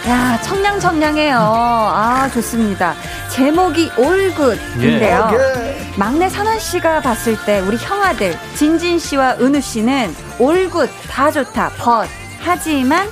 야 0.08 0.40
청량청량해요. 0.40 1.36
아 1.38 2.30
좋습니다. 2.32 2.94
제목이 3.30 3.90
올굿인데요. 3.98 5.30
예. 5.34 5.92
막내 5.96 6.30
선원 6.30 6.58
씨가 6.58 7.00
봤을 7.00 7.36
때 7.44 7.60
우리 7.60 7.76
형아들 7.76 8.34
진진 8.54 8.98
씨와 8.98 9.36
은우 9.38 9.60
씨는 9.60 10.14
올굿 10.38 10.88
다 11.10 11.30
좋다 11.30 11.70
벗 11.78 12.08
하지만 12.40 13.08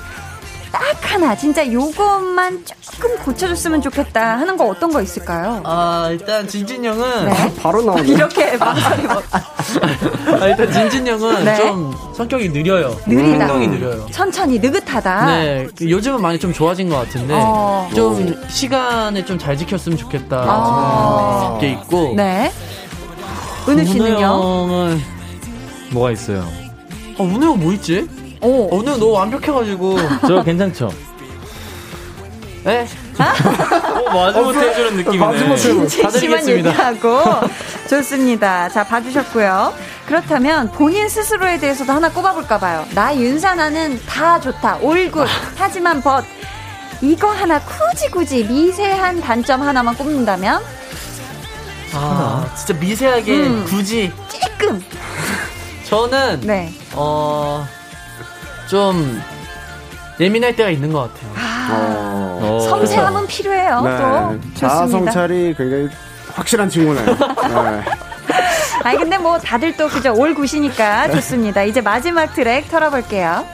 딱 0.73 1.13
하나 1.13 1.35
진짜 1.37 1.71
요것만 1.71 2.65
조금 2.81 3.17
고쳐줬으면 3.19 3.81
좋겠다 3.81 4.39
하는 4.39 4.57
거 4.57 4.67
어떤 4.67 4.93
거 4.93 5.01
있을까요? 5.01 5.63
아, 5.65 6.09
일단 6.11 6.47
진진 6.47 6.85
형은. 6.85 7.27
네. 7.27 7.55
바로 7.63 7.83
나오네. 7.83 8.07
이렇게 8.09 8.57
망설이 8.57 9.03
뭐 9.05 9.23
아, 10.41 10.47
일단 10.49 10.71
진진 10.73 11.07
형은 11.07 11.45
네. 11.45 11.57
좀 11.57 11.95
성격이 12.17 12.51
느려요. 12.51 12.97
느리다. 13.07 13.47
행동이 13.47 13.69
느려요. 13.69 14.07
천천히 14.11 14.59
느긋하다. 14.59 15.27
네, 15.27 15.67
요즘은 15.81 16.21
많이 16.21 16.39
좀 16.39 16.53
좋아진 16.53 16.89
것 16.89 16.97
같은데 16.97 17.35
어. 17.37 17.89
좀 17.95 18.35
시간을 18.49 19.25
좀 19.25 19.37
잘 19.39 19.57
지켰으면 19.57 19.97
좋겠다 19.99 20.45
아. 20.49 21.59
게 21.61 21.71
있고 21.73 22.15
네. 22.17 22.51
은우 23.69 23.85
씨는요? 23.85 24.17
형은 24.19 25.01
뭐가 25.93 26.11
있어요? 26.13 26.41
어, 27.19 27.25
은우 27.25 27.45
형 27.45 27.61
뭐 27.61 27.73
있지? 27.75 28.09
오. 28.47 28.69
어, 28.71 28.77
형 28.85 28.85
너무 29.01 29.11
완벽해가지고 29.11 29.99
저 30.29 30.43
괜찮죠? 30.45 30.93
네? 32.63 32.87
어, 33.19 34.11
마지 34.13 34.41
못해 34.41 34.59
해주는 34.69 34.97
느낌이네. 34.99 35.19
마지못해. 35.25 35.57
진진 35.57 35.89
씨만 35.89 36.13
봐드리겠습니다. 36.13 36.71
얘기하고 36.71 37.23
좋습니다. 37.91 38.69
자 38.69 38.85
봐주셨고요. 38.85 39.73
그렇다면 40.07 40.71
본인 40.73 41.09
스스로에 41.09 41.59
대해서도 41.59 41.93
하나 41.93 42.09
꼽아볼까봐요. 42.11 42.87
나 42.95 43.17
윤사나는 43.17 44.01
다 44.07 44.41
좋다, 44.41 44.79
올굿. 44.81 45.27
하지만 45.57 46.01
벗 46.01 46.25
이거 47.03 47.29
하나 47.29 47.61
굳이 47.61 48.11
굳이 48.11 48.45
미세한 48.45 49.21
단점 49.21 49.63
하나만 49.63 49.97
꼽는다면 49.97 50.63
아 51.95 52.49
진짜 52.57 52.81
미세하게 52.81 53.33
음. 53.41 53.65
굳이 53.69 54.13
찔끔. 54.29 54.83
저는 55.89 56.41
네. 56.43 56.73
어 56.95 57.67
좀 58.67 59.23
예민할 60.19 60.57
때가 60.57 60.71
있는 60.71 60.93
것 60.93 61.13
같아요. 61.13 61.33
아, 61.37 62.39
어, 62.41 62.61
섬세함은 62.69 63.27
필요해요. 63.27 63.83
네. 63.83 63.99
또 64.55 64.61
자아. 64.61 64.87
성찰이 64.87 65.55
굉장히 65.57 65.89
확실한 66.35 66.69
친구네요. 66.69 67.05
네. 67.07 67.83
아니 68.83 68.99
근데 68.99 69.19
뭐 69.19 69.39
다들 69.39 69.77
또 69.77 69.89
그저 69.89 70.13
올 70.13 70.35
굿이니까 70.35 71.11
좋습니다. 71.11 71.63
이제 71.65 71.81
마지막 71.81 72.33
트랙 72.35 72.71
털어볼게요. 72.71 73.45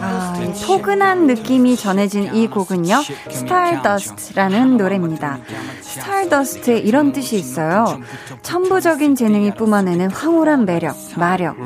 아, 0.00 0.38
이 0.40 0.66
포근한 0.66 1.26
느낌이 1.26 1.76
전해진 1.76 2.34
이 2.34 2.46
곡은요, 2.46 3.02
Stardust라는 3.30 4.76
노래입니다. 4.76 5.38
Stardust에 5.80 6.78
이런 6.78 7.12
뜻이 7.12 7.36
있어요. 7.36 8.00
천부적인 8.42 9.14
재능이 9.14 9.54
뿜어내는 9.54 10.10
황홀한 10.10 10.64
매력, 10.64 10.96
마력. 11.16 11.56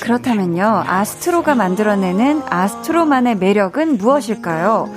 그렇다면요, 0.00 0.84
아스트로가 0.86 1.54
만들어내는 1.54 2.42
아스트로만의 2.48 3.36
매력은 3.36 3.98
무엇일까요? 3.98 4.92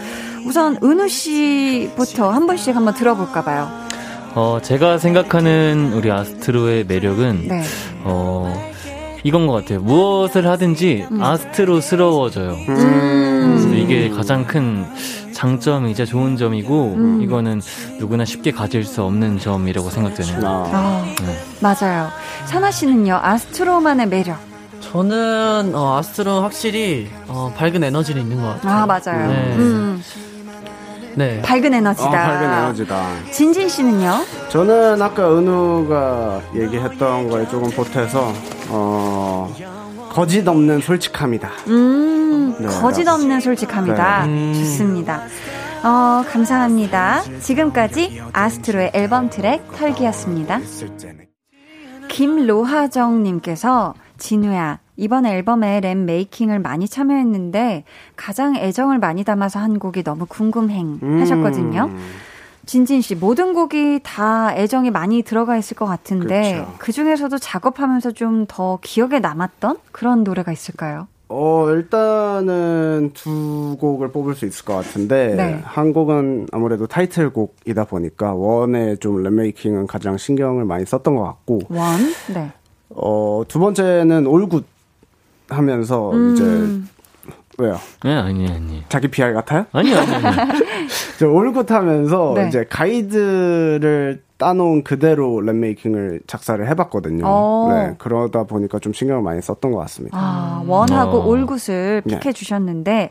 우선 0.46 0.78
은우 0.82 1.08
씨부터 1.08 2.32
한 2.32 2.48
번씩 2.48 2.76
한번 2.76 2.94
들어볼까 2.94 3.44
봐요. 3.44 3.70
어, 4.36 4.60
제가 4.62 4.98
생각하는 5.00 5.92
우리 5.94 6.12
아스트로의 6.12 6.86
매력은 6.86 7.48
네. 7.48 7.64
어, 8.04 8.72
이건 9.24 9.48
것 9.48 9.54
같아요. 9.54 9.80
무엇을 9.82 10.48
하든지 10.48 11.08
음. 11.12 11.22
아스트로스러워져요. 11.22 12.56
그래서 12.66 13.68
이게 13.70 14.10
가장 14.10 14.46
큰 14.46 14.86
장점이자 15.34 16.06
좋은 16.06 16.38
점이고 16.38 16.94
음. 16.98 17.22
이거는 17.22 17.62
누구나 17.98 18.26
쉽게 18.26 18.52
가질 18.52 18.84
수 18.84 19.04
없는 19.04 19.40
점이라고 19.40 19.90
생각되네요. 19.90 20.40
아, 20.44 21.06
네. 21.22 21.38
맞아요. 21.62 22.10
사나 22.46 22.72
씨는요, 22.72 23.20
아스트로만의 23.22 24.08
매력. 24.08 24.38
저는 24.82 25.72
어, 25.76 25.98
아스트로 25.98 26.42
확실히 26.42 27.10
어, 27.28 27.54
밝은 27.56 27.84
에너지는 27.84 28.22
있는 28.22 28.42
것 28.42 28.48
같아요. 28.62 28.74
아, 28.74 28.86
맞아요. 28.86 29.28
네. 29.28 29.56
음, 29.58 30.04
네. 31.16 31.42
밝은 31.42 31.74
에너지다. 31.74 32.08
어, 32.08 32.12
밝은 32.12 32.44
에너지다. 32.44 33.06
진진 33.32 33.68
씨는요? 33.70 34.26
저는 34.50 35.02
아까 35.02 35.30
은우가 35.38 36.42
얘기했던 36.56 37.30
거에 37.30 37.48
조금 37.50 37.70
보태서 37.72 38.34
어 38.70 39.54
거짓 40.10 40.48
없는 40.48 40.82
솔직함이다. 40.82 41.50
음, 41.68 42.56
네, 42.60 42.68
거짓 42.68 43.08
없는 43.08 43.40
솔직합니다. 43.40 44.26
네. 44.26 44.32
음. 44.32 44.54
좋습니다. 44.54 45.24
어, 45.84 46.24
감사합니다. 46.30 47.22
지금까지 47.40 48.22
아스트로의 48.34 48.92
앨범 48.94 49.30
트랙 49.30 49.72
털기였습니다. 49.78 50.60
김로하정님께서 52.10 53.94
진우야, 54.18 54.80
이번 54.98 55.26
앨범에 55.26 55.80
랩 55.80 55.96
메이킹을 55.96 56.60
많이 56.60 56.90
참여했는데 56.90 57.86
가장 58.18 58.58
애정을 58.58 59.00
많이 59.00 59.24
담아서 59.24 59.60
한 59.60 59.80
곡이 59.80 60.04
너무 60.04 60.26
궁금행 60.28 61.00
음. 61.02 61.22
하셨거든요. 61.22 61.90
진진 62.70 63.02
씨, 63.02 63.16
모든 63.16 63.54
곡이 63.54 64.02
다 64.04 64.56
애정이 64.56 64.92
많이 64.92 65.24
들어가 65.24 65.58
있을 65.58 65.76
것 65.76 65.86
같은데 65.88 66.54
그렇죠. 66.54 66.74
그 66.78 66.92
중에서도 66.92 67.36
작업하면서 67.40 68.12
좀 68.12 68.46
더 68.48 68.78
기억에 68.84 69.20
남았던 69.20 69.78
그런 69.92 70.24
노래가 70.24 70.52
있을까요? 70.52 71.08
어, 71.30 71.70
일단은 71.72 73.12
두 73.16 73.76
곡을 73.80 74.12
뽑을 74.12 74.36
수 74.36 74.46
있을 74.46 74.66
것 74.66 74.76
같은데, 74.76 75.36
네. 75.36 75.62
한 75.64 75.94
곡은 75.94 76.48
아무래도 76.52 76.86
타이틀곡이다 76.88 77.86
보니까, 77.86 78.34
원에 78.34 78.96
좀 78.98 79.24
랩메이킹은 79.24 79.88
가장 79.88 80.18
신경을 80.18 80.66
많이 80.66 80.86
썼던 80.86 81.16
것 81.16 81.24
같고, 81.24 81.62
원, 81.70 82.00
네. 82.34 82.52
어, 82.90 83.44
두 83.48 83.60
번째는 83.60 84.26
올굿 84.28 84.66
하면서, 85.50 86.12
음. 86.12 86.34
이제, 86.34 86.90
왜요? 87.60 87.80
네, 88.04 88.14
아니, 88.16 88.46
아니. 88.50 88.84
자기 88.90 89.08
PR 89.10 89.34
같아요? 89.34 89.66
아니요, 89.72 89.98
아니요. 89.98 90.32
저 91.20 91.28
올굿 91.28 91.70
하면서, 91.72 92.34
네. 92.36 92.48
이제 92.48 92.66
가이드를 92.70 94.22
따놓은 94.38 94.84
그대로 94.86 95.42
랩메이킹을 95.44 96.22
작사를 96.28 96.66
해봤거든요. 96.70 97.24
어. 97.28 97.68
네, 97.74 97.96
그러다 97.98 98.44
보니까 98.46 98.80
좀 98.80 98.94
신경을 98.94 99.22
많이 99.22 99.42
썼던 99.42 99.72
것 99.72 99.80
같습니다. 99.80 100.18
아, 100.18 100.64
원하고 100.66 101.18
어. 101.18 101.26
올굿을 101.28 102.04
네. 102.06 102.20
픽해 102.20 102.32
주셨는데 102.34 103.10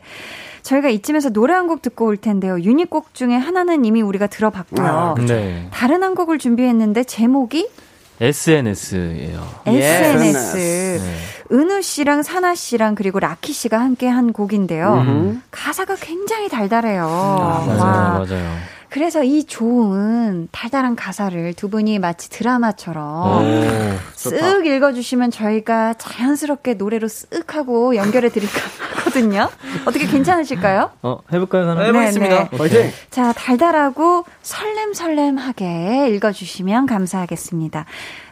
저희가 0.63 0.89
이쯤에서 0.89 1.29
노래 1.29 1.53
한 1.53 1.67
곡 1.67 1.83
듣고 1.83 2.05
올 2.07 2.17
텐데요. 2.17 2.59
유닛곡 2.59 3.13
중에 3.13 3.35
하나는 3.35 3.85
이미 3.85 4.01
우리가 4.01 4.25
들어봤고요. 4.27 4.87
아, 4.87 5.15
네. 5.27 5.67
다른 5.71 6.01
한 6.03 6.15
곡을 6.15 6.39
준비했는데 6.39 7.03
제목이 7.03 7.69
SNS예요. 8.19 9.39
SNS. 9.67 10.55
네. 10.57 11.15
은우 11.51 11.81
씨랑 11.81 12.23
산하 12.23 12.53
씨랑 12.55 12.95
그리고 12.95 13.19
라키 13.19 13.53
씨가 13.53 13.79
함께 13.79 14.07
한 14.07 14.33
곡인데요. 14.33 14.93
음. 15.07 15.43
가사가 15.51 15.95
굉장히 15.95 16.47
달달해요. 16.49 17.05
맞아요, 17.07 17.79
와. 17.79 18.25
맞아요. 18.25 18.55
그래서 18.89 19.23
이 19.23 19.43
좋은 19.43 20.47
달달한 20.51 20.95
가사를 20.95 21.53
두 21.53 21.69
분이 21.69 21.99
마치 21.99 22.27
드라마처럼 22.31 23.43
쓱 24.15 24.65
읽어주시면 24.65 25.29
저희가 25.29 25.93
자연스럽게 25.93 26.73
노래로 26.73 27.07
쓱 27.07 27.51
하고 27.51 27.95
연결해 27.95 28.29
드릴까 28.29 28.59
하거든요. 28.97 29.47
어떻게 29.85 30.07
괜찮으실까요? 30.07 30.89
어, 31.03 31.19
해볼까요, 31.31 31.65
산하? 31.65 31.83
해보겠습니다. 31.83 32.49
오케이. 32.53 32.89
자, 33.11 33.31
달달하고 33.33 34.25
설렘설렘하게 34.41 36.09
읽어주시면 36.15 36.87
감사하겠습니다. 36.87 37.85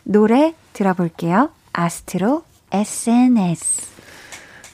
노래 0.05 0.55
들어볼게요. 0.74 1.49
아스트로 1.74 2.41
SNS. 2.72 3.88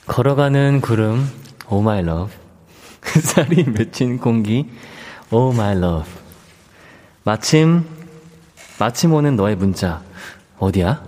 걸어가는 0.08 0.82
구름, 0.82 1.30
Oh 1.70 1.82
my 1.82 2.00
love. 2.00 2.34
햇살이 3.16 3.64
맺힌 3.64 4.18
공기, 4.18 4.70
Oh 5.32 5.56
my 5.56 5.78
love. 5.78 6.10
마침, 7.24 7.86
마침 8.80 9.14
오는 9.14 9.36
너의 9.36 9.56
문자, 9.56 10.02
어디야? 10.60 11.04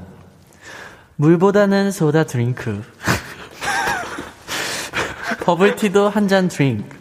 물보다는 1.17 1.91
소다 1.91 2.25
drink. 2.25 2.83
버블티도 5.43 6.09
한 6.09 6.27
잔 6.27 6.47
drink. 6.47 6.95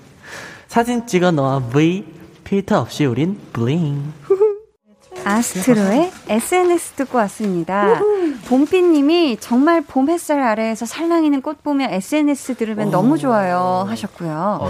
사진 0.69 1.07
찍어 1.07 1.31
너와 1.31 1.61
V. 1.69 2.05
필터 2.45 2.81
없이 2.81 3.05
우린 3.05 3.39
블링. 3.53 4.13
아스트로의 5.25 6.13
SNS 6.29 6.93
듣고 6.93 7.19
왔습니다. 7.19 8.01
봄비님이 8.45 9.39
정말 9.41 9.81
봄 9.81 10.09
햇살 10.11 10.41
아래에서 10.41 10.87
살랑이는 10.87 11.41
꽃 11.43 11.63
보며 11.63 11.87
SNS 11.91 12.57
들으면 12.57 12.91
너무 12.91 13.19
좋아요 13.19 13.85
하셨고요. 13.89 14.61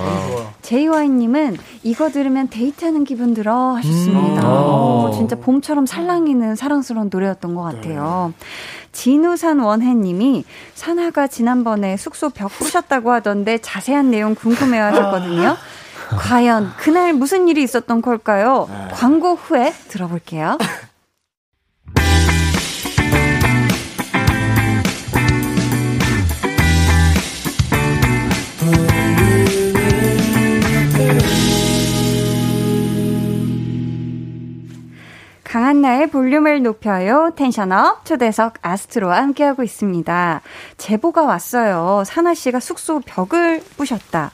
제이와이님은 0.63 1.57
이거 1.83 2.11
들으면 2.11 2.49
데이트하는 2.49 3.05
기분 3.05 3.35
들어 3.35 3.75
하셨습니다. 3.77 4.43
음. 4.43 4.49
오, 4.49 5.07
오. 5.09 5.11
진짜 5.13 5.37
봄처럼 5.37 5.87
살랑이는 5.87 6.57
사랑스러운 6.57 7.09
노래였던 7.13 7.55
것 7.55 7.63
같아요. 7.63 8.33
진우산 8.93 9.59
원혜님이 9.59 10.45
산하가 10.75 11.27
지난번에 11.27 11.97
숙소 11.97 12.31
벽 12.31 12.49
부셨다고 12.49 13.11
하던데 13.13 13.59
자세한 13.59 14.11
내용 14.11 14.35
궁금해 14.35 14.79
하셨거든요. 14.79 15.57
과연 16.19 16.73
그날 16.79 17.13
무슨 17.13 17.49
일이 17.49 17.63
있었던 17.63 18.03
걸까요? 18.03 18.69
광고 18.93 19.35
후에 19.35 19.73
들어볼게요. 19.89 20.59
강한나의 35.55 36.11
볼륨을 36.11 36.65
높여요. 36.65 37.31
텐션업 37.37 38.05
초대석 38.05 38.55
아스트로와 38.61 39.19
함께하고 39.19 39.63
있습니다. 39.63 40.41
제보가 40.79 41.23
왔어요. 41.23 42.03
사나 42.05 42.35
씨가 42.35 42.59
숙소 42.59 42.99
벽을 42.99 43.63
부셨다. 43.77 44.33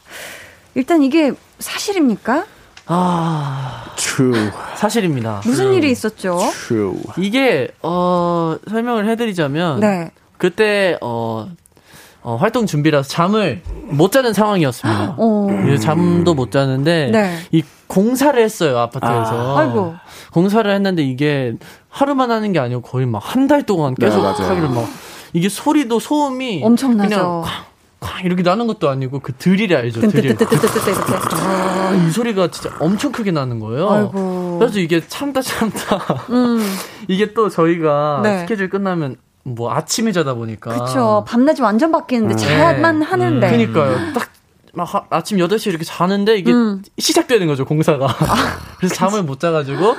일단 0.74 1.02
이게 1.02 1.32
사실입니까? 1.58 2.46
아. 2.86 3.94
True. 3.96 4.50
사실입니다. 4.76 5.42
무슨 5.44 5.74
일이 5.74 5.90
있었죠? 5.90 6.38
True. 6.52 6.96
이게, 7.18 7.68
어, 7.82 8.56
설명을 8.70 9.06
해드리자면. 9.10 9.80
네. 9.80 10.12
그때, 10.38 10.96
어, 11.02 11.50
어, 12.22 12.36
활동 12.36 12.64
준비라서 12.64 13.06
잠을 13.06 13.60
못 13.66 14.10
자는 14.10 14.32
상황이었습니다. 14.32 15.16
어. 15.18 15.48
잠도 15.82 16.32
못 16.32 16.50
자는데 16.50 17.10
네. 17.12 17.38
이 17.52 17.62
공사를 17.90 18.40
했어요 18.42 18.78
아파트에서. 18.78 19.56
아. 19.56 19.60
아이고. 19.60 19.94
공사를 20.32 20.70
했는데 20.72 21.02
이게 21.02 21.54
하루만 21.88 22.30
하는 22.30 22.52
게 22.52 22.58
아니고 22.58 22.80
거의 22.82 23.04
막 23.06 23.20
한 23.34 23.48
달 23.48 23.64
동안 23.64 23.94
계속 23.94 24.22
네. 24.22 24.28
하기를 24.44 24.68
막 24.70 24.88
이게 25.32 25.48
소리도 25.48 25.98
소음이 25.98 26.62
엄청나죠. 26.64 27.08
그냥 27.08 27.42
쾅 28.00 28.24
이렇게 28.24 28.42
나는 28.42 28.66
것도 28.66 28.88
아니고 28.88 29.18
그 29.20 29.32
드릴 29.34 29.74
알죠? 29.76 30.00
드릴. 30.08 30.36
아, 31.32 31.92
이 32.06 32.10
소리가 32.10 32.48
진짜 32.50 32.74
엄청 32.80 33.12
크게 33.12 33.30
나는 33.30 33.58
거예요. 33.60 33.90
아이고. 33.90 34.56
그래서 34.58 34.78
이게 34.78 35.00
참다 35.06 35.42
참다 35.42 35.96
음. 36.30 36.60
이게 37.08 37.32
또 37.34 37.48
저희가 37.48 38.20
네. 38.22 38.38
스케줄 38.40 38.68
끝나면 38.70 39.16
뭐 39.42 39.72
아침에 39.72 40.12
자다 40.12 40.34
보니까 40.34 40.84
그쵸. 40.84 41.24
밤낮이 41.26 41.62
완전 41.62 41.90
바뀌는데 41.92 42.34
음. 42.34 42.36
자야만 42.36 43.00
네. 43.00 43.04
하는데. 43.06 43.50
그니까요. 43.50 44.12
딱, 44.14 44.28
막 44.74 44.94
하- 44.94 45.04
아침 45.10 45.38
8시에 45.38 45.68
이렇게 45.68 45.84
자는데 45.84 46.36
이게 46.36 46.52
음. 46.52 46.82
시작되는 46.98 47.46
거죠, 47.46 47.64
공사가. 47.64 48.06
그래서 48.78 48.94
잠을 48.94 49.22
못 49.22 49.40
자가지고 49.40 49.96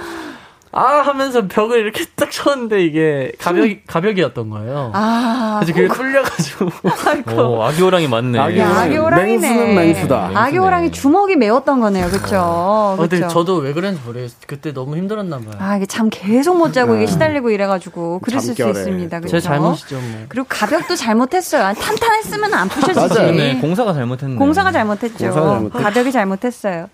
아 0.74 1.01
하면서 1.05 1.47
벽을 1.47 1.80
이렇게 1.80 2.05
딱 2.15 2.32
쳤는데 2.32 2.84
이게 2.86 3.32
가벽 3.39 3.67
가벽이었던 3.88 4.49
거예요. 4.49 4.91
아, 4.93 5.59
그래서 5.61 5.74
그게 5.78 5.93
뚫려가지고. 5.93 6.69
오, 7.36 7.61
아기 7.63 7.82
호랑이 7.82 8.07
맞네. 8.07 8.39
아기 8.39 8.59
야, 8.59 8.69
아기 8.69 8.95
호랑이네. 8.95 9.38
맹수는 9.49 9.76
맹수다. 9.76 10.32
아기 10.34 10.57
호랑이 10.57 10.91
주먹이 10.91 11.36
매웠던 11.36 11.82
거네요. 11.82 12.07
그쵸? 12.07 12.38
어, 12.41 12.95
근데 12.97 13.17
그쵸? 13.17 13.28
저도 13.28 13.55
왜 13.57 13.74
그랬는지 13.74 14.05
모르겠어요. 14.05 14.38
그때 14.47 14.72
너무 14.74 14.95
힘들었나 14.95 15.39
봐요. 15.39 15.51
아, 15.59 15.76
이게 15.76 15.86
잠 15.86 16.09
계속 16.09 16.57
못 16.57 16.72
자고 16.72 16.95
이게 16.95 17.05
시달리고 17.05 17.49
이래가지고 17.49 18.19
그랬을 18.19 18.53
수 18.53 18.55
잠결에 18.55 18.80
있습니다. 18.80 19.19
그쵸? 19.19 19.32
제 19.32 19.39
잘못이죠, 19.41 19.95
뭐. 19.95 20.26
그리고 20.30 20.45
가벽도 20.47 20.95
잘못했어요. 20.95 21.74
탄탄했으면 21.74 22.53
안 22.53 22.69
부셔지지. 22.69 22.99
맞아요. 23.19 23.32
네, 23.34 23.57
공사가 23.59 23.93
잘못했네. 23.93 24.36
공사가 24.36 24.72
잘못했죠. 24.72 25.17
공사가 25.17 25.53
잘못했죠. 25.53 25.84
가벽이 25.84 26.11
잘못했어요. 26.13 26.88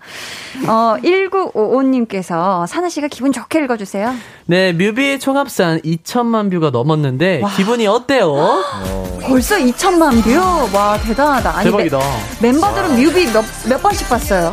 어, 0.66 0.96
1955님께서 1.04 2.66
사나 2.66 2.88
씨가 2.88 3.06
기분 3.08 3.32
좋게 3.32 3.67
읽어주세요. 3.72 4.14
네, 4.46 4.72
뮤비 4.72 5.18
총합산 5.20 5.80
2천만 5.82 6.50
뷰가 6.50 6.70
넘었는데 6.70 7.42
기분이 7.56 7.86
어때요? 7.86 8.62
벌써 9.22 9.56
2천만 9.56 10.22
뷰? 10.22 10.76
와, 10.76 10.96
대단하다. 10.98 11.56
아니, 11.58 11.70
대박이다. 11.70 11.98
멤- 12.40 12.52
멤버들은 12.54 12.96
뮤비 12.96 13.26
몇, 13.32 13.44
몇 13.68 13.82
번씩 13.82 14.08
봤어요? 14.08 14.50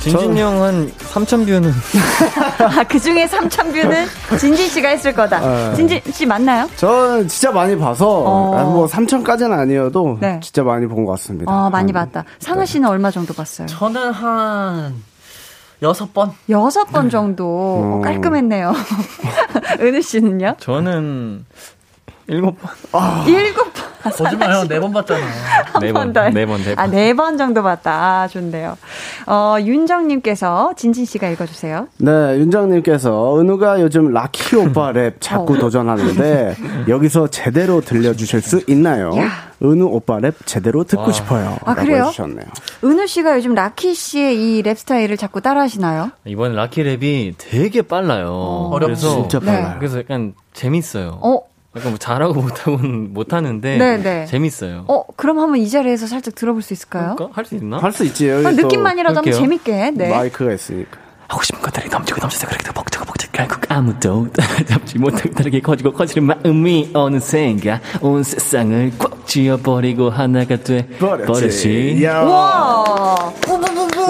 진진 0.00 0.36
형 0.36 0.72
한 0.72 0.90
3천 1.12 1.46
뷰는 1.46 1.70
아, 2.58 2.82
그 2.82 2.98
중에 2.98 3.24
3천 3.28 3.72
뷰는 3.72 4.06
진진 4.40 4.68
씨가 4.68 4.88
했을 4.88 5.12
거다. 5.14 5.38
네. 5.38 5.76
진진 5.76 6.00
씨 6.12 6.26
맞나요? 6.26 6.68
저 6.74 7.24
진짜 7.28 7.52
많이 7.52 7.78
봐서 7.78 8.08
어. 8.08 8.56
아, 8.58 8.64
뭐 8.64 8.88
3천까지는 8.88 9.52
아니어도 9.56 10.18
네. 10.20 10.40
진짜 10.42 10.64
많이 10.64 10.86
본 10.88 11.04
것 11.04 11.12
같습니다. 11.12 11.52
어, 11.52 11.70
많이 11.70 11.92
음. 11.92 11.94
봤다. 11.94 12.24
산하 12.40 12.64
씨는 12.64 12.88
얼마 12.88 13.12
정도 13.12 13.32
봤어요? 13.32 13.68
저는 13.68 14.10
한 14.10 14.94
여섯 15.82 16.12
번. 16.14 16.30
여섯 16.48 16.84
번 16.86 17.10
정도. 17.10 17.44
어, 17.46 17.96
음. 17.98 18.02
깔끔했네요. 18.02 18.72
은우 19.80 20.00
씨는요? 20.00 20.56
저는 20.60 21.44
일곱 22.28 22.56
번. 22.60 23.28
일곱 23.28 23.72
번. 23.74 23.82
거짓말요. 24.02 24.64
네 24.68 24.80
번 24.80 24.92
봤잖아요. 24.92 25.24
네번 25.80 25.92
번, 25.92 26.12
더. 26.12 26.28
네 26.30 26.44
번, 26.46 26.60
네 26.62 26.72
아, 26.72 26.82
번. 26.82 26.90
네번 26.90 27.38
정도 27.38 27.62
봤다. 27.62 28.22
아, 28.22 28.28
좋네요. 28.28 28.76
어, 29.26 29.56
윤정님께서 29.60 30.72
진진 30.76 31.04
씨가 31.04 31.28
읽어주세요. 31.28 31.86
네, 31.98 32.10
윤정님께서 32.38 33.38
은우가 33.38 33.80
요즘 33.80 34.12
라키 34.12 34.56
오빠 34.56 34.90
랩 34.92 35.16
자꾸 35.20 35.54
어. 35.54 35.58
도전하는데 35.58 36.56
여기서 36.88 37.28
제대로 37.28 37.80
들려주실 37.80 38.40
수 38.40 38.60
있나요? 38.66 39.16
야. 39.18 39.51
은우 39.62 39.84
오빠 39.86 40.18
랩 40.18 40.34
제대로 40.44 40.82
듣고 40.84 41.12
싶어요. 41.12 41.56
아, 41.64 41.74
라고 41.74 41.86
그래요? 41.86 42.04
해주셨네요. 42.06 42.46
은우 42.84 43.06
씨가 43.06 43.36
요즘 43.36 43.54
라키 43.54 43.94
씨의 43.94 44.58
이 44.58 44.62
랩 44.62 44.76
스타일을 44.78 45.16
자꾸 45.16 45.40
따라 45.40 45.60
하시나요? 45.62 46.10
이번 46.24 46.54
라키 46.54 46.82
랩이 46.82 47.34
되게 47.38 47.82
빨라요. 47.82 48.70
어렵지. 48.72 49.02
그래서 49.06 49.20
진짜 49.28 49.38
네. 49.40 49.46
빨라요. 49.46 49.76
그래서 49.78 49.98
약간 50.00 50.34
재밌어요. 50.52 51.18
어, 51.22 51.40
약간 51.76 51.92
뭐 51.92 51.98
잘하고 51.98 52.34
못하고는 52.42 53.12
못하는데 53.14 53.78
네, 53.78 53.96
네. 54.02 54.26
재밌어요. 54.26 54.84
어, 54.88 55.04
그럼 55.16 55.38
한번 55.38 55.58
이 55.58 55.68
자리에서 55.70 56.06
살짝 56.06 56.34
들어볼 56.34 56.60
수 56.62 56.72
있을까요? 56.74 57.16
할 57.32 57.44
수 57.44 57.54
있나? 57.54 57.78
할 57.78 57.92
수 57.92 58.04
있지. 58.04 58.28
여기 58.28 58.46
아, 58.46 58.50
또 58.50 58.56
느낌만이라도 58.62 59.16
한번. 59.18 59.32
재밌게. 59.32 59.92
네. 59.92 60.08
마이크가 60.10 60.52
있으니까. 60.52 60.98
하고 61.32 61.42
싶은 61.42 61.62
것들이 61.62 61.88
넘치고 61.88 62.20
넘쳐서 62.20 62.46
그렇게 62.46 62.70
벅차고 62.72 63.06
벅차 63.06 63.26
결국 63.32 63.60
아무도 63.70 64.26
잡지 64.68 64.98
못하게 64.98 65.30
다르게 65.30 65.60
커지고 65.60 65.92
커지는 65.92 66.26
마음이 66.28 66.90
어느샌가 66.92 67.80
온 68.02 68.22
세상을 68.22 68.92
꽉 68.98 69.26
쥐어버리고 69.26 70.10
하나가 70.10 70.56
돼 70.56 70.86
버렸지. 70.98 72.00
야. 72.04 72.20
와. 72.22 73.32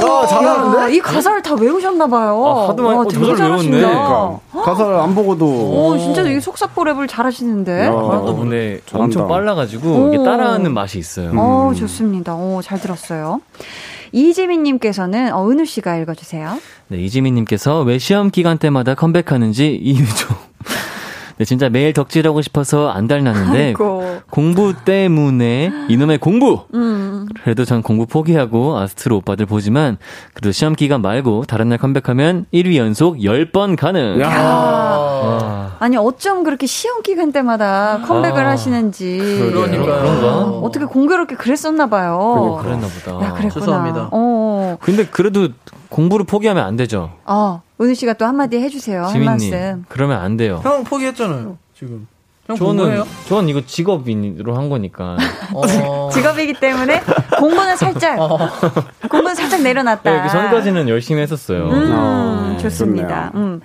야, 0.02 0.26
잘하는데? 0.26 0.78
야, 0.78 0.88
이 0.88 0.98
가사를 0.98 1.42
다 1.42 1.54
외우셨나봐요. 1.54 2.44
아, 2.44 2.68
하도 2.70 2.82
많이- 2.82 2.96
와, 2.98 3.04
어, 3.04 3.08
되게. 3.08 3.24
외웠네. 3.24 3.70
그러니까. 3.70 4.38
가사를 4.64 4.94
안 4.96 5.14
보고도. 5.14 5.46
오, 5.46 5.98
진짜 5.98 6.22
이 6.22 6.40
속사포 6.40 6.82
랩을 6.82 7.08
잘하시는데. 7.08 7.86
야. 7.86 7.92
어, 7.92 8.34
근데 8.36 8.80
엄청. 8.92 9.28
빨라가지고 9.28 10.08
이게 10.08 10.16
오. 10.18 10.24
따라하는 10.24 10.72
맛이 10.74 10.98
있어요. 10.98 11.30
어, 11.36 11.72
좋습니다. 11.76 12.34
오, 12.34 12.60
잘 12.62 12.80
들었어요. 12.80 13.40
이지민님께서는 14.12 15.32
어, 15.32 15.48
은우 15.50 15.64
씨가 15.64 15.96
읽어주세요. 15.98 16.60
네, 16.88 16.98
이지민님께서 16.98 17.80
왜 17.82 17.98
시험 17.98 18.30
기간 18.30 18.58
때마다 18.58 18.94
컴백하는지 18.94 19.74
이유 19.82 20.04
좀. 20.14 20.36
네, 21.42 21.44
진짜 21.44 21.68
매일 21.68 21.92
덕질하고 21.92 22.40
싶어서 22.40 22.90
안달나는데 22.90 23.64
아이고. 23.64 24.20
공부 24.30 24.74
때문에 24.84 25.72
이놈의 25.88 26.18
공부. 26.18 26.66
음. 26.72 27.26
그래도 27.42 27.64
전 27.64 27.82
공부 27.82 28.06
포기하고 28.06 28.78
아스트로 28.78 29.16
오빠들 29.16 29.46
보지만 29.46 29.98
그래도 30.34 30.52
시험 30.52 30.76
기간 30.76 31.02
말고 31.02 31.46
다른 31.48 31.68
날 31.68 31.78
컴백하면 31.78 32.46
1위 32.54 32.76
연속 32.76 33.16
10번 33.16 33.76
가능. 33.76 34.20
야. 34.20 34.28
와. 34.28 35.76
아니, 35.80 35.96
어쩜 35.96 36.44
그렇게 36.44 36.68
시험 36.68 37.02
기간 37.02 37.32
때마다 37.32 37.98
컴백을 38.06 38.44
아. 38.44 38.50
하시는지. 38.50 39.18
그러니까요. 39.18 39.84
그런가? 39.84 40.38
어떻게 40.60 40.84
공교롭게 40.84 41.34
그랬었나 41.34 41.88
봐요. 41.88 42.60
그랬나 42.62 42.86
보다. 42.86 43.16
야, 43.26 43.32
그랬구나. 43.32 43.50
죄송합니다. 43.50 44.08
어, 44.12 44.76
근데 44.80 45.04
그래도 45.06 45.48
공부를 45.88 46.24
포기하면 46.24 46.64
안 46.64 46.76
되죠. 46.76 47.10
어, 47.24 47.62
은우 47.82 47.94
씨가 47.94 48.14
또 48.14 48.24
한마디 48.24 48.58
해주세요. 48.58 49.02
할 49.04 49.12
지민님. 49.12 49.50
말씀. 49.50 49.84
그러면 49.88 50.20
안 50.20 50.36
돼요. 50.36 50.60
형 50.62 50.84
포기했잖아요. 50.84 51.58
지금. 51.76 52.06
형 52.46 52.56
저는 52.56 52.76
공부해요? 52.76 53.06
전 53.28 53.48
이거 53.48 53.60
직업인으로 53.64 54.56
한 54.56 54.68
거니까. 54.68 55.16
어. 55.54 56.08
직업이기 56.12 56.54
때문에 56.54 57.00
공부는 57.38 57.76
살짝, 57.76 58.18
공부는 59.08 59.34
살짝 59.34 59.62
내려놨다. 59.62 60.10
네, 60.10 60.22
그 60.22 60.28
전까지는 60.32 60.88
열심히 60.88 61.22
했었어요. 61.22 61.68
음, 61.70 61.90
어, 61.92 62.56
좋습니다. 62.60 63.30
좋네요. 63.32 63.46
음. 63.46 63.60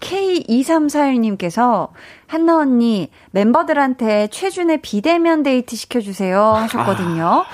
K2341님께서 0.00 1.88
한나 2.26 2.58
언니 2.58 3.08
멤버들한테 3.30 4.28
최준의 4.28 4.82
비대면 4.82 5.42
데이트 5.42 5.76
시켜주세요 5.76 6.42
하셨거든요. 6.42 7.44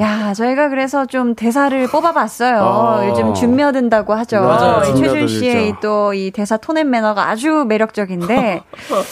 야, 0.00 0.34
저희가 0.34 0.68
그래서 0.68 1.06
좀 1.06 1.34
대사를 1.34 1.86
뽑아봤어요. 1.88 2.58
어. 2.62 3.08
요즘 3.08 3.34
준며든다고 3.34 4.14
하죠. 4.14 4.40
맞아요, 4.42 4.82
이 4.92 4.96
최준. 4.96 5.28
씨의 5.28 5.74
또 5.80 6.12
이 6.14 6.30
대사 6.30 6.56
톤앤 6.56 6.88
매너가 6.90 7.28
아주 7.28 7.64
매력적인데 7.68 8.62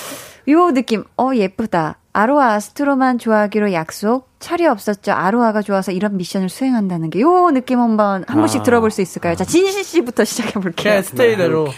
요 0.48 0.70
느낌, 0.72 1.04
어, 1.18 1.30
예쁘다. 1.34 1.98
아로하 2.12 2.52
아스트로만 2.54 3.18
좋아하기로 3.18 3.72
약속. 3.72 4.26
철이 4.38 4.66
없었죠. 4.66 5.12
아로하가 5.12 5.60
좋아서 5.62 5.92
이런 5.92 6.16
미션을 6.18 6.48
수행한다는 6.48 7.10
게 7.10 7.20
요 7.20 7.50
느낌 7.50 7.80
한번 7.80 8.24
한 8.28 8.36
번씩 8.38 8.60
아. 8.60 8.62
들어볼 8.64 8.90
수 8.90 9.00
있을까요? 9.02 9.34
자, 9.34 9.44
진실 9.44 9.82
씨부터 9.82 10.24
시작해 10.24 10.52
볼게요. 10.54 10.90
그냥 10.90 11.02
스테이대로. 11.02 11.68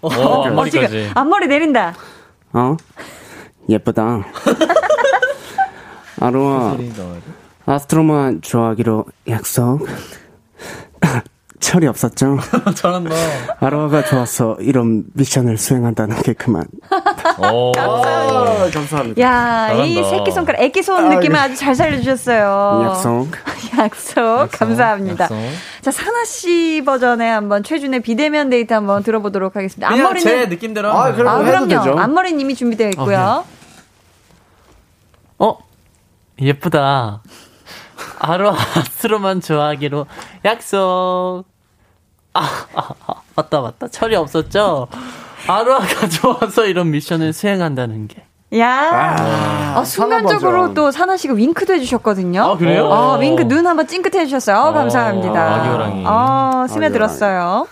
어, 0.00 0.08
어, 0.08 0.46
앞머리까지. 0.46 1.10
앞머리 1.14 1.46
내린다. 1.46 1.94
어? 2.52 2.76
예쁘다. 3.68 4.24
아로아, 6.20 6.76
아스트로만 7.66 8.42
좋아하기로 8.42 9.04
약속. 9.28 9.86
철이 11.60 11.86
없었죠? 11.86 12.38
잘한다. 12.74 13.14
아로아가 13.60 14.02
좋아서 14.04 14.56
이런 14.60 15.04
미션을 15.12 15.58
수행한다는 15.58 16.20
게 16.22 16.32
그만. 16.32 16.64
오. 17.38 17.72
아, 17.78 18.68
감사합니다. 18.72 19.20
야, 19.22 19.70
이 19.84 19.94
잘한다. 19.94 20.08
새끼 20.18 20.32
손가락, 20.32 20.60
애기 20.62 20.82
손 20.82 21.04
아, 21.04 21.14
느낌을 21.14 21.36
예. 21.36 21.40
아주 21.40 21.56
잘 21.56 21.74
살려주셨어요. 21.74 22.82
약속. 22.88 23.28
약속. 23.78 24.50
감사합니다. 24.52 25.24
약속. 25.24 25.36
자, 25.82 25.90
사나 25.90 26.24
씨 26.24 26.82
버전의 26.84 27.30
한번 27.30 27.62
최준의 27.62 28.00
비대면 28.00 28.48
데이트 28.50 28.72
한번 28.72 29.02
들어보도록 29.02 29.54
하겠습니다. 29.54 29.88
그냥 29.88 30.06
앞머리는 30.06 30.32
제 30.32 30.46
느낌대로. 30.46 30.90
아, 30.90 31.12
그럼- 31.12 31.28
아, 31.28 31.38
그럼요. 31.44 32.00
앞머리는 32.00 32.40
이미 32.40 32.54
준비되어 32.54 32.88
있고요. 32.90 33.44
어? 35.38 35.58
예쁘다. 36.40 37.22
아로 38.18 38.50
아스트로만 38.50 39.40
좋아하기로 39.42 40.06
약속. 40.46 41.44
아, 42.34 42.42
아, 42.74 42.88
아, 43.06 43.14
맞다, 43.36 43.60
맞다. 43.60 43.88
철이 43.88 44.14
없었죠? 44.16 44.88
아로하가 45.46 45.86
좋아서 46.08 46.66
이런 46.66 46.90
미션을 46.90 47.32
수행한다는 47.32 48.08
게. 48.08 48.24
야, 48.58 48.68
아, 48.68 49.78
어, 49.78 49.84
순간적으로. 49.84 50.74
또 50.74 50.90
산하 50.90 51.16
씨가 51.16 51.34
윙크도 51.34 51.72
해주셨거든요. 51.74 52.42
아, 52.42 52.56
그래요? 52.56 52.92
아, 52.92 53.16
윙크 53.16 53.44
눈 53.46 53.64
한번 53.64 53.86
찡긋 53.86 54.12
해 54.16 54.24
주셨어요. 54.26 54.56
어, 54.58 54.72
감사합니다. 54.72 55.54
아기 55.54 55.68
호랑이. 55.68 56.04
어, 56.04 56.66
스며들었어요. 56.68 57.68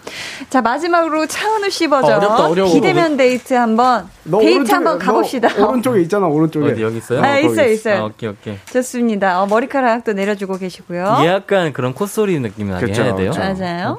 자, 0.51 0.63
마지막으로 0.63 1.27
차은우 1.27 1.69
씨 1.71 1.89
버전. 1.89 2.13
아, 2.13 2.17
어렵다, 2.19 2.47
어려워. 2.51 2.73
비대면 2.73 3.17
데이트 3.17 3.55
한번, 3.55 4.09
너 4.23 4.39
데이트 4.39 4.61
오른쪽에- 4.61 4.73
한번 4.73 4.99
가봅시다. 5.01 5.49
너 5.49 5.67
오른쪽에 5.69 6.01
있잖아, 6.03 6.27
오른쪽에. 6.29 6.71
어디 6.71 6.83
여기 6.83 6.99
있어요? 6.99 7.25
아, 7.25 7.35
거기 7.35 7.47
있어요, 7.47 7.67
있어. 7.67 7.91
있어요. 7.91 8.03
아, 8.03 8.05
오케이, 8.07 8.31
오케이. 8.31 8.59
좋습니다. 8.73 9.43
어, 9.43 9.47
머리카락도 9.47 10.13
내려주고 10.13 10.59
계시고요. 10.59 11.23
약간 11.25 11.73
그런 11.73 11.93
콧소리 11.93 12.39
느낌 12.39 12.71
나게 12.71 12.87
그쵸, 12.87 13.03
해야 13.03 13.17
돼요. 13.17 13.31
그쵸. 13.33 13.41
맞아요. 13.41 13.99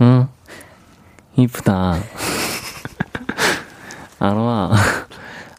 응. 0.00 0.28
이쁘다. 1.36 1.94
아로아, 4.18 4.72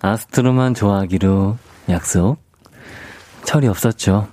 아스트로만 0.01 0.73
좋아하기로 0.73 1.57
약속. 1.89 2.37
철이 3.43 3.67
없었죠. 3.67 4.27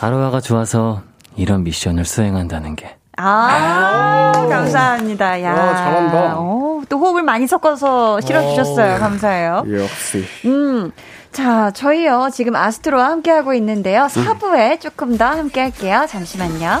아로아가 0.00 0.40
좋아서 0.40 1.02
이런 1.36 1.64
미션을 1.64 2.04
수행한다는 2.04 2.76
게. 2.76 2.96
아, 3.16 4.32
감사합니다. 4.48 5.42
야. 5.42 5.52
어, 5.52 5.74
잘한다. 5.74 6.38
오, 6.38 6.82
또 6.88 6.98
호흡을 6.98 7.22
많이 7.22 7.46
섞어서 7.46 8.20
실어주셨어요. 8.20 8.98
감사해요. 8.98 9.64
역시. 9.68 10.24
음. 10.46 10.90
자, 11.32 11.70
저희요, 11.70 12.30
지금 12.32 12.56
아스트로와 12.56 13.06
함께하고 13.10 13.54
있는데요. 13.54 14.06
4부에 14.06 14.80
조금 14.80 15.16
더 15.16 15.26
함께 15.26 15.60
할게요. 15.60 16.06
잠시만요. 16.08 16.80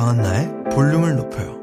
강한나의 0.00 0.64
볼륨을 0.72 1.14
높여요. 1.14 1.60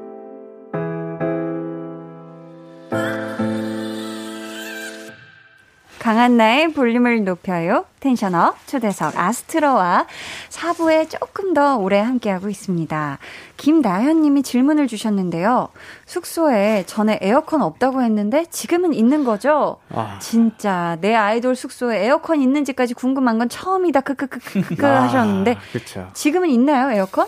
강한나의 5.97 6.71
볼륨을 6.73 7.23
높여요. 7.23 7.85
텐션업 7.99 8.67
초대석 8.67 9.17
아스트로와 9.17 10.05
4부에 10.49 11.09
조금 11.09 11.55
더 11.55 11.77
오래 11.77 11.97
함께하고 11.99 12.47
있습니다. 12.49 13.17
김나현 13.57 14.21
님이 14.21 14.43
질문을 14.43 14.85
주셨는데요. 14.85 15.69
숙소에 16.05 16.83
전에 16.85 17.17
에어컨 17.23 17.63
없다고 17.63 18.03
했는데 18.03 18.45
지금은 18.51 18.93
있는 18.93 19.23
거죠? 19.23 19.77
아. 19.89 20.19
진짜 20.21 20.95
내 21.01 21.15
아이돌 21.15 21.55
숙소에 21.55 22.05
에어컨 22.05 22.39
있는지까지 22.43 22.93
궁금한 22.93 23.39
건 23.39 23.49
처음이다. 23.49 24.01
크크크크크 24.01 24.85
하셨는데 24.85 25.57
그쵸. 25.73 26.07
지금은 26.13 26.49
있나요, 26.51 26.91
에어컨? 26.91 27.25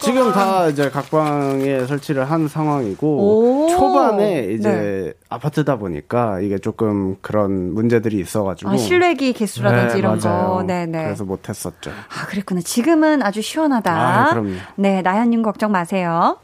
지금 0.00 0.32
다 0.32 0.66
이제 0.68 0.90
각 0.90 1.08
방에 1.08 1.86
설치를 1.86 2.28
한 2.28 2.48
상황이고 2.48 3.66
오. 3.66 3.68
초반에 3.68 4.48
이제 4.50 4.68
네. 4.68 5.12
아파트다 5.28 5.76
보니까 5.76 6.40
이게 6.40 6.58
조금 6.58 7.16
그런 7.20 7.74
문제들이 7.74 8.18
있어가지고 8.18 8.70
아, 8.72 8.76
실외기 8.76 9.32
개수라든지 9.34 9.94
네, 9.94 9.98
이런 10.00 10.18
맞아요. 10.18 10.48
거. 10.48 10.62
네네. 10.64 11.04
그래서 11.04 11.24
못했었죠. 11.24 11.90
아, 11.90 12.26
그랬구나. 12.26 12.60
지금은 12.60 13.22
아주 13.22 13.40
시원하다. 13.40 13.92
아, 13.92 14.30
그럼요. 14.30 14.54
네, 14.74 15.00
나연님 15.02 15.42
걱정 15.42 15.70
마세요. 15.70 16.38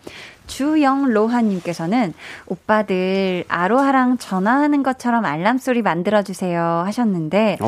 주영로하님께서는 0.47 2.15
오빠들 2.47 3.45
아로하랑 3.49 4.19
전화하는 4.19 4.83
것처럼 4.83 5.25
알람 5.25 5.59
소리 5.59 5.83
만들어주세요 5.83 6.83
하셨는데, 6.87 7.59
오. 7.61 7.67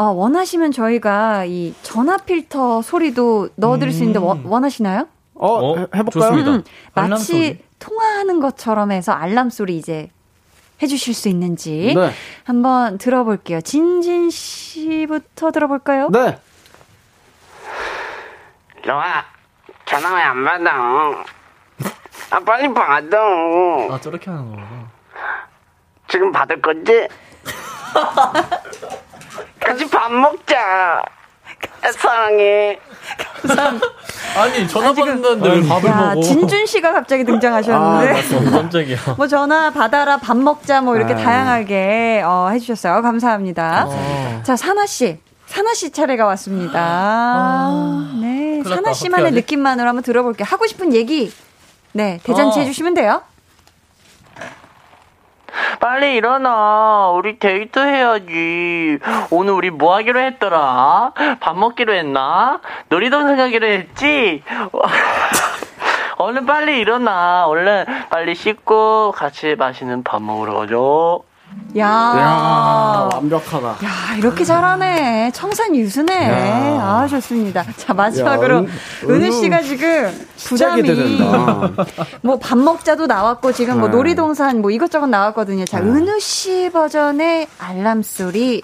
어, 0.00 0.04
원하시면 0.12 0.72
저희가 0.72 1.44
이 1.46 1.74
전화 1.82 2.16
필터 2.16 2.82
소리도 2.82 3.50
넣어드릴 3.56 3.92
수 3.92 4.00
있는데 4.00 4.18
원, 4.18 4.44
원하시나요? 4.44 5.08
어, 5.34 5.48
어, 5.48 5.76
해- 5.76 5.86
해볼까요? 5.94 6.10
좋습니다. 6.30 6.50
음, 6.52 6.62
알람 6.94 7.10
마치 7.10 7.24
소리. 7.26 7.58
통화하는 7.78 8.40
것처럼 8.40 8.92
해서 8.92 9.12
알람 9.12 9.50
소리 9.50 9.76
이제 9.76 10.10
해주실 10.82 11.14
수 11.14 11.28
있는지 11.28 11.92
네. 11.96 12.10
한번 12.44 12.98
들어볼게요. 12.98 13.60
진진 13.60 14.30
씨부터 14.30 15.50
들어볼까요? 15.50 16.08
네. 16.10 16.38
로아 18.84 19.24
전화 19.86 20.14
왜 20.14 20.22
안 20.22 20.44
받아? 20.44 21.24
아 22.30 22.40
빨리 22.40 22.72
받아. 22.72 23.18
아, 23.18 23.98
저렇게 24.00 24.30
하는 24.30 24.50
거구나. 24.50 24.88
지금 26.08 26.32
받을 26.32 26.60
건지? 26.60 27.08
같이 29.60 29.88
밥 29.90 30.12
먹자. 30.12 31.02
아, 31.82 31.92
사랑해. 31.92 32.78
아니, 34.36 34.66
전화 34.68 34.92
받는다는데 34.92 35.48
왜 35.48 35.68
밥을 35.68 35.90
야, 35.90 35.96
먹어? 36.14 36.20
진준 36.22 36.66
씨가 36.66 36.92
갑자기 36.92 37.24
등장하셨는데. 37.24 38.10
아. 38.10 38.50
깜짝이야. 38.50 38.96
뭐 39.16 39.26
전화 39.26 39.70
받아라 39.70 40.16
밥 40.16 40.36
먹자 40.36 40.80
뭐 40.80 40.96
이렇게 40.96 41.14
아. 41.14 41.16
다양하게 41.16 42.22
어, 42.24 42.48
해주셨어요. 42.52 43.02
감사합니다. 43.02 43.84
어. 43.86 44.40
자 44.44 44.56
사나 44.56 44.86
씨. 44.86 45.18
사나 45.46 45.74
씨 45.74 45.90
차례가 45.92 46.24
왔습니다. 46.26 47.68
네, 48.20 48.26
큰일 48.26 48.62
났다. 48.64 48.74
사나 48.76 48.92
씨만의? 48.92 49.32
느낌만으로 49.32 49.88
한번 49.88 50.02
들어볼게요. 50.02 50.46
하고 50.48 50.66
싶은 50.66 50.92
얘기, 50.94 51.32
네, 51.94 52.18
대잔치 52.24 52.58
어. 52.58 52.62
해주시면 52.62 52.94
돼요. 52.94 53.22
빨리 55.78 56.16
일어나. 56.16 57.10
우리 57.10 57.38
데이트 57.38 57.78
해야지. 57.78 58.98
오늘 59.30 59.52
우리 59.52 59.70
뭐 59.70 59.94
하기로 59.94 60.18
했더라? 60.18 61.12
밥 61.38 61.56
먹기로 61.56 61.94
했나? 61.94 62.60
놀이동산 62.88 63.36
가기로 63.36 63.66
했지? 63.66 64.42
얼른 66.18 66.46
빨리 66.46 66.80
일어나. 66.80 67.46
얼른 67.46 67.84
빨리 68.10 68.34
씻고 68.34 69.12
같이 69.12 69.54
맛있는 69.54 70.02
밥 70.02 70.20
먹으러 70.20 70.54
가죠. 70.54 71.22
야, 71.76 71.86
야, 71.88 73.08
완벽하다. 73.14 73.66
야, 73.68 74.16
이렇게 74.18 74.44
잘하네. 74.44 75.32
청산 75.34 75.74
유수네. 75.74 76.28
야. 76.78 76.80
아, 76.80 77.06
좋습니다. 77.08 77.64
자, 77.76 77.92
마지막으로 77.92 78.56
야, 78.58 78.60
은- 78.60 78.68
은우 79.10 79.32
씨가 79.32 79.60
지금 79.62 80.26
부담이. 80.36 80.82
뭐 82.22 82.38
밥 82.38 82.58
먹자도 82.58 83.06
나왔고 83.06 83.50
지금 83.52 83.80
뭐 83.80 83.88
네. 83.88 83.96
놀이동산 83.96 84.60
뭐 84.60 84.70
이것저것 84.70 85.06
나왔거든요. 85.08 85.64
자, 85.64 85.80
네. 85.80 85.86
은우 85.90 86.20
씨 86.20 86.70
버전의 86.72 87.48
알람 87.58 88.02
소리 88.02 88.62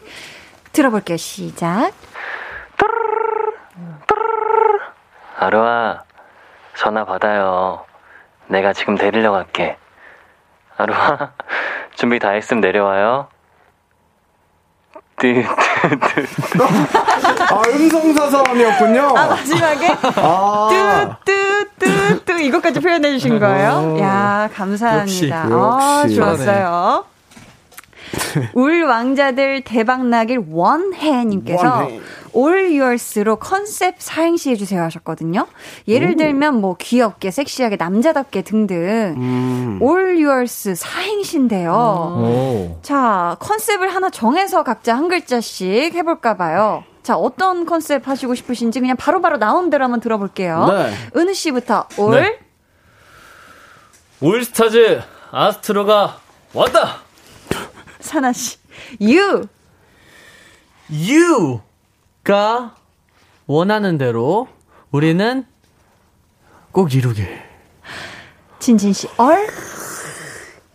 들어볼게요. 0.73 1.17
시작. 1.17 1.91
아루아, 5.39 6.03
전화 6.77 7.05
받아요. 7.05 7.85
내가 8.49 8.73
지금 8.73 8.95
데리러 8.97 9.33
갈게. 9.33 9.77
아루아, 10.77 11.33
준비 12.01 12.19
다 12.19 12.31
했으면 12.31 12.63
내려와요. 12.63 13.29
뜨, 15.19 15.35
뜨, 15.35 15.99
뜨. 15.99 16.63
아, 17.53 17.63
음성사서함이었군요. 17.69 19.03
아, 19.19 19.27
마지막에 19.27 19.89
아. 20.17 21.19
뚜뚜뚜뚜 21.27 22.41
이것까지 22.41 22.81
표현해 22.81 23.11
주신 23.11 23.39
거예요? 23.39 23.97
오. 23.97 24.01
야, 24.01 24.49
감사합니다. 24.55 25.03
역시, 25.03 25.31
아, 25.31 26.01
역시. 26.05 26.15
좋았어요. 26.17 27.05
울 28.55 28.83
왕자들 28.85 29.63
대박 29.63 30.07
나길 30.07 30.45
원해님께서 30.51 31.77
원해. 31.77 32.01
All 32.37 32.81
Yours로 32.81 33.37
컨셉 33.37 33.97
사행시 33.99 34.51
해주세요 34.51 34.83
하셨거든요. 34.85 35.47
예를 35.89 36.17
들면 36.17 36.61
뭐 36.61 36.77
귀엽게, 36.79 37.31
섹시하게, 37.31 37.77
남자답게 37.77 38.43
등등. 38.43 39.15
음. 39.17 39.79
All 39.83 40.25
Yours 40.25 40.75
사행시인데요. 40.77 41.73
오. 41.73 42.79
자, 42.83 43.37
컨셉을 43.41 43.93
하나 43.95 44.11
정해서 44.11 44.63
각자 44.63 44.97
한 44.97 45.09
글자씩 45.09 45.95
해볼까 45.95 46.37
봐요. 46.37 46.85
자, 47.03 47.17
어떤 47.17 47.67
컨셉 47.67 48.07
하시고 48.07 48.35
싶으신지 48.35 48.79
그냥 48.81 48.97
바로바로 48.97 49.39
나온 49.39 49.71
대로 49.71 49.85
한번 49.85 50.01
들어볼게요. 50.01 50.67
네. 50.67 50.93
은우 51.17 51.33
씨부터 51.35 51.87
올, 51.97 52.21
네. 52.21 52.39
올스타즈 54.21 55.01
아스트로가 55.33 56.19
왔다. 56.53 56.99
사나 58.01 58.33
씨, 58.33 58.57
유, 59.03 59.47
유가 60.93 62.75
원하는 63.47 63.99
대로 63.99 64.49
우리는 64.91 65.45
꼭 66.73 66.95
이루길. 66.95 67.43
진진 68.59 68.93
씨, 68.93 69.09
얼, 69.17 69.49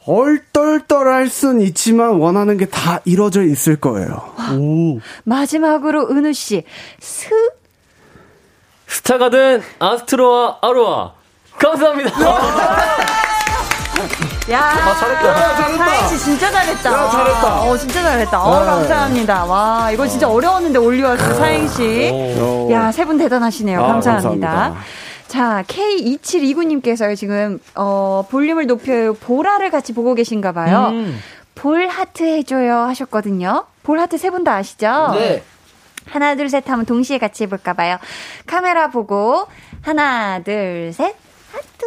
얼떨떨할 0.06 1.30
순 1.30 1.62
있지만 1.62 2.12
원하는 2.16 2.58
게 2.58 2.66
다 2.68 3.00
이루어져 3.06 3.44
있을 3.44 3.76
거예요. 3.78 4.34
오. 4.58 5.00
마지막으로 5.24 6.10
은우 6.10 6.34
씨, 6.34 6.64
스, 7.00 7.30
스타가 8.88 9.30
된 9.30 9.62
아스트로와 9.80 10.60
아로아 10.62 11.14
감사합니다. 11.58 12.12
야, 14.52 14.60
아, 14.62 14.96
잘했다. 14.96 15.76
사행시 15.78 16.20
진짜 16.20 16.52
잘했다. 16.52 16.92
야, 16.94 17.10
잘했다. 17.10 17.62
어, 17.64 17.78
진짜 17.78 18.02
잘했다. 18.04 18.44
어, 18.44 18.60
네. 18.60 18.66
감사합니다. 18.66 19.46
와, 19.46 19.90
이거 19.92 20.08
진짜 20.08 20.30
어려웠는데 20.30 20.78
올려왔어, 20.80 21.34
사행시. 21.34 22.12
오. 22.40 22.70
야, 22.72 22.92
세 22.92 23.06
분 23.06 23.18
대단하시네요. 23.18 23.84
아, 23.84 23.88
감사합니다. 23.88 24.48
감사합니다. 24.48 24.84
자, 25.28 25.64
K2729님께서요, 25.68 27.16
지금, 27.18 27.60
어, 27.74 28.26
볼륨을 28.30 28.68
높여요. 28.68 29.16
보라를 29.16 29.72
같이 29.72 29.94
보고 29.94 30.14
계신가 30.14 30.52
봐요. 30.52 30.90
음. 30.92 31.20
볼 31.56 31.88
하트 31.88 32.22
해줘요 32.24 32.82
하셨거든요. 32.82 33.66
볼 33.82 34.00
하트 34.00 34.18
세 34.18 34.30
분 34.30 34.44
다 34.44 34.56
아시죠? 34.56 35.12
네. 35.16 35.44
하나, 36.08 36.36
둘, 36.36 36.50
셋 36.50 36.70
하면 36.70 36.86
동시에 36.86 37.18
같이 37.18 37.44
해볼까 37.44 37.74
봐요. 37.74 37.98
카메라 38.46 38.90
보고, 38.90 39.48
하나, 39.82 40.40
둘, 40.44 40.92
셋. 40.94 41.16
하트. 41.52 41.86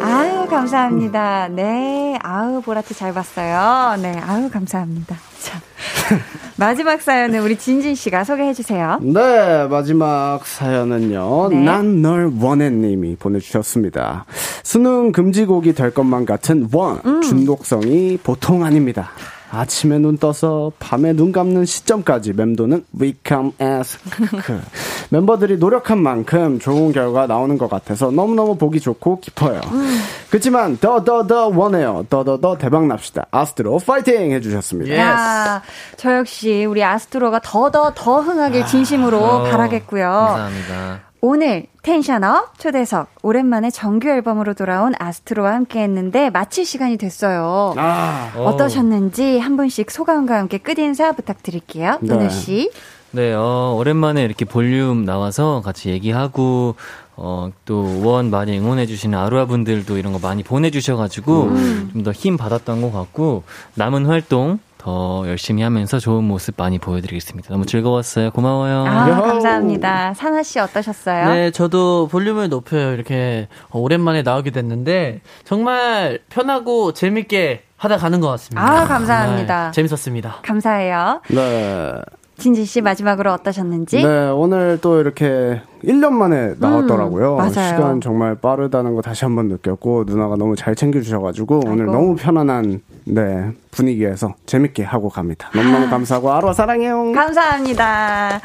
아유, 0.00 0.46
감사합니다. 0.48 1.48
네. 1.48 2.18
아우, 2.22 2.60
보라트 2.62 2.94
잘 2.94 3.12
봤어요. 3.12 3.96
네. 4.00 4.18
아유, 4.18 4.48
감사합니다. 4.50 5.16
자. 5.42 5.60
마지막 6.56 7.00
사연은 7.00 7.40
우리 7.40 7.56
진진 7.56 7.94
씨가 7.94 8.24
소개해 8.24 8.52
주세요. 8.52 8.98
네, 9.00 9.66
마지막 9.68 10.44
사연은요. 10.44 11.48
네. 11.50 11.56
난널 11.62 12.32
원해 12.40 12.70
님이 12.70 13.16
보내주셨습니다. 13.16 14.24
수능 14.62 15.12
금지곡이 15.12 15.74
될 15.74 15.92
것만 15.92 16.26
같은 16.26 16.68
원, 16.72 17.00
음. 17.04 17.22
중독성이 17.22 18.18
보통 18.22 18.64
아닙니다. 18.64 19.10
아침에 19.50 19.98
눈 19.98 20.18
떠서 20.18 20.72
밤에 20.78 21.12
눈 21.14 21.32
감는 21.32 21.64
시점까지 21.64 22.34
맴도는 22.34 22.84
We 23.00 23.14
Come 23.26 23.52
As 23.60 23.98
크크. 24.10 24.60
멤버들이 25.10 25.56
노력한 25.56 25.98
만큼 26.02 26.58
좋은 26.58 26.92
결과 26.92 27.26
나오는 27.26 27.56
것 27.56 27.70
같아서 27.70 28.10
너무너무 28.10 28.56
보기 28.58 28.78
좋고 28.80 29.20
기뻐요. 29.20 29.60
음. 29.72 29.98
그렇지만 30.28 30.76
더 30.78 31.02
더 31.02 31.26
더 31.26 31.48
원해요. 31.48 32.04
더 32.10 32.24
더 32.24 32.38
더 32.38 32.58
대박 32.58 32.86
납시다. 32.86 33.24
아스트로 33.30 33.78
파이팅 33.78 34.32
해주셨습니다. 34.32 34.96
야, 34.98 35.62
저 35.96 36.16
역시 36.18 36.66
우리 36.66 36.84
아스트로가 36.84 37.40
더 37.42 37.70
더 37.70 37.92
더 37.94 38.20
흥하길 38.20 38.66
진심으로 38.66 39.18
어, 39.24 39.42
바라겠고요. 39.44 40.04
감사합니다. 40.04 41.07
오늘 41.20 41.66
텐션업 41.82 42.58
초대석 42.58 43.08
오랜만에 43.22 43.70
정규 43.70 44.08
앨범으로 44.08 44.54
돌아온 44.54 44.94
아스트로와 44.98 45.52
함께 45.52 45.80
했는데 45.82 46.30
마칠 46.30 46.64
시간이 46.64 46.96
됐어요. 46.96 47.74
아. 47.76 48.32
어떠셨는지 48.36 49.38
한 49.38 49.56
분씩 49.56 49.90
소감과 49.90 50.38
함께 50.38 50.58
끝 50.58 50.78
인사 50.78 51.12
부탁드릴게요. 51.12 51.98
네. 52.02 52.14
은우 52.14 52.30
씨. 52.30 52.70
네, 53.10 53.32
어, 53.32 53.74
오랜만에 53.76 54.22
이렇게 54.22 54.44
볼륨 54.44 55.06
나와서 55.06 55.62
같이 55.64 55.88
얘기하고, 55.88 56.74
어, 57.16 57.50
또, 57.64 58.02
원 58.04 58.28
많이 58.30 58.58
응원해주시는 58.58 59.18
아루아 59.18 59.46
분들도 59.46 59.96
이런 59.96 60.12
거 60.12 60.18
많이 60.18 60.42
보내주셔가지고, 60.42 61.42
음. 61.44 61.90
좀더 61.94 62.12
힘 62.12 62.36
받았던 62.36 62.82
것 62.82 62.92
같고, 62.92 63.44
남은 63.76 64.04
활동 64.04 64.58
더 64.88 65.24
열심히 65.28 65.62
하면서 65.62 65.98
좋은 65.98 66.24
모습 66.24 66.54
많이 66.56 66.78
보여드리겠습니다. 66.78 67.50
너무 67.52 67.66
즐거웠어요. 67.66 68.30
고마워요. 68.30 68.86
아, 68.86 69.20
감사합니다. 69.20 70.14
사나 70.14 70.42
씨 70.42 70.58
어떠셨어요? 70.58 71.28
네, 71.28 71.50
저도 71.50 72.08
볼륨을 72.10 72.48
높여요. 72.48 72.94
이렇게 72.94 73.48
어, 73.68 73.78
오랜만에 73.80 74.22
나오게 74.22 74.50
됐는데 74.50 75.20
정말 75.44 76.20
편하고 76.30 76.94
재밌게 76.94 77.64
하다 77.76 77.98
가는 77.98 78.20
것 78.20 78.28
같습니다. 78.28 78.62
아, 78.62 78.84
감사합니다. 78.86 79.54
정말 79.56 79.72
재밌었습니다. 79.72 80.38
감사해요. 80.42 81.20
네. 81.28 81.94
진진 82.38 82.64
씨 82.64 82.80
마지막으로 82.80 83.32
어떠셨는지? 83.32 84.02
네, 84.02 84.28
오늘 84.30 84.78
또 84.80 85.00
이렇게 85.00 85.60
1년 85.84 86.12
만에 86.12 86.54
나왔더라고요. 86.58 87.36
음. 87.36 87.48
시간 87.50 88.00
정말 88.00 88.36
빠르다는 88.36 88.94
거 88.94 89.02
다시 89.02 89.24
한번 89.24 89.48
느꼈고, 89.48 90.04
누나가 90.06 90.36
너무 90.36 90.54
잘 90.54 90.74
챙겨주셔가지고, 90.74 91.62
오늘 91.66 91.86
너무 91.86 92.14
편안한, 92.16 92.80
네, 93.04 93.50
분위기에서 93.72 94.34
재밌게 94.46 94.84
하고 94.84 95.08
갑니다. 95.08 95.50
너무너무 95.54 95.90
감사하고, 95.90 96.32
아로아 96.32 96.52
사랑해요. 96.52 97.12
감사합니다. 97.12 98.40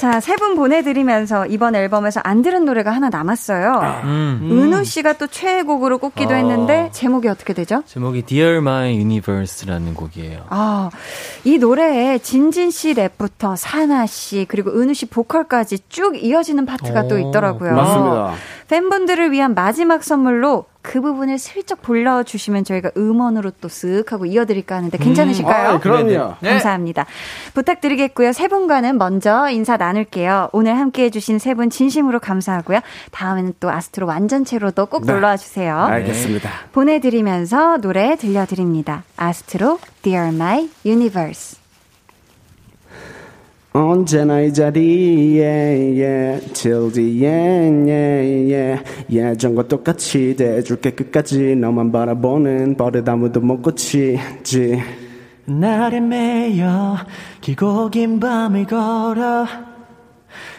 자, 0.00 0.18
세 0.18 0.36
분 0.40 0.54
보내드리면서 0.56 1.44
이번 1.44 1.74
앨범에서 1.74 2.20
안 2.24 2.40
들은 2.40 2.64
노래가 2.64 2.90
하나 2.90 3.10
남았어요. 3.10 4.00
음. 4.04 4.48
은우 4.50 4.82
씨가 4.84 5.12
또 5.18 5.26
최애곡으로 5.26 5.98
꼽기도 5.98 6.32
어. 6.32 6.36
했는데 6.38 6.88
제목이 6.92 7.28
어떻게 7.28 7.52
되죠? 7.52 7.82
제목이 7.84 8.22
Dear 8.22 8.56
My 8.58 8.94
Universe라는 8.96 9.92
곡이에요. 9.92 10.46
아, 10.48 10.88
이 11.44 11.58
노래에 11.58 12.16
진진 12.18 12.70
씨 12.70 12.94
랩부터 12.94 13.56
사나 13.56 14.06
씨 14.06 14.46
그리고 14.48 14.70
은우 14.70 14.94
씨 14.94 15.04
보컬까지 15.04 15.80
쭉 15.90 16.16
이어지는 16.24 16.64
파트가 16.64 17.06
또 17.06 17.18
있더라고요. 17.18 17.74
맞습니다. 17.74 18.32
팬분들을 18.70 19.32
위한 19.32 19.54
마지막 19.54 20.04
선물로 20.04 20.66
그 20.80 21.00
부분을 21.00 21.38
슬쩍 21.38 21.82
불러주시면 21.82 22.62
저희가 22.64 22.92
음원으로 22.96 23.50
또 23.60 23.66
쓱 23.68 24.10
하고 24.10 24.26
이어드릴까 24.26 24.76
하는데 24.76 24.96
괜찮으실까요? 24.96 25.68
아, 25.70 25.78
그럼요. 25.80 26.36
네. 26.40 26.50
감사합니다. 26.50 27.04
부탁드리겠고요. 27.52 28.32
세 28.32 28.46
분과는 28.48 28.96
먼저 28.96 29.48
인사 29.50 29.76
나눌게요. 29.76 30.50
오늘 30.52 30.78
함께 30.78 31.04
해주신 31.04 31.38
세 31.40 31.54
분 31.54 31.68
진심으로 31.68 32.20
감사하고요. 32.20 32.78
다음에는 33.10 33.54
또 33.58 33.70
아스트로 33.70 34.06
완전체로도 34.06 34.86
꼭 34.86 35.04
네. 35.04 35.12
놀러와 35.12 35.36
주세요. 35.36 35.76
알겠습니다. 35.76 36.48
보내드리면서 36.72 37.78
노래 37.78 38.14
들려드립니다. 38.16 39.02
아스트로 39.16 39.80
Dear 40.02 40.28
My 40.28 40.70
Universe. 40.86 41.59
언제나 43.72 44.40
이 44.40 44.52
자리에 44.52 45.40
yeah, 45.94 46.52
till 46.52 46.90
the 46.92 47.24
end 47.24 47.88
yeah, 47.88 48.52
yeah. 48.52 48.84
예전과 49.08 49.68
똑같이 49.68 50.34
대해줄게 50.36 50.90
끝까지 50.90 51.54
너만 51.54 51.92
바라보는 51.92 52.76
버릇 52.76 53.08
아무도 53.08 53.40
못 53.40 53.62
고치지. 53.62 54.82
날에 55.46 56.00
매여 56.00 56.96
길고 57.40 57.90
긴 57.90 58.18
밤을 58.18 58.66
걸어 58.66 59.46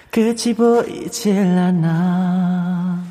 끝이 0.09 0.53
보이질 0.55 1.37
않아. 1.37 3.03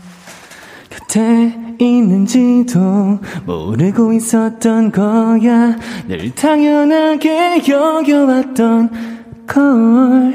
곁에 0.88 1.76
있는지도 1.78 3.18
모르고 3.44 4.14
있었던 4.14 4.92
거야. 4.92 5.76
늘 6.08 6.34
당연하게 6.34 7.62
여겨왔던 7.68 9.19
걸 9.50 10.34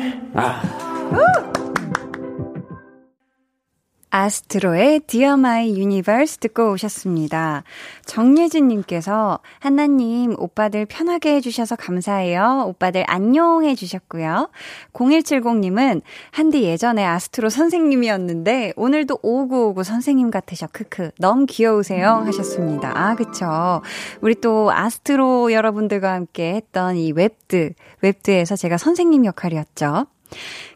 아스트로의 4.16 5.02
Dear 5.02 5.34
My 5.34 5.68
Universe 5.72 6.38
듣고 6.40 6.72
오셨습니다. 6.72 7.64
정예진님께서 8.06 9.40
한나님 9.60 10.36
오빠들 10.40 10.86
편하게 10.86 11.36
해주셔서 11.36 11.76
감사해요. 11.76 12.64
오빠들 12.68 13.04
안녕 13.08 13.66
해주셨고요. 13.66 14.50
0170님은 14.94 16.02
한디 16.32 16.64
예전에 16.64 17.04
아스트로 17.04 17.50
선생님이었는데 17.50 18.72
오늘도 18.78 19.20
5959 19.22 19.84
선생님 19.84 20.32
같으셔. 20.32 20.68
크크 20.72 21.12
너무 21.20 21.46
귀여우세요 21.46 22.24
하셨습니다. 22.26 22.94
아 22.96 23.16
그쵸. 23.16 23.82
우리 24.22 24.36
또 24.36 24.72
아스트로 24.72 25.52
여러분들과 25.52 26.14
함께 26.14 26.54
했던 26.54 26.96
이 26.96 27.12
웹드 27.12 27.74
웹드에서 28.02 28.56
제가 28.56 28.78
선생님 28.78 29.26
역할이었죠. 29.26 30.08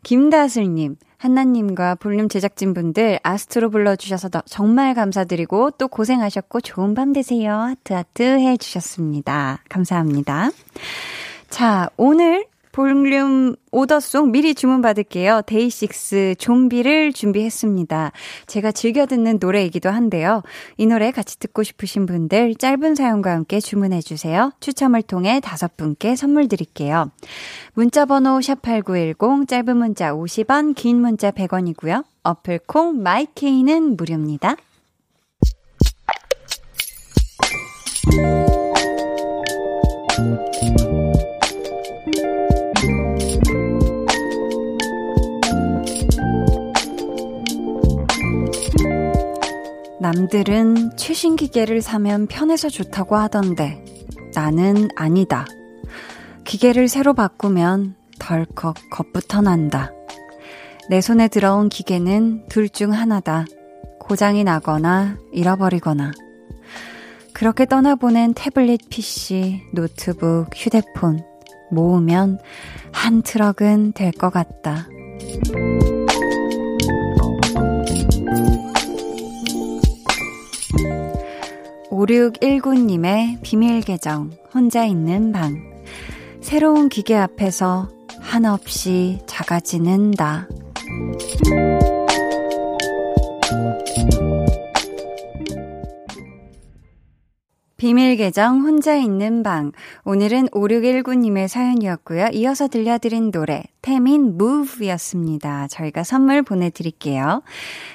김다슬님, 0.03 0.95
한나님과 1.20 1.95
볼륨 1.95 2.30
제작진분들 2.30 3.20
아스트로 3.24 3.70
불러주셔서 3.70 4.30
더- 4.30 4.41
정말 4.45 4.93
감사드리고 4.93 5.72
또 5.72 5.89
고생하셨고 5.89 6.61
좋은 6.61 6.95
밤 6.95 7.11
되세요. 7.11 7.54
하트 7.55 7.91
하트 7.93 8.24
해주셨습니다. 8.24 9.59
감사합니다. 9.67 10.50
자, 11.50 11.89
오늘 11.97 12.46
볼륨 12.71 13.55
오더송 13.71 14.32
미리 14.32 14.54
주문 14.54 14.82
받을게요. 14.82 15.41
데이식스 15.46 16.36
좀비를 16.37 17.13
준비했습니다. 17.13 18.12
제가 18.47 18.71
즐겨 18.71 19.05
듣는 19.05 19.37
노래이기도 19.39 19.89
한데요. 19.89 20.43
이 20.78 20.86
노래 20.86 21.12
같이 21.12 21.39
듣고 21.39 21.63
싶으신 21.63 22.05
분들 22.05 22.55
짧은 22.55 22.96
사연과 22.96 23.32
함께 23.32 23.59
주문해 23.59 24.01
주세요. 24.01 24.51
추첨을 24.59 25.01
통해 25.01 25.39
다섯 25.39 25.78
분께 25.78 26.16
선물 26.16 26.47
드릴게요. 26.47 27.12
문자 27.74 28.05
번호 28.05 28.39
샵8910 28.39 29.47
짧은 29.47 29.78
문자 29.78 30.13
50원, 30.13 30.75
긴 30.75 31.01
문자 31.01 31.32
100원이고요. 31.32 32.04
어플 32.24 32.59
콩 32.67 33.01
마이케이는 33.01 33.96
무료입니다. 33.97 34.55
남들은 50.32 50.96
최신 50.96 51.36
기계를 51.36 51.82
사면 51.82 52.28
편해서 52.28 52.70
좋다고 52.70 53.16
하던데 53.16 53.84
나는 54.36 54.88
아니다. 54.96 55.47
기계를 56.43 56.88
새로 56.88 57.16
바꾸면 57.16 57.96
덜컥 58.20 58.76
겁부터 58.92 59.42
난다. 59.42 59.92
내 60.88 61.01
손에 61.01 61.30
들어온 61.30 61.68
기계는 61.68 62.46
둘 62.47 62.70
중 62.70 62.93
하나다. 62.93 63.46
고장이 64.00 64.43
나거나 64.43 65.18
잃어버리거나. 65.34 66.12
그렇게 67.34 67.66
떠나보낸 67.66 68.36
태블릿 68.36 68.89
PC, 68.89 69.62
노트북, 69.74 70.51
휴대폰 70.56 71.24
모으면 71.72 72.39
한 72.92 73.24
트럭은 73.24 73.93
될 73.93 74.12
것 74.12 74.30
같다. 74.30 74.88
5619님의 82.00 83.42
비밀 83.42 83.82
계정, 83.82 84.32
혼자 84.54 84.86
있는 84.86 85.34
방. 85.34 85.62
새로운 86.39 86.88
기계 86.88 87.16
앞에서 87.16 87.89
한없이 88.21 89.20
작아지는 89.26 90.12
나. 90.12 90.47
비밀 97.80 98.18
계정 98.18 98.60
혼자 98.60 98.93
있는 98.97 99.42
방. 99.42 99.72
오늘은 100.04 100.50
5619님의 100.50 101.47
사연이었고요. 101.47 102.28
이어서 102.34 102.68
들려드린 102.68 103.32
노래 103.32 103.64
태민 103.82 104.38
무브였습니다. 104.38 105.68
저희가 105.70 106.04
선물 106.04 106.42
보내드릴게요. 106.42 107.42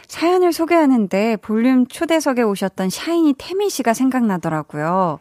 사연을 0.09 0.55
소개하는데 0.55 1.37
볼륨 1.43 1.87
초대석에 1.87 2.41
오셨던 2.41 2.89
샤이니 2.89 3.35
태민 3.37 3.69
씨가 3.69 3.93
생각나더라고요. 3.93 5.19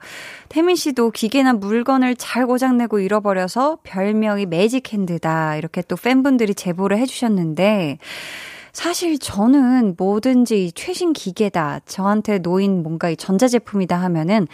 태민 0.48 0.78
씨도 0.78 1.12
기계나 1.12 1.52
물건을 1.52 2.16
잘 2.16 2.48
고장내고 2.48 3.00
잃어버려서 3.00 3.80
별명이 3.84 4.46
매직 4.46 4.94
핸드다. 4.94 5.58
이렇게 5.58 5.82
또 5.82 5.98
팬분들이 5.98 6.56
제보를 6.56 6.98
해주셨는데 7.00 7.98
사실 8.74 9.20
저는 9.20 9.96
뭐든지 9.98 10.72
최신 10.74 11.14
기계다. 11.14 11.80
저한테 11.86 12.40
놓인 12.40 12.82
뭔가 12.82 13.10
이 13.10 13.16
전자제품이다 13.16 13.96
하면은 14.02 14.48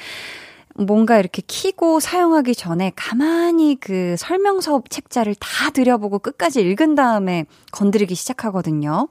뭔가 0.76 1.20
이렇게 1.20 1.42
키고 1.46 2.00
사용하기 2.00 2.56
전에 2.56 2.94
가만히 2.96 3.76
그 3.80 4.16
설명서 4.18 4.84
책자를 4.90 5.36
다 5.36 5.72
들여보고 5.72 6.20
끝까지 6.20 6.62
읽은 6.62 6.96
다음에 6.96 7.46
건드리기 7.72 8.16
시작하거든요. 8.16 9.10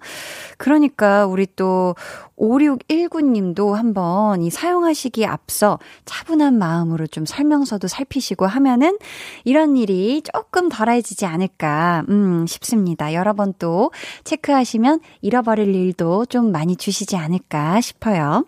그러니까 0.56 1.26
우리 1.26 1.47
또 1.56 1.94
5619님도 2.39 3.72
한번 3.72 4.40
이 4.43 4.51
사용하시기에 4.51 5.26
앞서 5.26 5.78
차분한 6.06 6.56
마음으로 6.56 7.06
좀 7.06 7.26
설명서도 7.26 7.89
살피시고 7.89 8.47
하면은 8.47 8.97
이런 9.44 9.76
일이 9.76 10.22
조금 10.22 10.68
덜해지지 10.68 11.26
않을까, 11.26 12.05
음, 12.09 12.47
싶습니다. 12.47 13.12
여러 13.12 13.35
번 13.35 13.48
또 13.59 13.90
체크하시면 14.24 15.01
잃어버릴 15.20 15.74
일도 15.74 16.26
좀 16.26 16.52
많이 16.52 16.76
주시지 16.76 17.16
않을까 17.16 17.80
싶어요. 17.80 18.44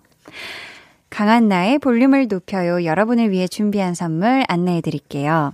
강한 1.10 1.48
나의 1.48 1.78
볼륨을 1.80 2.28
높여요. 2.28 2.84
여러분을 2.84 3.30
위해 3.30 3.48
준비한 3.48 3.94
선물 3.94 4.44
안내해 4.48 4.80
드릴게요. 4.80 5.52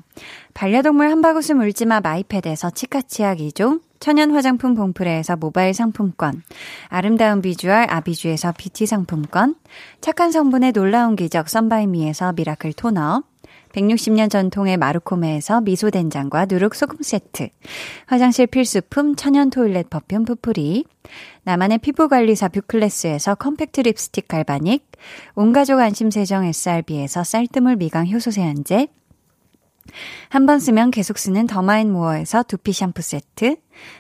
반려동물 0.55 1.11
한바구스 1.11 1.53
물지마 1.53 2.01
마이패드에서 2.01 2.71
치카치약 2.71 3.39
2종, 3.39 3.81
천연 3.99 4.31
화장품 4.31 4.75
봉프레에서 4.75 5.37
모바일 5.37 5.75
상품권, 5.75 6.43
아름다운 6.89 7.41
비주얼 7.41 7.87
아비주에서 7.89 8.53
뷰티 8.53 8.87
상품권, 8.87 9.55
착한 10.01 10.31
성분의 10.31 10.73
놀라운 10.73 11.17
기적 11.17 11.49
썬바이미에서 11.49 12.35
미라클 12.35 12.75
토너, 12.75 13.23
160년 13.77 14.31
전통의 14.31 14.79
마루코메에서 14.79 15.61
미소된장과 15.61 16.47
누룩소금 16.47 16.99
세트, 17.03 17.51
화장실 18.07 18.47
필수품 18.47 19.17
천연 19.17 19.51
토일렛 19.51 19.91
퍼퓸 19.91 20.25
푸풀이, 20.25 20.85
나만의 21.45 21.79
피부관리사 21.79 22.49
뷰클래스에서 22.49 23.35
컴팩트 23.35 23.83
립스틱 23.83 24.29
갈바닉, 24.29 24.91
온가족 25.35 25.81
안심세정 25.81 26.47
SRB에서 26.47 27.23
쌀뜨물 27.23 27.77
미강 27.77 28.09
효소 28.09 28.31
세안제, 28.31 28.89
한번 30.31 30.59
쓰면 30.59 30.91
계속 30.91 31.19
쓰는 31.19 31.47
더마인모어에서 31.47 32.45
두피 32.45 32.73
샴푸 32.73 33.03
세트, 33.03 33.57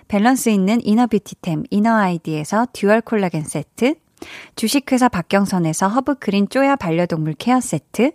밸런스 0.08 0.48
있는 0.48 0.84
이너뷰티템 0.84 1.64
이너아이디에서 1.70 2.68
듀얼 2.72 3.02
콜라겐 3.02 3.44
세트, 3.44 3.94
주식회사 4.54 5.08
박경선에서 5.08 5.88
허브크린 5.88 6.48
쪼야 6.48 6.76
반려동물 6.76 7.34
케어 7.34 7.60
세트, 7.60 8.12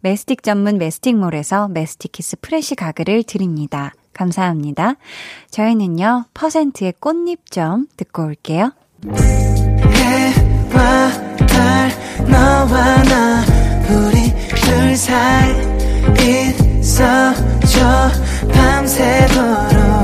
메스틱 0.00 0.42
전문 0.42 0.78
메스틱몰에서 0.78 1.68
메스틱키스 1.68 2.38
프레시 2.40 2.74
가글을 2.74 3.22
드립니다. 3.22 3.92
감사합니다. 4.12 4.94
저희는요, 5.50 6.24
퍼센트의 6.34 6.94
꽃잎점 7.00 7.86
듣고 7.96 8.24
올게요. 8.24 8.72
해와 9.94 11.10
달 11.46 11.90
너와 12.28 13.02
나 13.04 13.44
우리 13.90 14.32
둘 14.60 14.96
사이 14.96 15.52
있어줘 16.80 18.10
밤새도록 18.52 20.03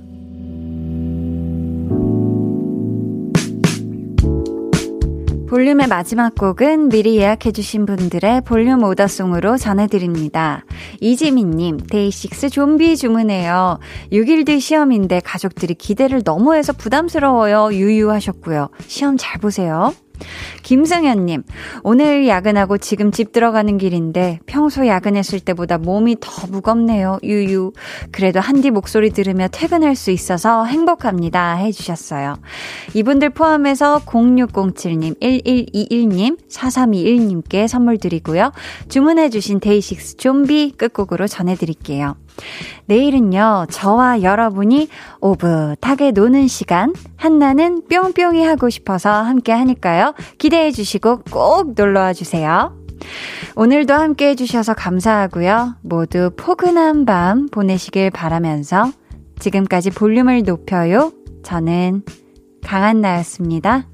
볼륨의 5.51 5.87
마지막 5.87 6.33
곡은 6.33 6.87
미리 6.87 7.17
예약해주신 7.17 7.85
분들의 7.85 8.39
볼륨 8.45 8.83
오더송으로 8.83 9.57
전해드립니다. 9.57 10.63
이지민님, 11.01 11.87
데이식스 11.89 12.49
좀비 12.49 12.95
주문해요. 12.95 13.77
6일 14.13 14.45
뒤 14.45 14.61
시험인데 14.61 15.19
가족들이 15.19 15.73
기대를 15.73 16.23
너무 16.23 16.55
해서 16.55 16.71
부담스러워요. 16.71 17.73
유유하셨고요. 17.73 18.69
시험 18.87 19.17
잘 19.17 19.41
보세요. 19.41 19.93
김승현님, 20.63 21.43
오늘 21.83 22.27
야근하고 22.27 22.77
지금 22.77 23.11
집 23.11 23.31
들어가는 23.31 23.77
길인데 23.77 24.39
평소 24.45 24.87
야근했을 24.87 25.39
때보다 25.39 25.77
몸이 25.77 26.17
더 26.19 26.47
무겁네요. 26.47 27.19
유유. 27.23 27.73
그래도 28.11 28.39
한디 28.39 28.71
목소리 28.71 29.11
들으며 29.11 29.47
퇴근할 29.47 29.95
수 29.95 30.11
있어서 30.11 30.65
행복합니다. 30.65 31.55
해주셨어요. 31.55 32.35
이분들 32.93 33.31
포함해서 33.31 33.99
0607님, 34.05 35.19
1121님, 35.19 36.37
4321님께 36.49 37.67
선물 37.67 37.97
드리고요. 37.97 38.51
주문해주신 38.89 39.59
데이식스 39.59 40.17
좀비 40.17 40.73
끝곡으로 40.77 41.27
전해드릴게요. 41.27 42.15
내일은요, 42.85 43.67
저와 43.69 44.21
여러분이 44.21 44.89
오붓하게 45.21 46.11
노는 46.11 46.47
시간, 46.47 46.93
한나는 47.15 47.83
뿅뿅이 47.89 48.43
하고 48.43 48.69
싶어서 48.69 49.11
함께 49.11 49.51
하니까요. 49.51 50.13
기대해 50.37 50.71
주시고 50.71 51.21
꼭 51.31 51.73
놀러 51.75 52.01
와 52.01 52.13
주세요. 52.13 52.75
오늘도 53.55 53.93
함께 53.93 54.29
해주셔서 54.29 54.73
감사하고요. 54.73 55.75
모두 55.81 56.31
포근한 56.37 57.05
밤 57.05 57.47
보내시길 57.49 58.11
바라면서 58.11 58.91
지금까지 59.39 59.89
볼륨을 59.89 60.43
높여요. 60.43 61.11
저는 61.43 62.03
강한나였습니다. 62.63 63.87